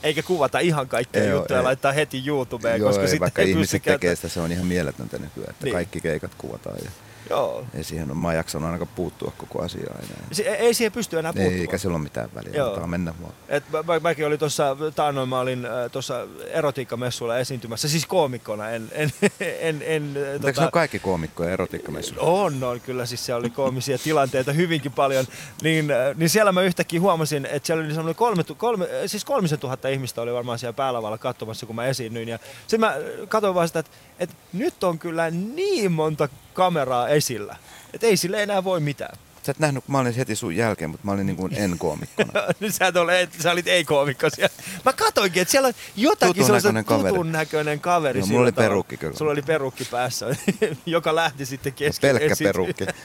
Eikä 0.03 0.23
kuvata 0.23 0.59
ihan 0.59 0.87
kaikkia 0.87 1.23
Joo, 1.23 1.37
juttuja 1.37 1.57
ja 1.57 1.61
ei. 1.61 1.63
laittaa 1.63 1.91
heti 1.91 2.23
YouTubeen, 2.27 2.79
Joo, 2.79 2.89
koska 2.89 3.01
ei, 3.01 3.07
sitten 3.07 3.19
vaikka 3.21 3.41
ei 3.41 3.49
ihmiset 3.49 3.83
tekee 3.83 4.15
sitä, 4.15 4.29
se 4.29 4.39
on 4.39 4.51
ihan 4.51 4.65
mieletöntä 4.65 5.17
nykyään, 5.17 5.49
että 5.49 5.65
Niin. 5.65 5.73
kaikki 5.73 6.01
keikat 6.01 6.31
kuvataan. 6.37 6.77
Ja 6.83 6.91
Joo. 7.29 7.65
ei 7.73 7.83
siihen 7.83 8.11
ole, 8.11 8.17
mä 8.19 8.27
oon 8.27 8.35
jaksanut 8.35 8.65
ainakaan 8.65 8.91
puuttua 8.95 9.33
koko 9.37 9.61
asiaan 9.63 10.03
enää. 10.03 10.27
Se, 10.31 10.43
ei 10.43 10.73
siihen 10.73 10.91
pysty 10.91 11.19
enää 11.19 11.29
Ei, 11.29 11.33
puuttumaan. 11.33 11.61
eikä 11.61 11.77
sillä 11.77 11.95
ole 11.95 12.03
mitään 12.03 12.29
väliä, 12.35 12.53
Joo. 12.53 12.69
antaa 12.69 12.87
mennä 12.87 13.13
vaan. 13.21 13.33
Et 13.49 13.63
mä, 13.71 13.83
mä, 13.83 13.99
mäkin 13.99 14.27
olin 14.27 14.39
tuossa, 14.39 14.77
taannoin 14.95 15.29
mä 15.29 15.39
olin 15.39 15.65
äh, 15.65 15.71
tuossa 15.91 16.27
erotiikkamessuilla 16.47 17.37
esiintymässä, 17.37 17.89
siis 17.89 18.05
koomikkona, 18.05 18.69
en, 18.69 18.89
en, 18.91 19.11
en, 19.39 19.81
en 19.85 20.03
äh, 20.17 20.33
Mutta 20.33 20.47
eikö 20.47 20.61
ne 20.61 20.65
ole 20.65 20.71
kaikki 20.71 20.99
koomikkoja 20.99 21.51
erotiikkamessuilla? 21.51 22.23
On, 22.23 22.63
on, 22.63 22.81
kyllä 22.81 23.05
siis 23.05 23.25
siellä 23.25 23.39
oli 23.39 23.49
koomisia 23.49 23.97
tilanteita 23.97 24.51
hyvinkin 24.53 24.91
paljon. 24.91 25.25
Niin, 25.63 25.91
äh, 25.91 26.15
niin 26.15 26.29
siellä 26.29 26.51
mä 26.51 26.61
yhtäkkiä 26.61 27.01
huomasin, 27.01 27.45
että 27.45 27.67
siellä 27.67 27.83
oli 27.83 27.93
semmoinen 27.93 28.15
kolme, 28.15 28.43
kolme, 28.57 28.87
siis 29.05 29.25
kolmisen 29.25 29.59
tuhatta 29.59 29.87
ihmistä 29.87 30.21
oli 30.21 30.33
varmaan 30.33 30.59
siellä 30.59 30.73
päälavalla 30.73 31.17
katsomassa, 31.17 31.65
kun 31.65 31.75
mä 31.75 31.85
esiinnyin. 31.85 32.29
Ja 32.29 32.39
sitten 32.61 32.79
mä 32.79 32.95
katsoin 33.27 33.55
vaan 33.55 33.67
sitä, 33.67 33.79
että, 33.79 33.91
että 34.19 34.35
nyt 34.53 34.83
on 34.83 34.99
kyllä 34.99 35.31
niin 35.31 35.91
monta 35.91 36.29
kameraa 36.55 37.07
esillä, 37.09 37.55
että 37.93 38.07
ei 38.07 38.17
sille 38.17 38.43
enää 38.43 38.63
voi 38.63 38.79
mitään. 38.79 39.17
Sä 39.43 39.51
et 39.51 39.59
nähnyt, 39.59 39.87
mä 39.87 39.99
olin 39.99 40.13
heti 40.13 40.35
sun 40.35 40.55
jälkeen, 40.55 40.89
mutta 40.89 41.05
mä 41.05 41.11
olin 41.11 41.25
niin 41.25 41.35
kuin 41.35 41.53
en-koomikkona. 41.55 42.31
sä, 42.77 42.87
et 42.87 42.95
ole, 42.95 43.29
sä 43.41 43.51
olit 43.51 43.67
ei-koomikko 43.67 44.29
siellä. 44.29 44.55
Mä 44.85 44.93
katoinkin, 44.93 45.41
että 45.41 45.51
siellä 45.51 45.67
on 45.67 45.73
jotakin 45.95 46.35
Tutun 46.35 46.55
näköinen 46.55 46.85
kaveri. 46.85 47.09
tutun 47.13 47.31
näköinen 47.31 47.79
kaveri. 47.79 48.19
Joo, 48.19 48.25
sillä 48.25 48.37
mulla 48.37 48.45
oli 48.45 48.51
perukki 48.51 48.97
kyllä. 48.97 49.17
Sulla 49.17 49.31
oli 49.31 49.41
perukki 49.41 49.85
päässä, 49.85 50.25
joka 50.85 51.15
lähti 51.15 51.45
sitten 51.45 51.73
kesken. 51.73 52.17
Pelkkä 52.17 52.35
perukki. 52.43 52.85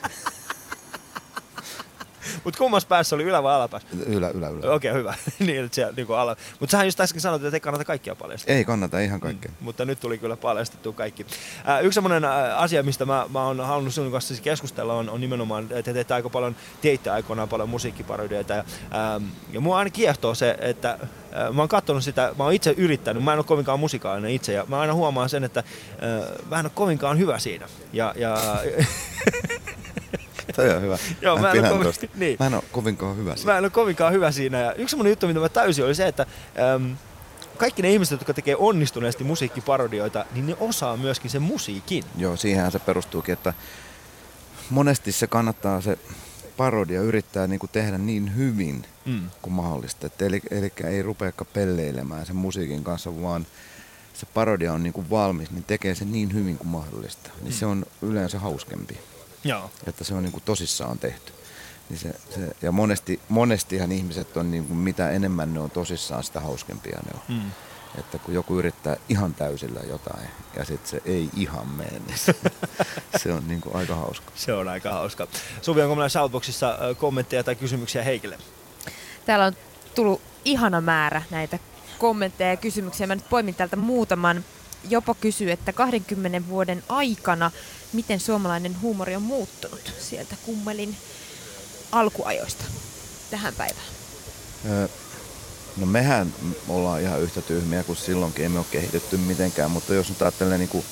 Mutta 2.45 2.59
kummassa 2.59 2.87
päässä 2.87 3.17
oli 3.17 3.25
ylä 3.25 3.43
vai 3.43 3.55
alapäässä? 3.55 3.89
Ylä, 4.07 4.29
ylä, 4.29 4.49
ylä. 4.49 4.73
Okei, 4.73 4.91
okay, 4.91 5.01
hyvä. 5.01 5.15
niin, 5.47 5.65
että 5.65 5.75
siellä 5.75 5.93
niinku 5.97 6.13
ala. 6.13 6.37
Mutta 6.61 6.71
sähän 6.71 6.87
just 6.87 7.01
äsken 7.01 7.21
sanoit, 7.21 7.45
että 7.45 7.57
ei 7.57 7.61
kannata 7.61 7.85
kaikkia 7.85 8.15
paljastaa. 8.15 8.55
Ei 8.55 8.65
kannata 8.65 9.01
ihan 9.01 9.21
kaikkea. 9.21 9.53
Mutta 9.61 9.85
nyt 9.85 10.01
tuli 10.01 10.19
kyllä 10.19 10.37
paljastettu 10.37 10.93
kaikki. 10.93 11.27
Ää, 11.65 11.81
yksi 11.81 11.95
semmoinen 11.95 12.25
asia, 12.57 12.83
mistä 12.83 13.05
mä, 13.05 13.27
mä 13.33 13.47
oon 13.47 13.61
halunnut 13.61 13.95
sinun 13.95 14.13
kanssa 14.13 14.29
siis 14.29 14.41
keskustella, 14.41 14.95
on, 14.95 15.11
on 15.11 15.21
nimenomaan, 15.21 15.65
että 15.65 15.83
te 15.83 15.93
teette 15.93 16.15
aika 16.15 16.31
paljon, 16.31 16.57
teitte 16.83 17.11
aikoinaan 17.11 17.49
paljon 17.49 17.69
musiikkiparodioita. 17.69 18.55
Ja, 18.55 18.65
ää, 18.91 19.21
ja 19.53 19.61
mua 19.61 19.79
aina 19.79 19.91
kiehtoo 19.91 20.35
se, 20.35 20.57
että 20.61 20.99
ää, 21.33 21.53
mä 21.53 21.63
oon 21.63 21.69
katsonut 21.69 22.05
sitä, 22.05 22.35
mä 22.39 22.45
oon 22.45 22.53
itse 22.53 22.75
yrittänyt, 22.77 23.25
mä 23.25 23.33
en 23.33 23.39
ole 23.39 23.45
kovinkaan 23.45 23.81
musikaalinen 23.81 24.31
itse, 24.31 24.53
ja 24.53 24.65
mä 24.69 24.81
aina 24.81 24.95
huomaan 24.95 25.29
sen, 25.29 25.45
että 25.45 25.65
ää, 26.01 26.21
mä 26.51 26.59
en 26.59 26.67
ole 26.67 26.73
kovinkaan 26.75 27.19
hyvä 27.19 27.39
siinä. 27.39 27.69
Ja, 27.93 28.15
ja 28.17 28.37
Toi 30.57 30.71
on 30.71 30.83
hyvä. 30.83 30.99
Joo, 31.23 31.39
mä, 31.39 31.53
en 31.53 31.65
kovin- 31.65 32.11
niin. 32.15 32.37
Mä 32.41 32.47
en 32.47 32.55
ole 32.55 32.63
kovinkaan 32.73 33.17
hyvä 33.17 33.37
siinä. 33.37 33.53
Mä 33.53 33.59
en 33.59 33.65
ole 33.65 33.71
kovinkaan 33.71 34.13
hyvä 34.13 34.31
siinä. 34.31 34.59
Ja 34.59 34.73
yksi 34.75 34.91
semmoinen 34.91 35.11
juttu, 35.11 35.27
mitä 35.27 35.41
mä 35.41 35.49
täysin 35.49 35.85
oli 35.85 35.95
se, 35.95 36.07
että 36.07 36.27
äm, 36.75 36.97
kaikki 37.57 37.83
ne 37.83 37.91
ihmiset, 37.91 38.21
jotka 38.21 38.35
tekee 38.35 38.57
onnistuneesti 38.57 39.25
musiikkiparodioita, 39.25 40.25
niin 40.35 40.47
ne 40.47 40.57
osaa 40.61 40.97
myöskin 40.97 41.31
sen 41.31 41.43
musiikin. 41.43 42.05
Joo, 42.17 42.37
siihenhän 42.37 42.73
se 42.73 42.79
perustuukin, 42.79 43.33
että 43.33 43.55
monesti 44.71 45.13
se 45.13 45.27
kannattaa 45.27 45.81
se 45.81 45.99
parodia 46.57 47.01
yrittää 47.03 47.47
niin 47.47 47.61
kuin 47.61 47.71
tehdä 47.73 47.99
niin 47.99 48.37
hyvin 48.37 48.85
Mm. 49.05 49.31
kuin 49.43 49.55
mahdollista. 49.55 50.07
Että 50.07 50.25
eli, 50.27 50.41
eli 50.51 50.73
ei 50.85 51.03
rupeakaan 51.03 51.49
pelleilemään 51.53 52.27
sen 52.27 52.37
musiikin 52.37 52.85
kanssa, 52.85 53.23
vaan 53.23 53.47
se 54.15 54.27
parodia 54.35 54.73
on 54.73 54.83
niin 54.83 54.93
kuin 54.93 55.11
valmis, 55.11 55.51
niin 55.51 55.65
tekee 55.65 55.95
sen 55.95 56.13
niin 56.13 56.35
hyvin 56.35 56.59
kuin 56.59 56.69
mahdollista. 56.69 57.31
Niin 57.43 57.53
se 57.53 57.67
on 57.67 57.87
yleensä 58.03 58.39
hauskempi, 58.39 58.99
Joo. 59.45 59.71
että 59.87 60.05
se 60.05 60.15
on 60.15 60.23
niin 60.23 60.33
kuin 60.33 60.43
tosissaan 60.45 60.99
tehty. 60.99 61.33
Niin 61.89 61.99
se, 61.99 62.15
se, 62.35 62.41
ja 62.63 62.73
monesti, 62.73 63.21
monestihan 63.29 63.93
ihmiset 63.93 64.37
on, 64.37 64.51
niin 64.51 64.65
kuin, 64.65 64.79
mitä 64.79 65.11
enemmän 65.11 65.55
ne 65.55 65.61
on 65.61 65.71
tosissaan, 65.71 66.25
sitä 66.25 66.41
hauskempia 66.41 66.99
ne 67.07 67.11
on. 67.15 67.37
Mm. 67.37 67.51
Että 67.99 68.19
kun 68.19 68.35
joku 68.35 68.59
yrittää 68.59 68.97
ihan 69.09 69.35
täysillä 69.35 69.81
jotain 69.81 70.29
ja 70.57 70.65
sitten 70.65 70.91
se 70.91 71.03
ei 71.05 71.31
ihan 71.37 71.69
mene, 71.69 71.99
niin 72.07 72.19
se, 72.19 72.35
se 73.23 73.33
on 73.33 73.49
niin 73.49 73.61
kuin 73.61 73.77
aika 73.77 73.95
hauska. 73.95 74.33
Se 74.35 74.53
on 74.53 74.69
aika 74.69 74.93
hauska. 74.93 75.27
Suvi, 75.63 75.83
onko 75.83 75.95
meillä 75.95 76.09
Shoutboxissa 76.09 76.79
kommentteja 76.99 77.45
tai 77.45 77.55
kysymyksiä 77.55 78.03
Heikille? 78.03 78.39
Täällä 79.27 79.45
on 79.45 79.57
tullut 79.95 80.21
ihana 80.45 80.81
määrä 80.81 81.23
näitä 81.31 81.59
kommentteja 81.99 82.51
ja 82.51 82.57
kysymyksiä. 82.57 83.07
Mä 83.07 83.15
nyt 83.15 83.29
poimin 83.31 83.55
täältä 83.55 83.77
muutaman. 83.77 84.45
Jopo 84.89 85.15
kysyy, 85.15 85.51
että 85.51 85.73
20 85.73 86.49
vuoden 86.49 86.83
aikana, 86.89 87.51
miten 87.93 88.21
suomalainen 88.21 88.81
huumori 88.81 89.17
on 89.17 89.23
muuttunut 89.23 89.93
sieltä 90.01 90.37
kummelin 90.47 90.97
alkuajoista 91.93 92.65
tähän 93.31 93.55
päivään. 93.55 93.87
No 95.77 95.87
mehän 95.87 96.35
ollaan 96.69 97.01
ihan 97.01 97.21
yhtä 97.21 97.43
tyhmiä 97.43 97.85
kuin 97.85 97.97
silloinkin, 97.97 98.45
emme 98.45 98.59
ole 98.59 98.67
kehitetty 98.71 99.17
mitenkään, 99.17 99.71
mutta 99.71 99.95
jos 99.95 100.09
nyt 100.09 100.23
ajattelee 100.23 100.59
niin 100.59 100.69
kuin 100.69 100.85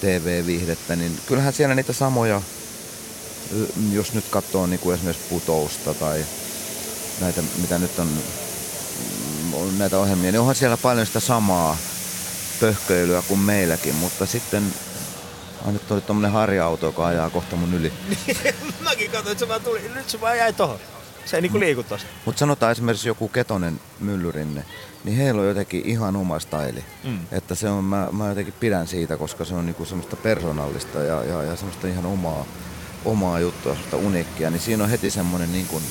TV-viihdettä, 0.00 0.96
niin 0.96 1.18
kyllähän 1.26 1.52
siellä 1.52 1.74
niitä 1.74 1.92
samoja, 1.92 2.42
jos 3.92 4.12
nyt 4.12 4.24
katsoo 4.30 4.66
niin 4.66 4.80
kuin 4.80 4.94
esimerkiksi 4.94 5.28
Putousta 5.28 5.94
tai 5.94 6.24
näitä, 7.20 7.42
mitä 7.58 7.78
nyt 7.78 7.98
on 7.98 8.08
näitä 9.78 9.98
ohjelmia, 9.98 10.32
niin 10.32 10.40
onhan 10.40 10.54
siellä 10.54 10.76
paljon 10.76 11.06
sitä 11.06 11.20
samaa 11.20 11.76
pöhköilyä 12.62 13.22
kuin 13.28 13.40
meilläkin, 13.40 13.94
mutta 13.94 14.26
sitten 14.26 14.62
on 15.64 15.72
nyt 15.72 15.90
oli 15.90 16.00
tommonen 16.00 16.30
harja-auto, 16.30 16.86
joka 16.86 17.06
ajaa 17.06 17.30
kohta 17.30 17.56
mun 17.56 17.74
yli. 17.74 17.92
Mäkin 18.84 19.10
katsoin, 19.10 19.32
että 19.32 19.44
se 19.44 19.48
vaan 19.48 19.60
tuli. 19.60 19.90
Nyt 19.94 20.10
se 20.10 20.20
vaan 20.20 20.38
jäi 20.38 20.52
tohon. 20.52 20.78
Se 21.24 21.36
ei 21.36 21.42
niinku 21.42 21.60
liiku 21.60 21.82
tosta. 21.82 22.08
Mutta 22.24 22.38
sanotaan 22.38 22.72
esimerkiksi 22.72 23.08
joku 23.08 23.28
Ketonen 23.28 23.80
myllyrinne, 24.00 24.64
niin 25.04 25.16
heillä 25.16 25.40
on 25.40 25.48
jotenkin 25.48 25.82
ihan 25.84 26.16
oma 26.16 26.38
staili. 26.38 26.84
Mm. 27.04 27.18
Että 27.32 27.54
se 27.54 27.68
on, 27.68 27.84
mä, 27.84 28.08
mä 28.12 28.28
jotenkin 28.28 28.54
pidän 28.60 28.86
siitä, 28.86 29.16
koska 29.16 29.44
se 29.44 29.54
on 29.54 29.66
niinku 29.66 29.84
semmoista 29.84 30.16
persoonallista 30.16 30.98
ja, 30.98 31.24
ja, 31.24 31.42
ja 31.42 31.56
semmoista 31.56 31.88
ihan 31.88 32.06
omaa, 32.06 32.44
omaa 33.04 33.40
juttua, 33.40 33.72
semmoista 33.72 33.96
uniikkia. 33.96 34.50
Niin 34.50 34.60
siinä 34.60 34.84
on 34.84 34.90
heti 34.90 35.10
semmoinen 35.10 35.52
niin 35.52 35.66
kuin, 35.66 35.82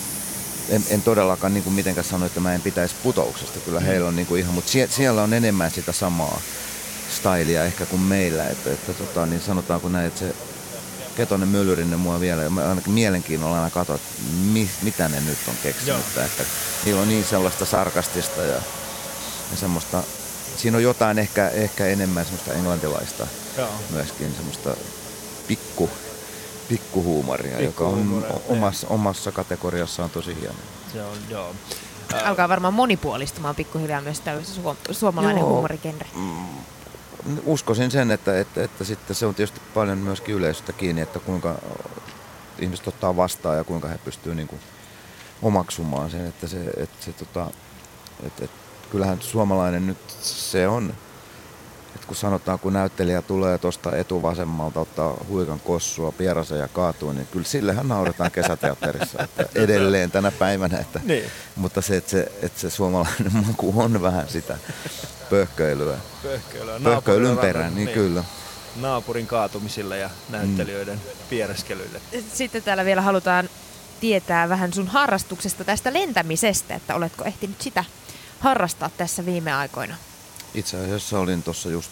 en, 0.69 0.83
en 0.89 1.01
todellakaan 1.01 1.53
niin 1.53 1.63
kuin 1.63 1.73
mitenkään 1.73 2.05
sano, 2.05 2.25
että 2.25 2.39
mä 2.39 2.53
en 2.53 2.61
pitäisi 2.61 2.95
putouksesta. 3.03 3.59
Kyllä 3.59 3.79
heillä 3.79 4.07
on 4.07 4.15
niin 4.15 4.27
kuin 4.27 4.41
ihan, 4.41 4.53
mutta 4.53 4.71
sie, 4.71 4.87
siellä 4.87 5.23
on 5.23 5.33
enemmän 5.33 5.71
sitä 5.71 5.91
samaa 5.91 6.41
stylia 7.09 7.63
ehkä 7.63 7.85
kuin 7.85 8.01
meillä. 8.01 8.47
Että, 8.47 8.71
että 8.71 8.93
tota, 8.93 9.25
niin 9.25 9.41
sanotaanko 9.41 9.89
näin, 9.89 10.07
että 10.07 10.19
se 10.19 10.35
Ketonen 11.15 11.47
Myllyrinne 11.47 11.97
mua 11.97 12.19
vielä, 12.19 12.49
mä 12.49 12.69
ainakin 12.69 12.93
mielenkiinnolla 12.93 13.55
aina 13.55 13.69
katson, 13.69 13.95
että 13.95 14.09
mi, 14.53 14.69
mitä 14.81 15.09
ne 15.09 15.19
nyt 15.19 15.37
on 15.47 15.55
keksinyt. 15.63 16.01
Että 16.25 16.43
niillä 16.85 17.01
on 17.01 17.09
niin 17.09 17.25
sellaista 17.25 17.65
sarkastista 17.65 18.41
ja, 18.41 18.61
ja 19.51 19.57
semmoista, 19.57 20.03
siinä 20.57 20.77
on 20.77 20.83
jotain 20.83 21.19
ehkä, 21.19 21.49
ehkä 21.49 21.87
enemmän 21.87 22.25
semmoista 22.25 22.53
englantilaista 22.53 23.27
Joo. 23.57 23.69
myöskin 23.89 24.35
semmoista 24.35 24.75
pikku, 25.47 25.89
pikkuhuumoria, 26.69 27.61
joka 27.61 27.83
on 27.83 28.25
omassa, 28.49 28.87
omassa 28.87 29.31
kategoriassaan 29.31 30.09
tosi 30.09 30.35
hieno. 30.41 30.55
Se 30.93 31.03
on, 31.03 31.17
joo. 31.29 31.55
Alkaa 32.23 32.49
varmaan 32.49 32.73
monipuolistumaan 32.73 33.55
pikkuhiljaa 33.55 34.01
myös 34.01 34.19
tämmöisen 34.19 34.55
suom- 34.55 34.77
suomalainen 34.91 35.41
Joo. 35.41 35.49
huumorigenre. 35.49 36.07
Uskoisin 37.45 37.91
sen, 37.91 38.11
että, 38.11 38.39
että, 38.39 38.63
että 38.63 38.83
sitten 38.83 39.15
se 39.15 39.25
on 39.25 39.35
tietysti 39.35 39.61
paljon 39.73 39.97
myöskin 39.97 40.35
yleisöstä 40.35 40.73
kiinni, 40.73 41.01
että 41.01 41.19
kuinka 41.19 41.55
ihmiset 42.59 42.87
ottaa 42.87 43.15
vastaan 43.15 43.57
ja 43.57 43.63
kuinka 43.63 43.87
he 43.87 43.97
pystyvät 43.97 44.35
niin 44.35 44.47
kuin 44.47 44.61
omaksumaan 45.41 46.11
sen, 46.11 46.27
että 46.27 46.47
se, 46.47 46.57
että 46.77 47.05
se 47.05 47.13
tota, 47.13 47.47
että, 48.23 48.45
että 48.45 48.57
kyllähän 48.91 49.21
suomalainen 49.21 49.87
nyt 49.87 49.97
se 50.21 50.67
on, 50.67 50.93
että 51.95 52.07
kun 52.07 52.15
sanotaan, 52.15 52.59
kun 52.59 52.73
näyttelijä 52.73 53.21
tulee 53.21 53.57
tuosta 53.57 53.95
etuvasemmalta, 53.95 54.79
ottaa 54.79 55.17
huikan 55.27 55.59
kossua, 55.59 56.11
pierasen 56.11 56.59
ja 56.59 56.67
kaatuu, 56.67 57.13
niin 57.13 57.27
kyllä 57.31 57.45
sillehän 57.45 57.87
nauretaan 57.87 58.31
kesäteatterissa 58.31 59.23
että 59.23 59.45
edelleen 59.55 60.11
tänä 60.11 60.31
päivänä. 60.31 60.77
Että, 60.77 60.99
Niin. 61.03 61.25
Mutta 61.55 61.81
se 61.81 61.97
että, 61.97 62.09
se, 62.09 62.31
että 62.41 62.59
se 62.59 62.69
suomalainen 62.69 63.31
maku 63.47 63.73
on 63.75 64.01
vähän 64.01 64.27
sitä 64.27 64.57
pöhköilyä. 65.29 65.97
Pöhköilyä. 66.23 66.79
Pöhköilyn 66.83 67.27
Naapurin 67.27 67.37
perään, 67.37 67.65
rata- 67.65 67.75
niin, 67.75 67.89
kyllä. 67.89 68.23
Naapurin 68.75 69.27
kaatumisille 69.27 69.97
ja 69.97 70.09
näyttelijöiden 70.29 70.95
mm. 70.95 71.27
piereskelyille. 71.29 72.01
Sitten 72.33 72.63
täällä 72.63 72.85
vielä 72.85 73.01
halutaan 73.01 73.49
tietää 73.99 74.49
vähän 74.49 74.73
sun 74.73 74.87
harrastuksesta 74.87 75.63
tästä 75.63 75.93
lentämisestä, 75.93 76.75
että 76.75 76.95
oletko 76.95 77.25
ehtinyt 77.25 77.61
sitä 77.61 77.83
harrastaa 78.39 78.89
tässä 78.97 79.25
viime 79.25 79.53
aikoina? 79.53 79.95
Itse 80.53 80.77
asiassa 80.77 81.19
olin 81.19 81.43
tuossa 81.43 81.69
just 81.69 81.91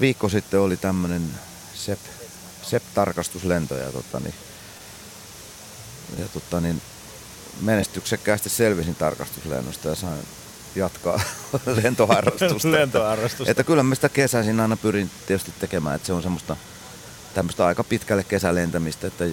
viikko 0.00 0.28
sitten 0.28 0.60
oli 0.60 0.76
tämmönen 0.76 1.22
SEP, 1.74 1.98
SEP-tarkastuslento 2.62 3.74
ja, 3.74 3.92
tota, 3.92 4.20
niin, 4.20 4.34
ja 6.18 6.28
tota, 6.28 6.60
niin, 6.60 6.82
menestyksekkäästi 7.60 8.48
selvisin 8.48 8.94
tarkastuslennosta 8.94 9.88
ja 9.88 9.94
sain 9.94 10.26
jatkaa 10.76 11.20
lentoharrastusta. 11.82 12.70
Lentoharrastusta. 12.80 13.50
Että 13.50 13.64
kyllä 13.64 13.82
mä 13.82 13.94
sitä 13.94 14.08
kesäisin 14.08 14.60
aina 14.60 14.76
pyrin 14.76 15.10
tietysti 15.26 15.52
tekemään, 15.60 15.96
että 15.96 16.06
se 16.06 16.12
on 16.12 16.22
semmoista 16.22 16.56
tämmöistä 17.34 17.66
aika 17.66 17.84
pitkälle 17.84 18.24
kesälentämistä, 18.24 19.06
että 19.06 19.24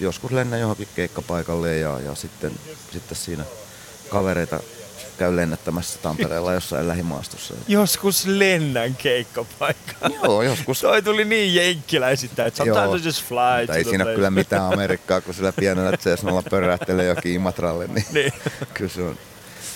joskus 0.00 0.32
lennän 0.32 0.60
johonkin 0.60 0.88
keikkapaikalle 0.94 1.76
ja, 1.76 2.00
ja 2.00 2.14
sitten, 2.14 2.52
sitten 2.92 3.18
siinä 3.18 3.44
kavereita 4.08 4.60
käy 5.18 5.36
lennättämässä 5.36 5.98
Tampereella 6.02 6.52
jossain 6.52 6.88
lähimaastossa. 6.88 7.54
Joskus 7.68 8.26
lennän 8.26 8.94
keikkapaikkaan. 8.94 10.12
Joo, 10.24 10.42
joskus. 10.42 10.80
Toi 10.80 11.02
tuli 11.02 11.24
niin 11.24 11.54
jenkkiläisittä, 11.54 12.46
että 12.46 12.64
sometimes 12.64 13.04
just 13.06 13.24
fly 13.24 13.36
Mutta 13.60 13.72
to 13.72 13.78
ei 13.78 13.84
siinä 13.84 14.04
ole 14.04 14.14
kyllä 14.14 14.30
mitään 14.30 14.72
Amerikkaa, 14.72 15.20
kun 15.20 15.34
sillä 15.34 15.52
pienellä 15.52 15.96
Cessnalla 15.96 16.42
pörähtelee 16.50 17.06
jokin 17.06 17.32
Imatralle. 17.32 17.86
Niin, 17.86 18.06
Niin. 18.12 18.32
kyllä 18.74 18.90
se 18.90 19.02
on. 19.02 19.16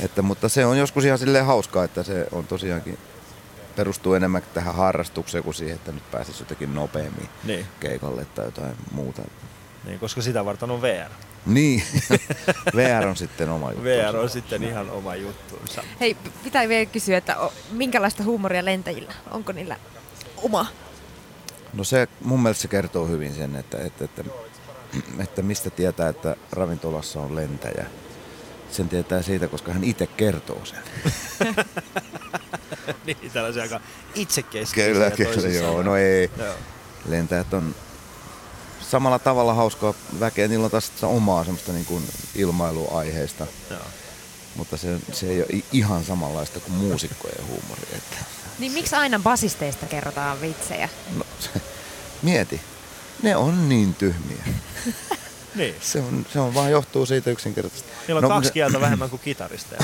Että, 0.00 0.22
mutta 0.22 0.48
se 0.48 0.66
on 0.66 0.78
joskus 0.78 1.04
ihan 1.04 1.18
silleen 1.18 1.44
hauskaa, 1.46 1.84
että 1.84 2.02
se 2.02 2.26
on 2.32 2.46
tosiaankin 2.46 2.98
perustuu 3.76 4.14
enemmän 4.14 4.42
tähän 4.54 4.74
harrastukseen 4.74 5.44
kuin 5.44 5.54
siihen, 5.54 5.74
että 5.76 5.92
nyt 5.92 6.10
pääsisi 6.10 6.42
jotenkin 6.42 6.74
nopeammin 6.74 7.28
Niin. 7.44 7.66
keikalle 7.80 8.24
tai 8.34 8.44
jotain 8.44 8.74
muuta. 8.92 9.22
niin, 9.84 9.98
koska 9.98 10.22
sitä 10.22 10.44
varten 10.44 10.70
on 10.70 10.82
VR. 10.82 11.10
Niin, 11.46 11.82
VR 12.76 13.06
on 13.06 13.16
sitten 13.16 13.48
oma 13.48 13.70
juttu. 13.70 13.84
VR 13.84 14.16
on 14.16 14.30
sitten 14.30 14.64
ihan 14.64 14.90
oma 14.90 15.14
juttuunsa. 15.14 15.82
Hei, 16.00 16.16
pitää 16.44 16.68
vielä 16.68 16.86
kysyä, 16.86 17.16
että 17.16 17.36
minkälaista 17.70 18.22
huumoria 18.24 18.64
lentäjillä? 18.64 19.14
Onko 19.30 19.52
niillä 19.52 19.76
oma? 20.36 20.66
No 21.74 21.84
se 21.84 22.08
mun 22.20 22.42
mielestä 22.42 22.62
se 22.62 22.68
kertoo 22.68 23.06
hyvin 23.06 23.34
sen, 23.34 23.56
että, 23.56 23.78
että, 23.78 24.04
että, 24.04 24.24
että 25.18 25.42
mistä 25.42 25.70
tietää, 25.70 26.08
että 26.08 26.36
ravintolassa 26.52 27.20
on 27.20 27.36
lentäjä. 27.36 27.86
Sen 28.70 28.88
tietää 28.88 29.22
siitä, 29.22 29.48
koska 29.48 29.72
hän 29.72 29.84
itse 29.84 30.06
kertoo 30.06 30.64
sen. 30.64 30.78
niin, 33.06 33.30
tällaisia 33.32 33.62
aika 33.62 33.80
itsekeskeisiä 34.14 34.92
Kyllä, 34.92 35.10
kyllä, 35.10 35.48
joo. 35.48 35.82
No 35.82 35.96
ei. 35.96 36.30
Joo. 36.38 36.54
Lentäjät 37.08 37.54
on 37.54 37.74
samalla 38.92 39.18
tavalla 39.18 39.54
hauskaa 39.54 39.94
väkeä. 40.20 40.48
Niillä 40.48 40.64
on 40.64 40.70
taas 40.70 40.92
omaa 41.02 41.44
semmoista 41.44 41.72
niin 41.72 41.84
kuin 41.84 42.04
ilmailuaiheista. 42.34 43.46
Joo. 43.70 43.80
Mutta 44.56 44.76
se, 44.76 44.96
se 45.12 45.26
ei 45.30 45.38
ole 45.42 45.62
ihan 45.72 46.04
samanlaista 46.04 46.60
kuin 46.60 46.72
muusikkojen 46.74 47.46
huumori. 47.46 47.82
Että, 47.92 48.16
Niin 48.58 48.72
miksi 48.72 48.94
aina 48.96 49.18
basisteista 49.18 49.86
kerrotaan 49.86 50.40
vitsejä? 50.40 50.88
no, 51.16 51.24
se, 51.40 51.50
mieti, 52.22 52.60
ne 53.22 53.36
on 53.36 53.68
niin 53.68 53.94
tyhmiä. 53.94 54.42
Niin. 55.54 55.74
Se, 55.80 55.98
on, 55.98 56.26
se 56.32 56.40
on 56.40 56.54
vaan 56.54 56.70
johtuu 56.70 57.06
siitä 57.06 57.30
yksinkertaisesti. 57.30 57.88
Niillä 58.08 58.18
on 58.18 58.22
No, 58.22 58.28
kaksi 58.28 58.46
se- 58.48 58.52
kieltä 58.52 58.80
vähemmän 58.86 59.10
kuin 59.10 59.20
kitaristeja. 59.24 59.80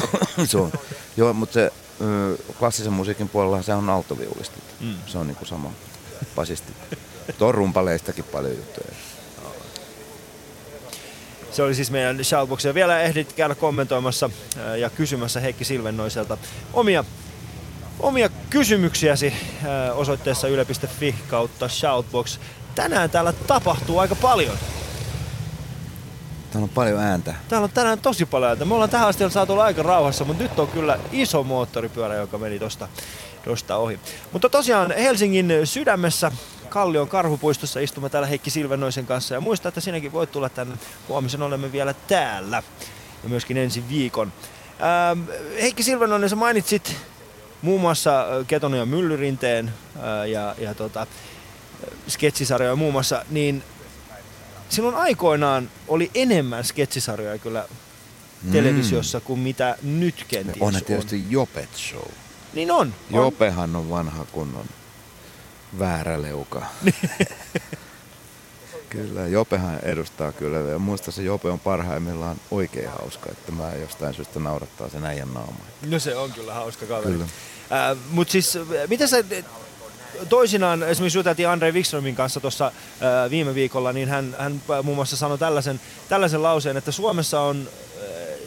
se 0.46 0.58
on. 0.58 0.72
Joo, 1.16 1.32
mutta 1.32 1.52
se 1.54 1.72
klassisen 2.58 2.92
musiikin 2.92 3.28
puolella 3.28 3.62
se 3.62 3.74
on 3.74 3.90
altoviulisti. 3.90 4.60
Mm. 4.80 4.94
Se 5.06 5.18
on 5.18 5.26
niinku 5.26 5.44
sama 5.44 5.70
basisti. 6.36 6.72
Tuo 7.38 7.52
rumpaleistakin 7.52 8.24
paljon 8.24 8.56
juttuja. 8.56 8.96
Se 11.50 11.62
oli 11.62 11.74
siis 11.74 11.90
meidän 11.90 12.24
shoutbox. 12.24 12.64
Ja 12.64 12.74
vielä 12.74 13.00
ehdit 13.00 13.32
käydä 13.32 13.54
kommentoimassa 13.54 14.30
ää, 14.58 14.76
ja 14.76 14.90
kysymässä 14.90 15.40
Heikki 15.40 15.64
Silvennoiselta 15.64 16.38
omia, 16.72 17.04
omia 18.00 18.28
kysymyksiäsi 18.50 19.32
ää, 19.66 19.92
osoitteessa 19.92 20.48
yle.fi 20.48 21.14
kautta 21.28 21.68
shoutbox. 21.68 22.38
Tänään 22.74 23.10
täällä 23.10 23.32
tapahtuu 23.32 23.98
aika 23.98 24.14
paljon. 24.14 24.58
Täällä 26.50 26.64
on 26.64 26.68
paljon 26.68 27.00
ääntä. 27.00 27.34
Täällä 27.48 27.64
on 27.64 27.70
tänään 27.70 27.98
tosi 27.98 28.26
paljon 28.26 28.48
ääntä. 28.48 28.64
Me 28.64 28.74
ollaan 28.74 28.90
tähän 28.90 29.08
asti 29.08 29.30
saatu 29.30 29.52
olla 29.52 29.64
aika 29.64 29.82
rauhassa, 29.82 30.24
mutta 30.24 30.42
nyt 30.42 30.58
on 30.58 30.68
kyllä 30.68 30.98
iso 31.12 31.42
moottoripyörä, 31.42 32.14
joka 32.14 32.38
meni 32.38 32.58
tosta, 32.58 32.88
tosta 33.44 33.76
ohi. 33.76 34.00
Mutta 34.32 34.48
tosiaan 34.48 34.92
Helsingin 34.92 35.52
sydämessä 35.64 36.32
Kallion 36.68 37.08
karhupuistossa 37.08 37.80
istumme 37.80 38.08
täällä 38.08 38.28
Heikki 38.28 38.50
Silvennoisen 38.50 39.06
kanssa. 39.06 39.34
Ja 39.34 39.40
muista, 39.40 39.68
että 39.68 39.80
sinäkin 39.80 40.12
voit 40.12 40.32
tulla 40.32 40.48
tänne. 40.48 40.76
Huomisen 41.08 41.42
olemme 41.42 41.72
vielä 41.72 41.94
täällä. 42.08 42.62
Ja 43.22 43.28
myöskin 43.28 43.56
ensi 43.56 43.84
viikon. 43.88 44.32
Ähm, 45.12 45.20
Heikki 45.60 45.82
Silvennoinen, 45.82 46.28
sä 46.28 46.36
mainitsit 46.36 46.96
muun 47.62 47.80
muassa 47.80 48.20
äh, 48.20 48.46
Ketonen 48.46 48.78
ja 48.78 48.86
Myllyrinteen 48.86 49.72
äh, 49.96 50.28
ja, 50.28 50.54
ja 50.58 50.74
tota, 50.74 51.00
äh, 51.00 51.06
sketsisarjoja 52.08 52.76
muun 52.76 52.92
muassa, 52.92 53.24
niin 53.30 53.62
silloin 54.68 54.94
aikoinaan 54.96 55.70
oli 55.88 56.10
enemmän 56.14 56.64
sketsisarjoja 56.64 57.38
kyllä 57.38 57.64
televisiossa 58.52 59.20
kuin 59.20 59.40
mitä 59.40 59.78
nyt 59.82 60.24
kenties 60.28 60.56
On 60.60 60.72
ne 60.72 60.78
on. 60.78 60.84
tietysti 60.84 61.24
Jopet 61.30 61.68
Show. 61.76 62.08
Niin 62.54 62.70
on. 62.70 62.94
on. 63.12 63.22
Jopehan 63.22 63.76
on 63.76 63.90
vanha 63.90 64.24
kunnon 64.32 64.66
vääräleuka. 65.78 66.66
kyllä, 68.90 69.26
Jopehan 69.26 69.78
edustaa 69.82 70.32
kyllä. 70.32 70.58
Ja 70.58 70.78
muista 70.78 71.12
se 71.12 71.22
Jope 71.22 71.50
on 71.50 71.60
parhaimmillaan 71.60 72.36
oikein 72.50 72.90
hauska, 72.90 73.30
että 73.30 73.52
mä 73.52 73.72
jostain 73.80 74.14
syystä 74.14 74.40
naurattaa 74.40 74.88
sen 74.88 75.04
äijän 75.04 75.34
naama. 75.34 75.58
No 75.86 75.98
se 75.98 76.16
on 76.16 76.32
kyllä 76.32 76.54
hauska 76.54 76.86
kaveri. 76.86 77.12
Kyllä. 77.12 77.24
Äh, 77.24 77.96
Mutta 78.10 78.32
siis, 78.32 78.58
mitä 78.88 79.06
sä 79.06 79.24
toisinaan, 80.28 80.82
esimerkiksi 80.82 81.18
juteltiin 81.18 81.48
Andrei 81.48 81.72
Wikströmin 81.72 82.14
kanssa 82.14 82.40
tuossa 82.40 82.66
äh, 82.66 83.30
viime 83.30 83.54
viikolla, 83.54 83.92
niin 83.92 84.08
hän, 84.08 84.36
hän 84.38 84.62
muun 84.82 84.96
muassa 84.96 85.16
sanoi 85.16 85.38
tällaisen, 85.38 85.80
tällaisen 86.08 86.42
lauseen, 86.42 86.76
että 86.76 86.92
Suomessa 86.92 87.40
on 87.40 87.68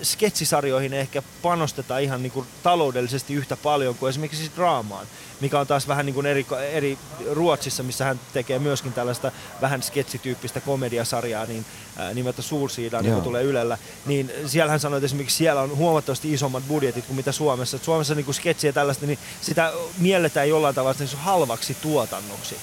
äh, 0.02 0.08
sketsisarjoihin 0.08 0.93
ehkä 0.93 1.24
panostetaan 1.41 2.02
ihan 2.02 2.24
niin 2.24 2.32
kuin 2.32 2.47
taloudellisesti 2.64 3.34
yhtä 3.34 3.58
paljon 3.58 3.95
kuin 3.95 4.10
esimerkiksi 4.10 4.52
draamaan, 4.56 5.08
mikä 5.41 5.60
on 5.60 5.68
taas 5.68 5.88
vähän 5.88 6.06
niin 6.06 6.14
kuin 6.14 6.26
eri, 6.26 6.45
eri 6.72 6.97
Ruotsissa, 7.32 7.84
missä 7.84 8.06
hän 8.06 8.20
tekee 8.34 8.60
myöskin 8.60 8.93
tällaista 8.93 9.32
vähän 9.62 9.84
sketsityyppistä 9.84 10.62
komediasarjaa 10.62 11.45
niin, 11.45 11.66
ää, 11.97 12.14
nimeltä 12.14 12.41
Suursiidaan, 12.41 13.04
niin 13.04 13.12
Joo. 13.12 13.22
tulee 13.22 13.43
Ylellä, 13.43 13.78
niin 14.06 14.32
siellä 14.45 14.72
hän 14.72 14.80
sanoi, 14.80 14.97
että 14.97 15.06
esimerkiksi 15.06 15.38
siellä 15.38 15.62
on 15.62 15.78
huomattavasti 15.78 16.34
isommat 16.34 16.68
budjetit 16.68 17.06
kuin 17.06 17.16
mitä 17.16 17.32
Suomessa. 17.32 17.78
Et 17.78 17.84
Suomessa 17.84 18.16
niin 18.16 18.26
kuin 18.26 18.36
sketsiä 18.36 18.74
tällaista, 18.74 19.06
niin 19.06 19.20
sitä 19.41 19.74
mielletään 19.97 20.49
jollain 20.49 20.76
tavalla 20.76 20.95
niin 20.99 21.10
halvaksi 21.18 21.78
tuotannoksi. 21.82 22.56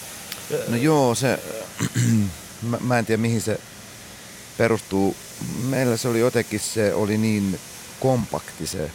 No 0.69 0.77
joo, 0.77 1.15
se, 1.15 1.39
mä, 2.63 2.79
mä 2.81 2.99
en 2.99 3.07
tiedä 3.07 3.23
mihin 3.23 3.41
se 3.41 3.61
perustuu. 4.59 5.17
Meillä 5.69 5.97
se 5.97 6.09
oli 6.09 6.21
jotenkin, 6.21 6.61
se 6.61 6.95
oli 6.95 7.19
niin 7.19 7.61
kompakti 8.01 8.67
se 8.67 8.91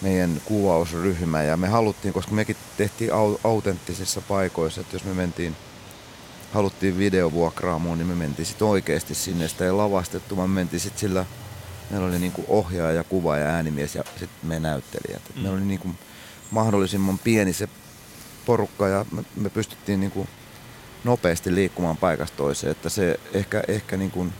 meidän 0.00 0.40
kuvausryhmä 0.44 1.42
ja 1.42 1.56
me 1.56 1.68
haluttiin, 1.68 2.14
koska 2.14 2.32
mekin 2.32 2.56
tehtiin 2.76 3.12
au, 3.12 3.36
autenttisissa 3.44 4.20
paikoissa, 4.20 4.80
että 4.80 4.96
jos 4.96 5.04
me 5.04 5.14
mentiin, 5.14 5.56
haluttiin 6.52 6.98
videovuokraamoon, 6.98 7.98
niin 7.98 8.06
me 8.06 8.14
mentiin 8.14 8.46
sitten 8.46 8.68
oikeasti 8.68 9.14
sinne, 9.14 9.48
sitä 9.48 9.64
ei 9.64 9.72
lavastettu, 9.72 10.36
vaan 10.36 10.50
me 10.50 10.54
mentiin 10.54 10.80
sitten 10.80 11.00
sillä, 11.00 11.26
meillä 11.90 12.06
oli 12.06 12.18
niinku 12.18 12.44
ohjaaja, 12.48 13.04
kuva 13.04 13.36
ja 13.36 13.46
äänimies 13.46 13.94
ja 13.94 14.04
sitten 14.18 14.48
me 14.48 14.60
näyttelijät. 14.60 15.22
Mm. 15.34 15.42
Meillä 15.42 15.56
oli 15.56 15.64
niinku 15.64 15.88
mahdollisimman 16.50 17.18
pieni 17.18 17.52
se 17.52 17.68
porukka 18.46 18.88
ja 18.88 19.06
me, 19.12 19.24
me 19.36 19.50
pystyttiin 19.50 20.00
niinku 20.00 20.26
nopeasti 21.04 21.54
liikkumaan 21.54 21.96
paikasta 21.96 22.36
toiseen, 22.36 22.70
että 22.70 22.88
se 22.88 23.20
ehkä, 23.32 23.62
ehkä 23.68 23.96
niin 23.96 24.10
kuin 24.10 24.32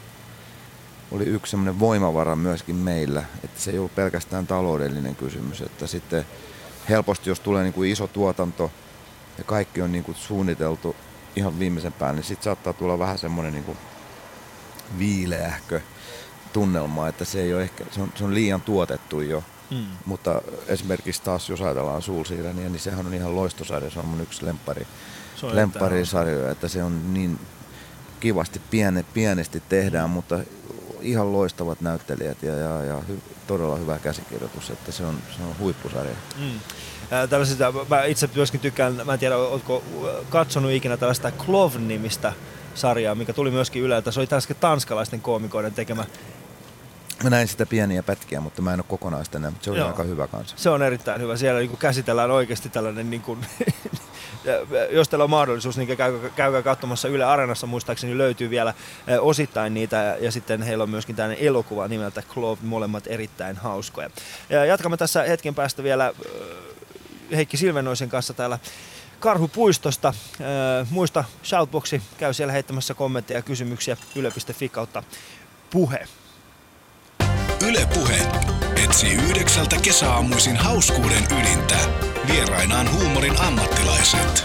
oli 1.11 1.24
yksi 1.24 1.50
semmoinen 1.50 1.80
voimavara 1.80 2.36
myöskin 2.36 2.76
meillä, 2.76 3.24
että 3.44 3.61
se 3.61 3.70
ei 3.70 3.78
ollut 3.78 3.94
pelkästään 3.94 4.46
taloudellinen 4.46 5.16
kysymys, 5.16 5.61
että 5.61 5.86
sitten 5.86 6.26
helposti 6.88 7.30
jos 7.30 7.40
tulee 7.40 7.62
niin 7.62 7.72
kuin 7.72 7.90
iso 7.90 8.07
tuotanto 8.07 8.70
ja 9.38 9.44
kaikki 9.44 9.82
on 9.82 9.92
niin 9.92 10.05
kuin 10.05 10.16
suunniteltu 10.16 10.96
ihan 11.36 11.59
viimeisen 11.59 11.92
päälle, 11.92 12.16
niin 12.16 12.24
sitten 12.24 12.44
saattaa 12.44 12.72
tulla 12.72 12.98
vähän 12.98 13.18
semmoinen 13.18 13.52
niin 13.52 13.64
kuin 13.64 13.78
viileähkö 14.98 15.80
tunnelma, 16.52 17.09
että 17.09 17.24
se 17.24 17.42
ei 17.42 17.55
ole 17.55 17.62
ehkä, 17.62 17.84
se 17.90 18.00
on, 18.00 18.12
se 18.14 18.24
on 18.24 18.34
liian 18.34 18.61
tuotettu 18.61 19.20
jo. 19.20 19.44
Mm. 19.70 19.86
Mutta 20.07 20.42
esimerkiksi 20.68 21.22
taas 21.22 21.48
jos 21.48 21.61
ajatellaan 21.61 22.02
Suulsiiraniä, 22.02 22.68
niin 22.68 22.80
sehän 22.80 23.07
on 23.07 23.14
ihan 23.14 23.36
loistosarja, 23.36 23.90
se 23.90 23.98
on 23.98 24.07
mun 24.07 24.20
yksi 24.20 24.46
lemppari, 24.46 24.86
Se 25.36 25.46
on 25.46 25.57
lempparisarjoja, 25.57 26.50
että 26.50 26.68
se 26.68 26.82
on 26.82 27.14
niin 27.14 27.38
kivasti 28.25 28.61
piene, 28.70 29.05
pienesti 29.14 29.62
tehdään, 29.68 30.11
mutta 30.11 30.39
ihan 31.01 31.33
loistavat 31.33 31.81
näyttelijät 31.81 32.43
ja, 32.43 32.55
ja, 32.55 32.85
ja 32.85 33.01
hy, 33.09 33.18
todella 33.47 33.77
hyvä 33.77 33.99
käsikirjoitus, 33.99 34.70
että 34.70 34.93
se 34.93 35.05
on, 35.05 35.18
se 35.37 35.43
on 35.43 35.59
huippusarja. 35.59 36.14
Mm. 36.39 36.61
Tällaisista, 37.31 37.72
mä 37.91 38.05
itse 38.05 38.29
myöskin 38.35 38.61
tykkään, 38.61 39.01
mä 39.05 39.12
en 39.12 39.18
tiedä, 39.18 39.37
oletko 39.37 39.85
katsonut 40.29 40.70
ikinä 40.70 40.97
tällaista 40.97 41.31
Clove-nimistä 41.31 42.33
sarjaa, 42.75 43.14
mikä 43.14 43.33
tuli 43.33 43.51
myöskin 43.51 43.83
Yleltä. 43.83 44.11
Se 44.11 44.20
oli 44.20 44.27
tällaisten 44.27 44.57
tanskalaisten 44.61 45.20
koomikoiden 45.20 45.72
tekemä. 45.72 46.05
Mä 47.22 47.31
näin 47.31 47.49
sitä 47.49 47.66
pieniä 47.66 48.03
pätkiä, 48.03 48.41
mutta 48.41 48.62
mä 48.62 48.72
en 48.72 48.81
ole 48.81 48.85
kokonaista 48.89 49.39
näin, 49.39 49.55
mutta 49.55 49.64
se 49.64 49.70
Joo. 49.70 49.87
aika 49.87 50.03
hyvä 50.03 50.27
kanssa. 50.27 50.57
Se 50.59 50.70
on 50.70 50.83
erittäin 50.83 51.20
hyvä. 51.20 51.37
Siellä 51.37 51.61
niin 51.61 51.77
käsitellään 51.77 52.31
oikeasti 52.31 52.68
tällainen, 52.68 53.11
niin 53.11 53.22
kuin, 53.22 53.47
jos 54.90 55.09
teillä 55.09 55.24
on 55.24 55.30
mahdollisuus, 55.30 55.76
niin 55.76 55.97
käykää, 56.36 56.62
katsomassa 56.62 57.09
Yle 57.09 57.24
Areenassa, 57.24 57.66
muistaakseni 57.66 58.18
löytyy 58.18 58.51
vielä 58.51 58.74
osittain 59.20 59.74
niitä. 59.74 60.16
Ja, 60.20 60.32
sitten 60.32 60.62
heillä 60.62 60.82
on 60.82 60.90
myöskin 60.90 61.16
tällainen 61.16 61.47
elokuva 61.47 61.88
nimeltä 61.88 62.22
Clove, 62.22 62.61
molemmat 62.62 63.05
erittäin 63.07 63.57
hauskoja. 63.57 64.11
Ja 64.51 64.64
jatkamme 64.64 64.97
tässä 64.97 65.22
hetken 65.22 65.55
päästä 65.55 65.82
vielä 65.82 66.12
Heikki 67.36 67.57
Silvenoisen 67.57 68.09
kanssa 68.09 68.34
täällä 68.34 68.59
Karhupuistosta. 69.20 70.14
Muista 70.90 71.24
Shoutboxi, 71.45 72.03
käy 72.18 72.34
siellä 72.34 72.53
heittämässä 72.53 72.95
kommentteja 72.95 73.38
ja 73.38 73.42
kysymyksiä 73.42 73.97
yle.fi 74.16 74.68
kautta 74.68 75.03
puhe. 75.70 76.09
Yle 77.68 77.88
Puhe 77.95 78.18
etsii 78.95 79.14
yhdeksältä 79.14 79.76
kesäaamuisin 79.82 80.57
hauskuuden 80.57 81.24
ydintä. 81.40 81.76
Vierainaan 82.32 82.92
huumorin 82.92 83.40
ammattilaiset. 83.40 84.45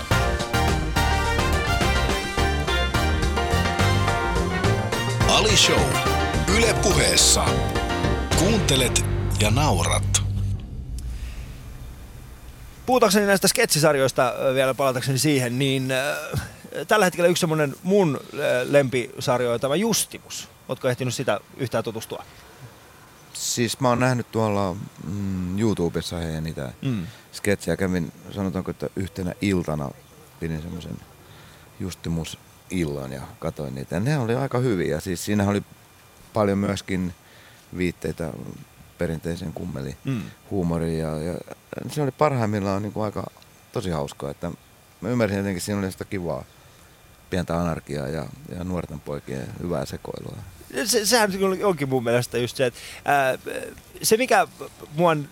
Ali 5.28 5.58
Show. 5.58 5.82
Yle 6.58 6.76
Puheessa. 6.82 7.46
Kuuntelet 8.40 9.06
ja 9.40 9.52
naurat. 9.52 10.24
Puhutakseni 12.86 13.26
näistä 13.26 13.48
sketsisarjoista 13.48 14.34
vielä 14.54 14.74
palatakseni 14.74 15.18
siihen, 15.18 15.60
niin 15.60 15.92
äh, 15.92 16.42
tällä 16.88 17.06
hetkellä 17.06 17.28
yksi 17.30 17.42
semmoinen 17.42 17.76
mun 17.84 18.20
lempisarjo 18.64 19.52
on 19.54 19.60
tämä 19.60 19.76
Justimus. 19.76 20.48
Ootko 20.70 20.90
ehtinyt 20.90 21.14
sitä 21.14 21.40
yhtään 21.58 21.84
tutustua? 21.84 22.24
Siis 23.40 23.80
mä 23.80 23.90
oon 23.90 24.00
nähnyt 24.00 24.32
tuolla 24.32 24.76
mm, 25.08 25.60
YouTubessa 25.60 26.18
heidän 26.18 26.44
niitä 26.44 26.74
Mm. 26.82 27.08
sketsejä. 27.32 27.78
Kävin, 27.78 28.12
sanotaanko, 28.32 28.72
että 28.72 28.90
yhtenä 28.96 29.34
iltana 29.42 29.90
pidin 30.40 30.62
semmoisen 30.62 30.98
Justimus 31.80 32.38
illan 32.70 33.12
ja 33.12 33.22
katsoin 33.40 33.76
niitä. 33.76 33.96
Ja 33.96 34.00
ne 34.00 34.18
oli 34.20 34.36
aika 34.36 34.58
hyviä. 34.58 35.00
Siis 35.00 35.26
siinä 35.26 35.50
oli 35.50 35.64
paljon 36.34 36.58
myöskin 36.58 37.14
viitteitä 37.78 38.34
perinteiseen 38.98 39.54
kummeli 39.54 39.98
Mm. 40.06 40.22
huumoriin 40.52 41.00
ja, 41.00 41.20
ja 41.20 41.34
se 41.92 42.02
oli 42.02 42.12
parhaimmillaan 42.12 42.82
niin 42.82 42.94
kuin 42.94 43.04
aika 43.06 43.24
tosi 43.72 43.90
hauskaa, 43.90 44.32
että 44.32 44.52
mä 45.02 45.10
ymmärsin 45.10 45.38
jotenkin, 45.38 45.58
että 45.58 45.66
siinä 45.66 45.80
oli 45.82 45.92
sitä 45.92 46.06
kivaa 46.06 46.44
pientä 47.30 47.62
anarkiaa 47.62 48.08
ja, 48.08 48.26
ja 48.58 48.64
nuorten 48.64 49.00
poikien 49.00 49.48
hyvää 49.62 49.86
sekoilua. 49.86 50.38
Se, 50.86 51.06
sehän 51.06 51.32
onkin 51.64 51.90
mun 51.90 52.04
mielestä 52.04 52.38
just 52.38 52.58
se, 52.58 52.66
että 52.66 52.80
ää, 53.06 53.38
se 54.02 54.18
mikä 54.18 54.48
mua 54.96 55.12
on- 55.12 55.30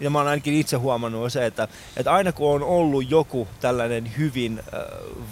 ja 0.00 0.10
mä 0.10 0.18
oon 0.18 0.28
ainakin 0.28 0.54
itse 0.54 0.76
huomannut 0.76 1.22
on 1.24 1.30
se, 1.30 1.46
että, 1.46 1.68
että 1.96 2.12
aina 2.12 2.32
kun 2.32 2.50
on 2.54 2.62
ollut 2.62 3.10
joku 3.10 3.48
tällainen 3.60 4.16
hyvin 4.18 4.58
äh, 4.58 4.80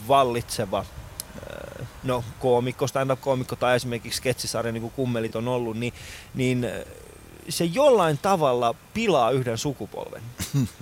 vallitseva 0.08 0.84
no 2.02 2.24
koomikko, 2.38 2.86
stand-up-koomikko 2.86 3.56
tai 3.56 3.76
esimerkiksi 3.76 4.16
sketsisarja, 4.16 4.72
niin 4.72 4.80
kuin 4.80 4.92
kummelit 4.96 5.36
on 5.36 5.48
ollut, 5.48 5.76
niin, 5.76 5.92
niin 6.34 6.66
se 7.48 7.64
jollain 7.64 8.18
tavalla 8.18 8.74
pilaa 8.94 9.30
yhden 9.30 9.58
sukupolven. 9.58 10.22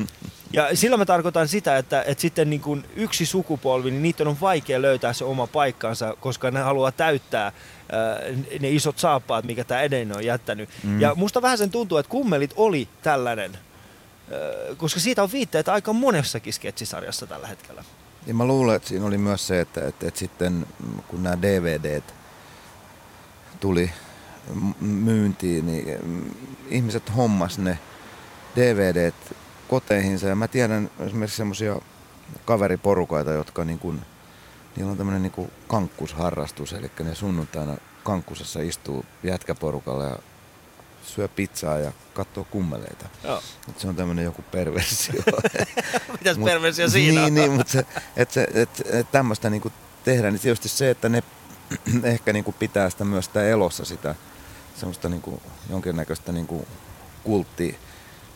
Ja 0.53 0.77
sillä 0.77 0.97
mä 0.97 1.05
tarkoitan 1.05 1.49
sitä, 1.49 1.79
että, 1.79 2.03
että 2.03 2.21
sitten 2.21 2.51
niin 2.51 2.61
kuin 2.61 2.85
yksi 2.97 3.27
sukupolvi, 3.27 3.91
niin 3.91 4.03
niiden 4.03 4.29
on 4.29 4.41
vaikea 4.41 4.83
löytää 4.83 5.13
se 5.13 5.25
oma 5.25 5.47
paikkansa, 5.47 6.17
koska 6.21 6.51
ne 6.51 6.61
haluaa 6.61 6.93
täyttää 6.93 7.45
ää, 7.45 7.53
ne 8.61 8.71
isot 8.71 8.99
saappaat, 8.99 9.45
mikä 9.45 9.65
tämä 9.65 9.81
edellinen 9.81 10.17
on 10.17 10.25
jättänyt. 10.25 10.69
Mm. 10.83 11.01
Ja 11.01 11.15
musta 11.15 11.43
vähän 11.43 11.59
sen 11.59 11.71
tuntuu, 11.71 11.99
että 11.99 12.11
kummelit 12.11 12.53
oli 12.57 12.89
tällainen, 13.03 13.53
ää, 13.53 14.39
koska 14.77 15.01
siitä 15.01 15.23
on 15.23 15.33
viitteitä 15.33 15.73
aika 15.73 15.93
monessakin 15.93 16.53
sketsisarjassa 16.53 17.27
tällä 17.27 17.47
hetkellä. 17.47 17.85
Ja 18.27 18.35
mä 18.35 18.45
luulen, 18.45 18.77
että 18.77 18.89
siinä 18.89 19.07
oli 19.07 19.19
myös 19.19 19.47
se, 19.47 19.61
että, 19.61 19.89
että, 19.89 20.09
että 20.09 20.21
sitten 20.21 20.67
kun 21.09 21.23
nämä 21.23 21.43
DVDt 21.43 22.15
tuli 23.61 23.91
myyntiin, 24.81 25.67
niin 25.67 25.99
mm, 26.05 26.31
ihmiset 26.69 27.17
hommas 27.17 27.59
ne 27.59 27.79
DVDt 28.57 29.15
koteihinsa. 29.71 30.27
Ja 30.27 30.37
mä 30.37 30.49
tiedän 30.49 30.91
esimerkiksi 31.01 31.37
semmoisia 31.37 31.77
kaveriporukoita, 32.45 33.31
jotka 33.31 33.65
niin 33.65 33.79
kuin, 33.79 34.03
niillä 34.77 34.91
on 34.91 34.99
tämmöinen 34.99 35.23
niin 35.23 35.51
kankkusharrastus, 35.69 36.73
eli 36.73 36.91
ne 37.01 37.15
sunnuntaina 37.15 37.77
kankkusessa 38.05 38.61
istuu 38.61 39.05
jätkäporukalla 39.23 40.05
ja 40.05 40.19
syö 41.03 41.29
pizzaa 41.29 41.79
ja 41.79 41.93
katsoo 42.15 42.47
kummeleita. 42.51 43.07
Joo. 43.25 43.43
Et 43.69 43.79
se 43.79 43.89
on 43.89 43.97
tämmöinen 43.97 44.25
joku 44.25 44.43
perversio. 44.43 45.23
Mitäs 46.19 46.37
Mut- 46.37 46.45
perversio 46.45 46.89
siinä 46.89 47.21
on? 47.21 47.35
Niin, 47.35 47.35
niin 47.35 47.53
mutta 47.53 47.73
se, 47.73 47.87
että 48.17 48.35
se, 48.35 48.49
et, 48.55 48.83
et 48.93 49.11
tämmöistä 49.11 49.51
niinku 49.51 49.73
tehdään, 50.05 50.33
niin 50.33 50.41
tietysti 50.41 50.69
se, 50.69 50.91
että 50.91 51.09
ne 51.09 51.23
ehkä 52.13 52.33
niinku 52.33 52.53
pitää 52.53 52.91
sitä 52.91 53.05
myös 53.05 53.25
sitä 53.25 53.49
elossa 53.49 53.85
sitä 53.85 54.15
semmoista 54.77 55.09
niinku 55.09 55.43
jonkinnäköistä 55.71 56.33
niinku 56.33 56.67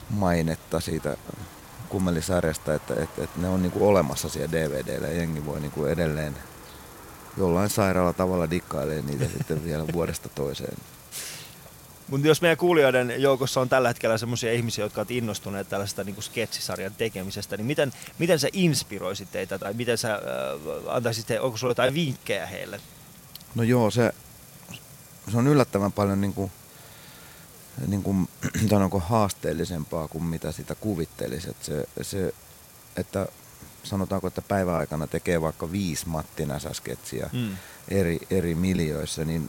kulttimainetta 0.04 0.80
siitä 0.80 1.16
kummelisarjasta, 1.88 2.74
että 2.74 2.94
et, 2.94 3.18
et 3.18 3.36
ne 3.36 3.48
on 3.48 3.62
niinku 3.62 3.88
olemassa 3.88 4.28
siellä 4.28 4.52
DVDllä 4.52 5.06
ja 5.06 5.14
jengi 5.14 5.46
voi 5.46 5.60
niinku 5.60 5.84
edelleen 5.84 6.36
jollain 7.36 7.70
sairaalla 7.70 8.12
tavalla 8.12 8.50
dikkailee 8.50 9.02
niitä 9.02 9.24
sitten 9.24 9.64
vielä 9.64 9.84
vuodesta 9.92 10.28
toiseen. 10.28 10.76
Mutta 12.08 12.26
jos 12.26 12.42
meidän 12.42 12.58
kuulijoiden 12.58 13.14
joukossa 13.18 13.60
on 13.60 13.68
tällä 13.68 13.88
hetkellä 13.88 14.18
sellaisia 14.18 14.52
ihmisiä, 14.52 14.84
jotka 14.84 15.00
ovat 15.00 15.10
innostuneet 15.10 15.68
tällaista 15.68 16.04
niin 16.04 16.14
kuin 16.14 16.24
sketsisarjan 16.24 16.94
tekemisestä, 16.94 17.56
niin 17.56 17.66
miten, 17.66 17.92
miten 18.18 18.38
sä 18.38 18.48
inspiroisit 18.52 19.32
teitä 19.32 19.58
tai 19.58 19.74
miten 19.74 19.98
sä 19.98 20.14
äh, 20.14 20.20
antaisit, 20.86 21.28
he- 21.28 21.40
onko 21.40 21.56
sulla 21.56 21.70
jotain 21.70 21.94
vinkkejä 21.94 22.46
heille? 22.46 22.80
No 23.54 23.62
joo, 23.62 23.90
se, 23.90 24.14
se 25.30 25.36
on 25.38 25.46
yllättävän 25.46 25.92
paljon 25.92 26.20
niin 26.20 26.34
kuin 26.34 26.50
niin 27.86 28.02
kuin, 28.02 28.28
sanonko, 28.70 29.00
haasteellisempaa 29.00 30.08
kuin 30.08 30.24
mitä 30.24 30.52
sitä 30.52 30.74
kuvittelisi. 30.74 31.50
Että, 31.50 31.64
se, 31.64 31.86
se, 32.02 32.34
että 32.96 33.26
sanotaanko, 33.82 34.26
että 34.26 34.42
päiväaikana 34.42 35.06
tekee 35.06 35.40
vaikka 35.40 35.72
viisi 35.72 36.08
Matti 36.08 36.46
Näsä-sketsiä 36.46 37.30
mm. 37.32 37.56
eri, 37.88 38.18
eri 38.30 38.54
miljöissä, 38.54 39.24
niin 39.24 39.48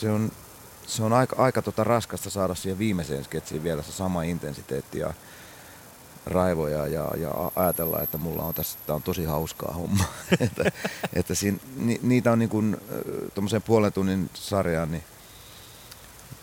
se 0.00 0.10
on, 0.10 0.32
se 0.86 1.02
on 1.02 1.12
aika, 1.12 1.36
aika 1.38 1.62
tota 1.62 1.84
raskasta 1.84 2.30
saada 2.30 2.54
siihen 2.54 2.78
viimeiseen 2.78 3.24
sketsiin 3.24 3.62
vielä 3.62 3.82
se 3.82 3.92
sama 3.92 4.22
intensiteetti 4.22 4.98
ja 4.98 5.14
raivoja 6.26 6.86
ja, 6.86 7.10
ja 7.16 7.50
ajatella, 7.56 8.00
että 8.02 8.18
mulla 8.18 8.42
on 8.42 8.54
tässä 8.54 8.78
tää 8.86 8.96
on 8.96 9.02
tosi 9.02 9.24
hauskaa 9.24 9.74
homma. 9.74 10.04
että, 10.40 10.72
että 11.12 11.34
siinä, 11.34 11.58
ni, 11.76 12.00
niitä 12.02 12.32
on 12.32 12.38
niin 12.38 12.48
kuin 12.48 12.76
tuommoiseen 13.34 13.62
puolen 13.62 13.92
tunnin 13.92 14.30
sarjaan 14.34 14.92
niin, 14.92 15.04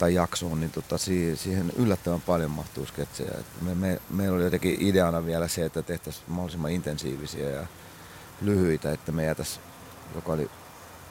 tai 0.01 0.13
jaksoon, 0.13 0.59
niin 0.59 0.71
tota, 0.71 0.97
siihen 0.97 1.71
yllättävän 1.75 2.21
paljon 2.21 2.51
mahtuu 2.51 2.85
sketsejä. 2.85 3.31
me, 3.61 3.75
me, 3.75 3.99
meillä 4.09 4.35
oli 4.35 4.43
jotenkin 4.43 4.77
ideana 4.79 5.25
vielä 5.25 5.47
se, 5.47 5.65
että 5.65 5.81
tehtäisiin 5.81 6.25
mahdollisimman 6.27 6.71
intensiivisiä 6.71 7.49
ja 7.49 7.65
lyhyitä, 8.41 8.91
että 8.91 9.11
me 9.11 9.25
jäätäisiin, 9.25 9.63
joka 10.15 10.31
oli, 10.31 10.49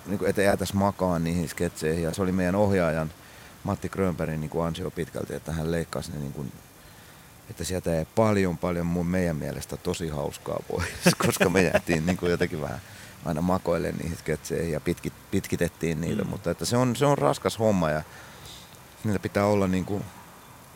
niin 0.06 0.18
kuin, 0.18 0.30
että 0.30 0.42
jäätäisiin 0.42 0.78
makaan 0.78 1.24
niihin 1.24 1.48
sketseihin. 1.48 2.02
Ja 2.02 2.14
se 2.14 2.22
oli 2.22 2.32
meidän 2.32 2.54
ohjaajan 2.54 3.12
Matti 3.64 3.88
Grönbergin 3.88 4.40
niin 4.40 4.50
kuin 4.50 4.66
ansio 4.66 4.90
pitkälti, 4.90 5.34
että 5.34 5.52
hän 5.52 5.72
leikkasi 5.72 6.12
ne 6.12 6.18
niin 6.18 6.32
kuin 6.32 6.52
että 7.50 7.64
sieltä 7.64 7.98
ei 7.98 8.06
paljon 8.14 8.58
paljon 8.58 8.86
mun 8.86 9.06
meidän 9.06 9.36
mielestä 9.36 9.76
tosi 9.76 10.08
hauskaa 10.08 10.62
pois, 10.68 10.88
koska 11.26 11.48
me 11.48 11.62
jäätiin 11.62 12.06
niin 12.06 12.16
kuin 12.16 12.30
jotenkin 12.30 12.60
vähän 12.60 12.80
aina 13.24 13.40
makoille 13.40 13.92
niihin 13.92 14.16
sketseihin 14.16 14.72
ja 14.72 14.80
pitkit, 14.80 15.12
pitkitettiin 15.30 16.00
niitä, 16.00 16.22
mm. 16.22 16.30
mutta 16.30 16.50
että 16.50 16.64
se, 16.64 16.76
on, 16.76 16.96
se 16.96 17.06
on 17.06 17.18
raskas 17.18 17.58
homma 17.58 17.90
ja 17.90 18.02
niillä 19.04 19.18
pitää 19.18 19.46
olla 19.46 19.66
niin 19.66 19.84
kuin 19.84 20.04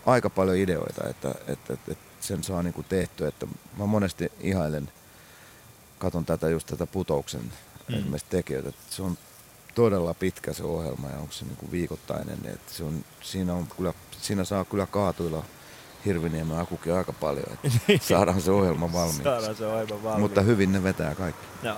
aika 0.06 0.30
paljon 0.30 0.56
ideoita, 0.56 1.08
että, 1.08 1.28
että, 1.28 1.72
että, 1.72 1.92
että 1.92 2.04
sen 2.20 2.44
saa 2.44 2.62
niin 2.62 2.74
kuin 2.74 2.86
tehtyä, 2.88 3.28
että 3.28 3.46
mä 3.76 3.86
monesti 3.86 4.32
ihailen, 4.40 4.92
katon 5.98 6.24
tätä 6.24 6.48
just 6.48 6.66
tätä 6.66 6.86
putouksen 6.86 7.52
mm. 7.88 7.94
esimerkiksi 7.94 8.30
tekijöitä, 8.30 8.68
että 8.68 8.82
se 8.90 9.02
on 9.02 9.18
todella 9.74 10.14
pitkä 10.14 10.52
se 10.52 10.64
ohjelma 10.64 11.08
ja 11.08 11.18
onko 11.18 11.32
se 11.32 11.44
niin 11.44 11.56
kuin 11.56 11.72
viikoittainen, 11.72 12.38
että 12.44 12.72
se 12.74 12.84
on, 12.84 13.04
siinä, 13.20 13.54
on 13.54 13.66
kyllä, 13.76 13.92
siinä 14.20 14.44
saa 14.44 14.64
kyllä 14.64 14.86
kaatuilla 14.86 15.44
Hirviniemen 16.04 16.58
akukin 16.58 16.92
aika 16.92 17.12
paljon, 17.12 17.46
että 17.52 17.68
niin. 17.88 18.00
saadaan 18.00 18.40
se 18.40 18.50
ohjelma 18.50 18.92
valmiiksi. 18.92 19.22
Saadaan 19.22 19.56
se 19.56 19.66
ohjelma 19.66 19.94
valmiiksi. 19.94 20.20
Mutta 20.20 20.42
hyvin 20.42 20.72
ne 20.72 20.82
vetää 20.82 21.14
kaikki. 21.14 21.46
Joo. 21.62 21.76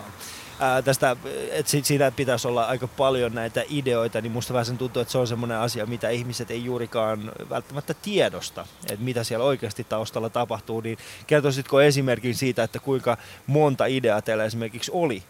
Ää, 0.61 0.83
tästä, 0.83 1.17
että 1.51 1.73
siinä 1.83 2.11
pitäisi 2.11 2.49
olla 2.49 2.65
aika 2.65 2.87
paljon 2.87 3.35
näitä 3.35 3.63
ideoita, 3.69 4.21
niin 4.21 4.33
musta 4.33 4.53
vähän 4.53 4.67
sen 4.67 4.79
tuntuu, 4.79 5.03
että 5.03 5.13
se 5.13 5.19
on 5.19 5.27
semmoinen 5.27 5.59
asia, 5.59 5.87
mitä 5.87 6.11
ihmiset 6.11 6.51
ei 6.51 6.65
juurikaan 6.65 7.33
välttämättä 7.51 7.95
tiedosta, 7.95 8.67
että 8.91 9.05
mitä 9.05 9.25
siellä 9.25 9.45
oikeasti 9.45 9.85
taustalla 9.85 10.31
tapahtuu, 10.31 10.81
niin 10.81 10.99
kertoisitko 11.27 11.81
esimerkin 11.81 12.35
siitä, 12.35 12.63
että 12.63 12.79
kuinka 12.79 13.17
monta 13.47 13.87
ideaa 13.87 14.23
teillä 14.23 14.45
esimerkiksi 14.45 14.91
oli 14.95 15.23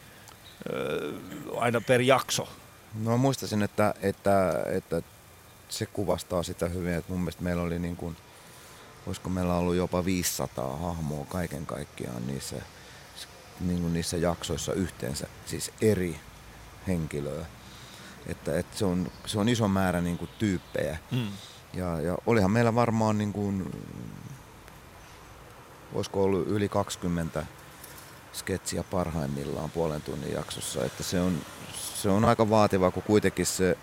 öö, 0.72 1.12
aina 1.56 1.80
per 1.80 2.00
jakso? 2.00 2.48
No 3.04 3.18
muistaisin, 3.18 3.62
että, 3.62 3.94
että, 4.02 4.64
että 4.66 5.02
se 5.68 5.86
kuvastaa 5.86 6.42
sitä 6.42 6.68
hyvin, 6.68 6.92
että 6.92 7.12
mun 7.12 7.20
mielestä 7.20 7.42
meillä 7.42 7.62
oli 7.62 7.78
niin 7.78 7.96
kuin 7.96 8.16
olisiko 9.06 9.30
meillä 9.30 9.54
ollut 9.54 9.74
jopa 9.74 10.04
500 10.04 10.76
hahmoa 10.76 11.24
kaiken 11.24 11.66
kaikkiaan 11.66 12.26
niissä, 12.26 12.56
niin 13.60 13.80
kuin 13.80 13.92
niissä 13.92 14.16
jaksoissa 14.16 14.72
yhteensä, 14.72 15.26
siis 15.46 15.70
eri 15.80 16.20
henkilöä. 16.86 17.46
Että, 18.26 18.58
että 18.58 18.78
se, 18.78 18.84
on, 18.84 19.12
se 19.26 19.38
on 19.38 19.48
iso 19.48 19.68
määrä 19.68 20.00
niin 20.00 20.18
kuin 20.18 20.30
tyyppejä. 20.38 20.98
Mm. 21.10 21.28
Ja, 21.74 22.00
ja 22.00 22.16
olihan 22.26 22.50
meillä 22.50 22.74
varmaan, 22.74 23.18
niin 23.18 23.32
kuin, 23.32 23.84
olisiko 25.92 26.22
ollut 26.22 26.48
yli 26.48 26.68
20 26.68 27.46
sketsiä 28.32 28.82
parhaimmillaan 28.82 29.70
puolen 29.70 30.02
tunnin 30.02 30.32
jaksossa. 30.32 30.84
Että 30.84 31.02
se 31.02 31.20
on, 31.20 31.38
se 31.94 32.08
on 32.08 32.24
aika 32.24 32.50
vaativa, 32.50 32.90
kun 32.90 33.02
kuitenkin 33.02 33.46
se 33.46 33.78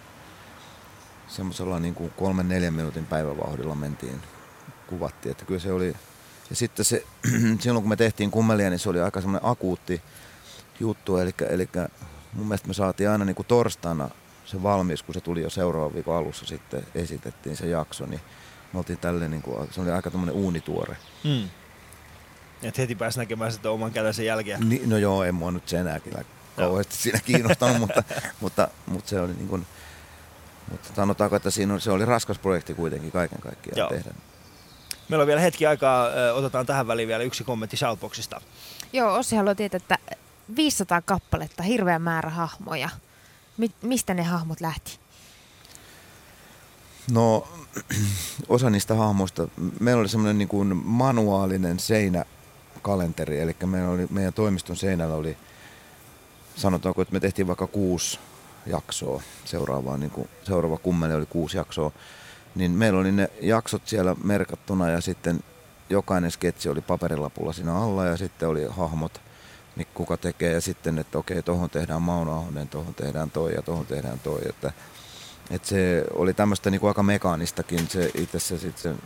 semmoisella 1.28 1.80
niin 1.80 1.96
kuin 1.96 2.12
kolmen 2.12 2.50
neljän 2.50 2.74
minuutin 2.74 3.06
päivävauhdilla 3.06 3.76
mentiin 3.76 4.22
kuvattiin. 4.84 5.32
Että 5.32 5.46
kyllä 5.46 5.60
se 5.60 5.72
oli, 5.72 5.94
ja 6.50 6.56
sitten 6.56 6.86
se, 6.86 7.04
silloin 7.60 7.84
kun 7.84 7.90
me 7.90 7.96
tehtiin 7.96 8.32
kummelia, 8.32 8.70
niin 8.70 8.80
se 8.80 8.90
oli 8.90 9.02
aika 9.02 9.22
semmoinen 9.22 9.50
akuutti 9.50 10.02
juttu. 10.80 11.18
Eli, 11.18 11.34
eli 11.50 11.70
mun 12.34 12.48
mielestä 12.48 12.68
me 12.68 12.74
saatiin 12.74 13.10
aina 13.10 13.26
niin 13.26 13.36
kuin 13.36 13.46
torstaina 13.46 14.10
se 14.46 14.64
valmis, 14.64 15.04
kun 15.04 15.14
se 15.14 15.22
tuli 15.22 15.42
jo 15.42 15.50
seuraavan 15.50 15.94
viikon 15.94 16.16
alussa 16.16 16.46
sitten 16.46 16.88
esitettiin 16.96 17.58
se 17.58 17.68
jakso, 17.68 18.06
niin 18.06 18.22
me 18.74 18.80
oltiin 18.80 19.00
tälleen, 19.00 19.32
niin 19.32 19.42
kuin, 19.42 19.68
se 19.72 19.82
oli 19.82 19.92
aika 19.92 20.12
tämmöinen 20.12 20.36
uunituore. 20.36 20.98
Mm. 21.24 21.50
Et 22.64 22.78
heti 22.78 22.96
pääsi 22.96 23.20
näkemään 23.20 23.52
sitä 23.52 23.70
oman 23.70 23.92
käden 23.92 24.26
jälkeä. 24.26 24.58
Ni, 24.58 24.82
no 24.86 24.98
joo, 24.98 25.24
ei 25.24 25.32
mua 25.32 25.52
nyt 25.52 25.70
se 25.70 25.80
enää 25.80 26.00
kyllä 26.00 26.24
kauheasti 26.56 26.96
siinä 26.96 27.20
kiinnostanut, 27.20 27.80
mutta, 27.86 28.04
mutta, 28.40 28.68
mutta, 28.86 29.10
se 29.10 29.20
oli 29.20 29.34
niin 29.34 29.48
kuin, 29.48 29.66
mutta 30.72 30.90
sanotaanko, 30.96 31.36
että 31.36 31.52
siinä 31.52 31.74
oli, 31.74 31.82
se 31.82 31.92
oli 31.92 32.06
raskas 32.06 32.40
projekti 32.40 32.74
kuitenkin 32.74 33.12
kaiken 33.12 33.40
kaikkiaan 33.40 33.90
tehdä. 33.90 34.12
Meillä 35.10 35.24
on 35.24 35.28
vielä 35.28 35.42
hetki 35.42 35.66
aikaa, 35.66 36.08
otetaan 36.34 36.66
tähän 36.66 36.88
väliin 36.88 37.08
vielä 37.08 37.24
yksi 37.24 37.44
kommentti 37.44 37.78
Shoutboxista. 37.78 38.42
Joo, 38.94 39.14
Ossi 39.14 39.36
haluaa 39.36 39.56
tietää, 39.56 39.78
että 39.78 39.98
500 40.56 41.02
kappaletta, 41.02 41.64
hirveä 41.64 42.00
määrä 42.00 42.30
hahmoja. 42.30 42.90
Mi- 43.58 43.72
mistä 43.82 44.14
ne 44.14 44.24
hahmot 44.24 44.62
lähti? 44.62 45.00
No, 47.12 47.48
osa 48.50 48.70
niistä 48.70 48.96
hahmoista, 48.96 49.48
meillä 49.80 50.00
oli 50.00 50.10
semmoinen 50.10 50.38
niin 50.38 50.48
kuin 50.48 50.78
manuaalinen 50.84 51.80
seinäkalenteri, 51.80 53.40
eli 53.40 53.56
meillä 53.66 53.90
oli, 53.90 54.08
meidän 54.10 54.34
toimiston 54.34 54.76
seinällä 54.76 55.16
oli, 55.16 55.38
sanotaanko, 56.56 57.02
että 57.02 57.14
me 57.14 57.20
tehtiin 57.20 57.48
vaikka 57.48 57.68
kuusi 57.68 58.20
jaksoa, 58.66 59.22
seuraavaa, 59.46 59.98
niin 59.98 60.12
kuin, 60.12 60.30
seuraava 60.44 60.78
kummeli 60.78 61.14
oli 61.14 61.26
kuusi 61.26 61.58
jaksoa, 61.58 61.92
niin 62.56 62.72
meillä 62.72 63.00
oli 63.00 63.12
ne 63.12 63.30
jaksot 63.42 63.88
siellä 63.88 64.16
merkattuna 64.24 64.90
ja 64.90 65.02
sitten 65.02 65.44
jokainen 65.90 66.32
sketsi 66.32 66.70
oli 66.70 66.82
paperilapulla 66.82 67.54
siinä 67.54 67.76
alla 67.76 68.06
ja 68.06 68.18
sitten 68.18 68.50
oli 68.50 68.66
hahmot, 68.70 69.22
niin 69.76 69.88
kuka 69.94 70.18
tekee 70.18 70.54
ja 70.54 70.62
sitten, 70.62 71.00
että 71.00 71.18
okei, 71.18 71.44
tuohon 71.44 71.70
tehdään 71.70 72.02
Mauno 72.02 72.34
Ahonen, 72.34 72.68
tuohon 72.68 72.94
tehdään 72.94 73.32
toi 73.32 73.54
ja 73.54 73.62
tuohon 73.62 73.86
tehdään 73.86 74.20
toi. 74.20 74.42
Että, 74.50 74.72
että 75.52 75.68
se 75.68 76.04
oli 76.14 76.34
tämmöistä 76.34 76.70
niin 76.70 76.82
kuin 76.82 76.88
aika 76.88 77.04
mekaanistakin 77.04 77.88
se 77.90 78.12
itse 78.16 78.40
se, 78.40 78.58
sit 78.58 78.78
sen, 78.78 79.00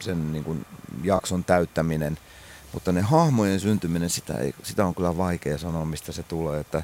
sen 0.00 0.32
niin 0.32 0.44
kuin 0.44 0.66
jakson 1.02 1.44
täyttäminen. 1.44 2.18
Mutta 2.72 2.92
ne 2.92 3.00
hahmojen 3.00 3.60
syntyminen, 3.60 4.10
sitä, 4.10 4.34
ei, 4.34 4.54
sitä 4.62 4.86
on 4.86 4.94
kyllä 4.94 5.16
vaikea 5.16 5.58
sanoa, 5.58 5.84
mistä 5.84 6.12
se 6.12 6.22
tulee. 6.22 6.60
Että, 6.60 6.82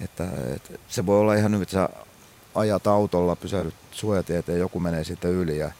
että, 0.00 0.28
että 0.56 0.72
se 0.88 1.06
voi 1.06 1.20
olla 1.20 1.34
ihan 1.34 1.50
nyt, 1.50 1.62
että 1.62 1.72
sä 1.72 1.88
ajat 2.54 2.86
autolla, 2.86 3.36
pysähdyt 3.36 3.74
suojatiet 3.90 4.48
ja 4.48 4.56
joku 4.56 4.80
menee 4.80 5.04
siitä 5.04 5.28
yli 5.28 5.58
ja 5.58 5.70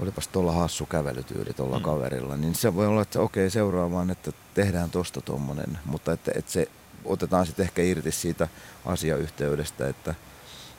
olipas 0.00 0.28
tuolla 0.28 0.52
hassu 0.52 0.86
kävelytyyli 0.86 1.52
tuolla 1.52 1.78
mm. 1.78 1.82
kaverilla, 1.82 2.36
niin 2.36 2.54
se 2.54 2.74
voi 2.74 2.86
olla, 2.86 3.02
että 3.02 3.20
okei 3.20 3.50
seuraavaan, 3.50 4.10
että 4.10 4.32
tehdään 4.54 4.90
tosta 4.90 5.20
tuommoinen, 5.20 5.78
mutta 5.84 6.12
että, 6.12 6.32
että 6.34 6.52
se 6.52 6.68
otetaan 7.04 7.46
sitten 7.46 7.64
ehkä 7.64 7.82
irti 7.82 8.12
siitä 8.12 8.48
asiayhteydestä, 8.86 9.88
että, 9.88 10.14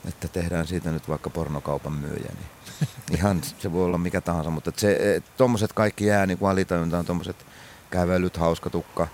että 0.07 0.27
tehdään 0.27 0.67
siitä 0.67 0.91
nyt 0.91 1.09
vaikka 1.09 1.29
pornokaupan 1.29 1.93
myyjä, 1.93 2.31
niin 2.33 2.47
ihan 3.17 3.41
se 3.59 3.71
voi 3.71 3.85
olla 3.85 3.97
mikä 3.97 4.21
tahansa, 4.21 4.49
mutta 4.49 4.69
että 4.69 4.81
se, 4.81 5.21
tuommoiset 5.37 5.73
kaikki 5.73 6.05
jää 6.05 6.25
niin 6.25 6.37
kuin 6.37 6.49
alitajuntaan, 6.49 7.05
tuommoiset 7.05 7.45
kävelyt, 7.91 8.37
hauska 8.37 8.69
tukka, 8.69 9.07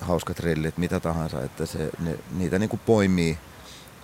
hauskat 0.00 0.40
rillit, 0.40 0.78
mitä 0.78 1.00
tahansa, 1.00 1.42
että 1.42 1.66
se, 1.66 1.90
ne, 1.98 2.18
niitä 2.32 2.58
niin 2.58 2.70
kuin 2.70 2.80
poimii 2.86 3.38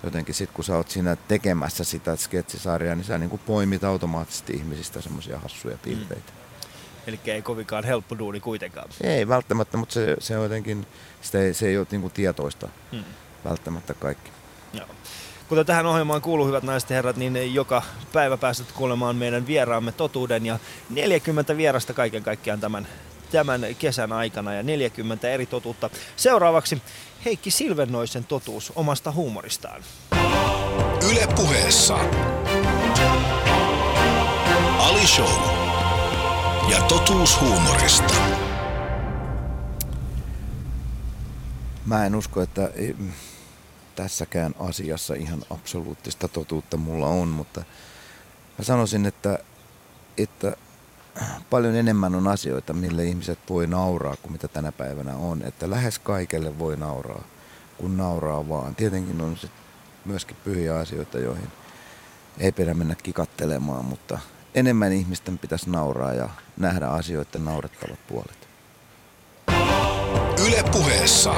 jotenkin 0.05 0.35
sit 0.35 0.51
kun 0.51 0.63
sä 0.63 0.75
oot 0.75 0.89
siinä 0.89 1.15
tekemässä 1.15 1.83
sitä 1.83 2.15
sketsisarjaa, 2.15 2.95
niin 2.95 3.05
sä 3.05 3.17
niin 3.17 3.29
kuin 3.29 3.41
poimit 3.45 3.83
automaattisesti 3.83 4.53
ihmisistä 4.53 5.01
semmoisia 5.01 5.39
hassuja 5.39 5.77
piirteitä. 5.83 6.31
Mm. 6.31 6.45
Eli 7.07 7.19
ei 7.25 7.41
kovinkaan 7.41 7.83
helppo 7.83 8.17
duuni 8.17 8.39
kuitenkaan. 8.39 8.89
Ei 9.03 9.27
välttämättä, 9.27 9.77
mutta 9.77 9.93
se, 9.93 10.15
se 10.19 10.37
on 10.37 10.43
jotenkin, 10.43 10.87
sitä 11.21 11.39
ei, 11.39 11.53
se 11.53 11.67
ei 11.67 11.77
ole 11.77 11.87
niin 11.91 12.01
kuin 12.01 12.13
tietoista 12.13 12.69
mm. 12.91 13.03
välttämättä 13.45 13.93
kaikki. 13.93 14.31
Joo. 14.73 14.87
Kuten 15.49 15.65
tähän 15.65 15.85
ohjelmaan 15.85 16.21
kuuluu, 16.21 16.47
hyvät 16.47 16.63
naiset 16.63 16.89
ja 16.89 16.95
herrat, 16.95 17.15
niin 17.15 17.53
joka 17.53 17.83
päivä 18.13 18.37
pääset 18.37 18.71
kuulemaan 18.71 19.15
meidän 19.15 19.47
vieraamme 19.47 19.91
totuuden 19.91 20.45
ja 20.45 20.59
40 20.89 21.57
vierasta 21.57 21.93
kaiken 21.93 22.23
kaikkiaan 22.23 22.59
tämän, 22.59 22.87
tämän 23.35 23.61
kesän 23.79 24.13
aikana 24.13 24.53
ja 24.53 24.63
40 24.63 25.29
eri 25.29 25.45
totuutta. 25.45 25.89
Seuraavaksi 26.15 26.81
Heikki 27.25 27.51
Silvennoisen 27.51 28.23
totuus 28.23 28.71
omasta 28.75 29.11
huumoristaan. 29.11 29.81
Yle 31.11 31.27
puheessa. 31.35 31.95
Ali 34.79 35.07
Show. 35.07 35.41
Ja 36.71 36.81
totuus 36.81 37.41
huumorista. 37.41 38.13
Mä 41.85 42.05
en 42.05 42.15
usko, 42.15 42.41
että 42.41 42.69
tässäkään 43.95 44.55
asiassa 44.59 45.13
ihan 45.13 45.41
absoluuttista 45.49 46.27
totuutta 46.27 46.77
mulla 46.77 47.07
on, 47.07 47.27
mutta 47.27 47.63
mä 48.57 48.63
sanoisin, 48.65 49.05
että 49.05 49.39
että 50.17 50.57
paljon 51.49 51.75
enemmän 51.75 52.15
on 52.15 52.27
asioita, 52.27 52.73
mille 52.73 53.05
ihmiset 53.05 53.39
voi 53.49 53.67
nauraa 53.67 54.15
kuin 54.21 54.31
mitä 54.31 54.47
tänä 54.47 54.71
päivänä 54.71 55.15
on. 55.15 55.41
Että 55.41 55.69
lähes 55.69 55.99
kaikelle 55.99 56.59
voi 56.59 56.77
nauraa, 56.77 57.23
kun 57.77 57.97
nauraa 57.97 58.49
vaan. 58.49 58.75
Tietenkin 58.75 59.21
on 59.21 59.37
se 59.37 59.49
myöskin 60.05 60.37
pyhiä 60.43 60.75
asioita, 60.75 61.19
joihin 61.19 61.47
ei 62.39 62.51
pidä 62.51 62.73
mennä 62.73 62.95
kikattelemaan, 62.95 63.85
mutta 63.85 64.19
enemmän 64.55 64.93
ihmisten 64.93 65.39
pitäisi 65.39 65.69
nauraa 65.69 66.13
ja 66.13 66.29
nähdä 66.57 66.87
asioiden 66.87 67.45
naurettavat 67.45 67.99
puolet. 68.07 68.47
Yle 70.47 70.63
puheessa. 70.71 71.33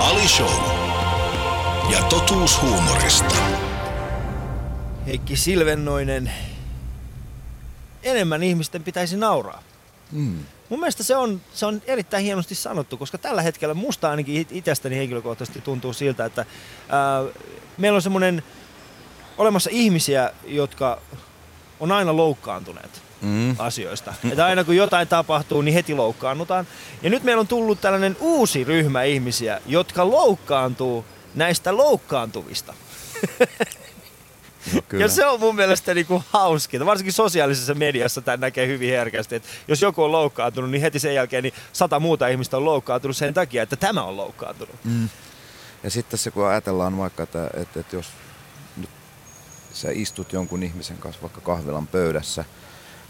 Ali 0.00 0.28
Show. 0.28 0.80
Ja 1.92 2.02
totuus 2.02 2.62
huumorista. 2.62 3.34
Heikki 5.06 5.36
Silvennoinen, 5.36 6.32
enemmän 8.02 8.42
ihmisten 8.42 8.82
pitäisi 8.84 9.16
nauraa. 9.16 9.62
Mm. 10.12 10.38
Mun 10.68 10.80
mielestä 10.80 11.02
se 11.02 11.16
on, 11.16 11.40
se 11.54 11.66
on 11.66 11.82
erittäin 11.86 12.24
hienosti 12.24 12.54
sanottu, 12.54 12.96
koska 12.96 13.18
tällä 13.18 13.42
hetkellä 13.42 13.74
musta 13.74 14.10
ainakin 14.10 14.36
it- 14.36 14.52
itsestäni 14.52 14.96
henkilökohtaisesti 14.96 15.60
tuntuu 15.60 15.92
siltä, 15.92 16.24
että 16.24 16.46
ää, 16.88 17.22
meillä 17.78 17.96
on 17.96 18.02
semmoinen 18.02 18.42
olemassa 19.38 19.70
ihmisiä, 19.72 20.30
jotka 20.46 21.00
on 21.80 21.92
aina 21.92 22.16
loukkaantuneet 22.16 23.02
Mm. 23.22 23.54
asioista. 23.58 24.14
Että 24.30 24.46
aina 24.46 24.64
kun 24.64 24.76
jotain 24.76 25.08
tapahtuu, 25.08 25.62
niin 25.62 25.74
heti 25.74 25.94
loukkaannutaan. 25.94 26.66
Ja 27.02 27.10
nyt 27.10 27.22
meillä 27.22 27.40
on 27.40 27.46
tullut 27.48 27.80
tällainen 27.80 28.16
uusi 28.20 28.64
ryhmä 28.64 29.02
ihmisiä, 29.02 29.60
jotka 29.66 30.10
loukkaantuu 30.10 31.04
näistä 31.34 31.76
loukkaantuvista. 31.76 32.74
Kyllä. 34.88 35.04
Ja 35.04 35.08
se 35.08 35.26
on 35.26 35.40
mun 35.40 35.54
mielestä 35.54 35.94
niinku 35.94 36.22
hauskinta. 36.30 36.86
Varsinkin 36.86 37.12
sosiaalisessa 37.12 37.74
mediassa 37.74 38.22
tämä 38.22 38.36
näkee 38.36 38.66
hyvin 38.66 38.90
herkästi. 38.90 39.34
Että 39.34 39.48
jos 39.68 39.82
joku 39.82 40.02
on 40.02 40.12
loukkaantunut, 40.12 40.70
niin 40.70 40.82
heti 40.82 40.98
sen 40.98 41.14
jälkeen 41.14 41.42
niin 41.42 41.54
sata 41.72 42.00
muuta 42.00 42.28
ihmistä 42.28 42.56
on 42.56 42.64
loukkaantunut 42.64 43.16
sen 43.16 43.34
takia, 43.34 43.62
että 43.62 43.76
tämä 43.76 44.02
on 44.02 44.16
loukkaantunut. 44.16 44.76
Mm. 44.84 45.08
Ja 45.82 45.90
sitten 45.90 46.18
se, 46.18 46.30
kun 46.30 46.46
ajatellaan 46.46 46.98
vaikka, 46.98 47.22
että, 47.22 47.50
että, 47.54 47.80
että 47.80 47.96
jos 47.96 48.06
nyt 48.76 48.90
sä 49.72 49.88
istut 49.90 50.32
jonkun 50.32 50.62
ihmisen 50.62 50.98
kanssa 50.98 51.22
vaikka 51.22 51.40
kahvilan 51.40 51.86
pöydässä, 51.86 52.44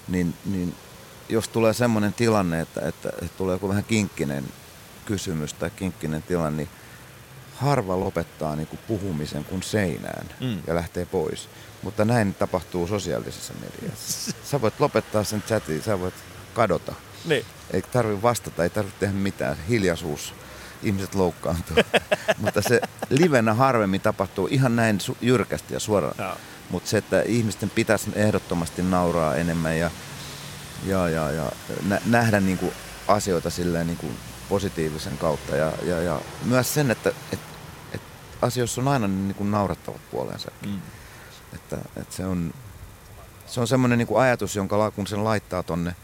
niin, 0.09 0.35
niin 0.45 0.75
jos 1.29 1.49
tulee 1.49 1.73
semmoinen 1.73 2.13
tilanne, 2.13 2.61
että, 2.61 2.81
että, 2.89 3.09
että 3.09 3.37
tulee 3.39 3.55
joku 3.55 3.69
vähän 3.69 3.85
kinkkinen 3.85 4.45
kysymys 5.07 5.55
tai 5.55 5.71
kinkkinen 5.71 6.23
tilanne, 6.23 6.57
niin 6.57 6.80
harva 7.61 8.01
lopettaa 8.01 8.57
niin 8.57 8.67
kuin 8.67 8.81
puhumisen 8.89 9.45
kuin 9.45 9.63
seinään 9.63 10.27
Mm. 10.41 10.59
ja 10.67 10.75
lähtee 10.75 11.05
pois. 11.05 11.49
Mutta 11.83 12.05
näin 12.05 12.35
tapahtuu 12.35 12.87
sosiaalisessa 12.87 13.53
mediassa. 13.61 14.33
Sä 14.51 14.61
voit 14.61 14.81
lopettaa 14.81 15.25
sen 15.25 15.43
chatin, 15.43 15.83
sä 15.83 16.01
voit 16.01 16.15
kadota. 16.55 16.95
Niin. 17.25 17.45
Ei 17.71 17.83
tarvi 17.83 18.23
vastata, 18.23 18.63
ei 18.63 18.71
tarvitse 18.71 19.01
tehdä 19.01 19.15
mitään. 19.15 19.57
Hiljaisuus. 19.69 20.35
Ihmiset 20.83 21.15
loukkaantuu. 21.15 21.77
Mutta 22.43 22.63
se 22.63 22.81
livenä 23.11 23.55
harvemmin 23.55 24.01
tapahtuu 24.01 24.49
ihan 24.51 24.77
näin 24.77 24.99
su- 25.11 25.17
jyrkästi 25.21 25.75
ja 25.75 25.81
suoraan. 25.81 26.15
Joo. 26.19 26.37
Mutta 26.71 26.91
se, 26.91 26.99
että 26.99 27.23
ihmisten 27.23 27.71
pitäisi 27.71 28.11
ehdottomasti 28.15 28.83
nauraa 28.83 29.35
enemmän 29.37 29.79
ja, 29.79 29.91
ja, 30.87 31.09
ja, 31.09 31.31
ja 31.31 31.53
nä- 31.89 32.01
nähdä 32.07 32.41
niinku 32.41 32.73
asioita 33.09 33.51
silleen 33.51 33.87
niinku 33.87 34.07
positiivisen 34.49 35.19
kautta. 35.19 35.57
Ja, 35.57 35.73
ja, 35.83 36.03
ja 36.03 36.21
myös 36.45 36.75
sen, 36.75 36.91
että 36.91 37.09
et, 37.09 37.17
et 37.33 37.41
asioissa 38.43 38.81
on 38.81 38.89
aina 38.89 39.09
niinku 39.09 39.45
naurattavat 39.45 40.01
puolensa. 40.11 40.51
Mm. 40.67 40.81
Että, 41.55 41.79
että 41.97 42.17
se 42.17 42.27
on, 42.27 42.55
se 43.47 43.61
on 43.61 43.69
semmoinen 43.69 43.99
niinku 43.99 44.17
ajatus, 44.17 44.57
jonka 44.57 44.79
la- 44.79 44.91
kun 44.91 45.07
sen 45.07 45.25
laittaa 45.25 45.63
tonne 45.63 45.97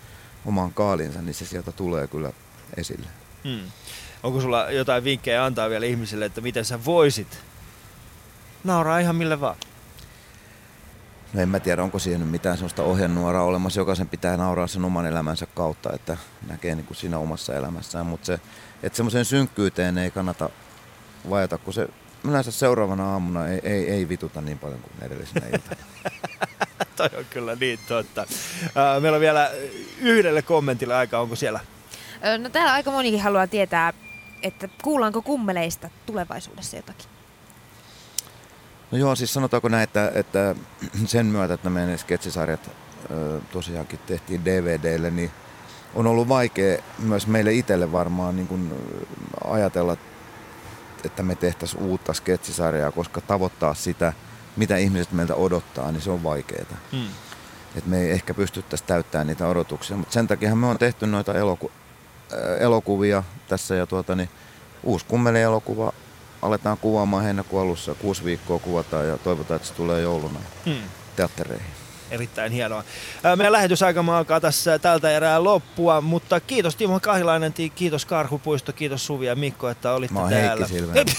omaan 0.46 0.74
kaalinsa, 0.74 1.22
niin 1.22 1.34
se 1.34 1.46
sieltä 1.46 1.72
tulee 1.72 2.06
kyllä 2.06 2.32
esille. 2.76 3.08
Hmm. 3.44 3.70
Onko 4.22 4.40
sulla 4.40 4.70
jotain 4.70 5.04
vinkkejä 5.04 5.44
antaa 5.44 5.70
vielä 5.70 5.86
ihmisille, 5.86 6.24
että 6.24 6.40
miten 6.40 6.64
sä 6.64 6.84
voisit 6.84 7.38
nauraa 8.64 8.98
ihan 8.98 9.16
mille 9.16 9.40
vaan? 9.40 9.56
No 11.32 11.40
en 11.40 11.48
mä 11.48 11.60
tiedä, 11.60 11.82
onko 11.82 11.98
siihen 11.98 12.20
nyt 12.20 12.30
mitään 12.30 12.56
sellaista 12.56 12.82
ohjenuoraa 12.82 13.42
olemassa. 13.42 13.80
Jokaisen 13.80 14.08
pitää 14.08 14.36
nauraa 14.36 14.66
sen 14.66 14.84
oman 14.84 15.06
elämänsä 15.06 15.46
kautta, 15.46 15.92
että 15.92 16.16
näkee 16.48 16.74
niin 16.74 16.86
kuin 16.86 16.96
siinä 16.96 17.18
omassa 17.18 17.54
elämässään. 17.54 18.06
Mutta 18.06 18.26
se, 18.26 18.40
että 18.82 18.96
semmoiseen 18.96 19.24
synkkyyteen 19.24 19.98
ei 19.98 20.10
kannata 20.10 20.50
vajata, 21.30 21.58
kun 21.58 21.74
se 21.74 21.88
yleensä 22.30 22.50
seuraavana 22.50 23.12
aamuna 23.12 23.48
ei, 23.48 23.60
ei, 23.62 23.90
ei 23.90 24.08
vituta 24.08 24.40
niin 24.40 24.58
paljon 24.58 24.80
kuin 24.80 24.92
edellisenä 25.06 25.46
iltana. 25.46 25.80
Toi 26.96 27.10
on 27.18 27.24
kyllä 27.30 27.54
niin 27.60 27.78
totta. 27.88 28.26
Meillä 29.00 29.16
on 29.16 29.20
vielä 29.20 29.50
yhdelle 30.00 30.42
kommentille 30.42 30.94
aika, 30.94 31.18
onko 31.18 31.36
siellä? 31.36 31.60
No 32.38 32.48
täällä 32.48 32.72
aika 32.72 32.90
monikin 32.90 33.20
haluaa 33.20 33.46
tietää, 33.46 33.92
että 34.42 34.68
kuullaanko 34.82 35.22
kummeleista 35.22 35.90
tulevaisuudessa 36.06 36.76
jotakin. 36.76 37.06
No 38.90 38.98
joo, 38.98 39.14
siis 39.14 39.34
sanotaanko 39.34 39.68
näin, 39.68 39.84
että, 39.84 40.12
että 40.14 40.54
sen 41.06 41.26
myötä, 41.26 41.54
että 41.54 41.70
meidän 41.70 41.98
sketsisarjat 41.98 42.70
tosiaankin 43.52 43.98
tehtiin 44.06 44.44
DVDlle, 44.44 45.10
niin 45.10 45.30
on 45.94 46.06
ollut 46.06 46.28
vaikea 46.28 46.82
myös 46.98 47.26
meille 47.26 47.52
itselle 47.52 47.92
varmaan 47.92 48.36
niin 48.36 48.46
kuin 48.46 48.72
ajatella, 49.44 49.96
että 51.06 51.22
me 51.22 51.34
tehtäisiin 51.34 51.82
uutta 51.82 52.12
sketsisarjaa, 52.12 52.92
koska 52.92 53.20
tavoittaa 53.20 53.74
sitä, 53.74 54.12
mitä 54.56 54.76
ihmiset 54.76 55.12
meiltä 55.12 55.34
odottaa, 55.34 55.92
niin 55.92 56.02
se 56.02 56.10
on 56.10 56.22
vaikeaa. 56.22 56.76
Hmm. 56.92 57.06
Että 57.76 57.90
me 57.90 58.00
ei 58.00 58.10
ehkä 58.10 58.34
pystyttäisi 58.34 58.84
täyttämään 58.84 59.26
niitä 59.26 59.46
odotuksia, 59.48 59.96
mutta 59.96 60.12
sen 60.12 60.26
takia 60.26 60.54
me 60.56 60.66
on 60.66 60.78
tehty 60.78 61.06
noita 61.06 61.32
eloku- 61.32 61.70
äh, 62.32 62.38
elokuvia 62.62 63.22
tässä 63.48 63.74
ja 63.74 63.86
tuota, 63.86 64.14
niin 64.14 64.28
uusi 64.82 65.06
kummeli-elokuva 65.08 65.92
aletaan 66.42 66.78
kuvaamaan 66.78 67.24
heinäkuun 67.24 67.62
alussa, 67.62 67.94
kuusi 67.94 68.24
viikkoa 68.24 68.58
kuvataan 68.58 69.08
ja 69.08 69.18
toivotaan, 69.18 69.56
että 69.56 69.68
se 69.68 69.74
tulee 69.74 70.00
jouluna 70.02 70.38
Hmm. 70.66 70.74
teattereihin. 71.16 71.66
Erittäin 72.10 72.52
hienoa. 72.52 72.84
Meidän 73.36 73.52
lähetysaikamme 73.52 74.12
alkaa 74.12 74.40
tässä 74.40 74.78
tältä 74.78 75.10
erää 75.10 75.44
loppua, 75.44 76.00
mutta 76.00 76.40
kiitos 76.40 76.76
Timo 76.76 77.00
Kahilainen, 77.00 77.52
kiitos 77.74 78.04
Karhupuisto, 78.06 78.72
kiitos 78.72 79.06
Suvi 79.06 79.26
ja 79.26 79.34
Mikko, 79.36 79.68
että 79.68 79.92
olitte 79.92 80.14
Mä 80.14 80.20
oon 80.20 80.30
täällä. 80.30 80.66
Heikki. 80.66 81.12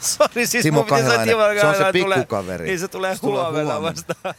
Sori, 0.00 0.46
siis 0.46 0.62
Timo 0.62 0.84
Kahilainen, 0.84 1.28
Timo 1.28 1.40
se 1.40 1.44
on 1.46 1.56
se 1.56 1.60
Kahilainen 1.62 2.02
tulee- 2.02 2.18
pikkukaveri. 2.18 2.66
Niin 2.66 2.78
se 2.78 2.88
tulee 2.88 3.16
huomenna 3.22 3.50
huomenna. 3.74 3.82
vasta. 3.82 4.34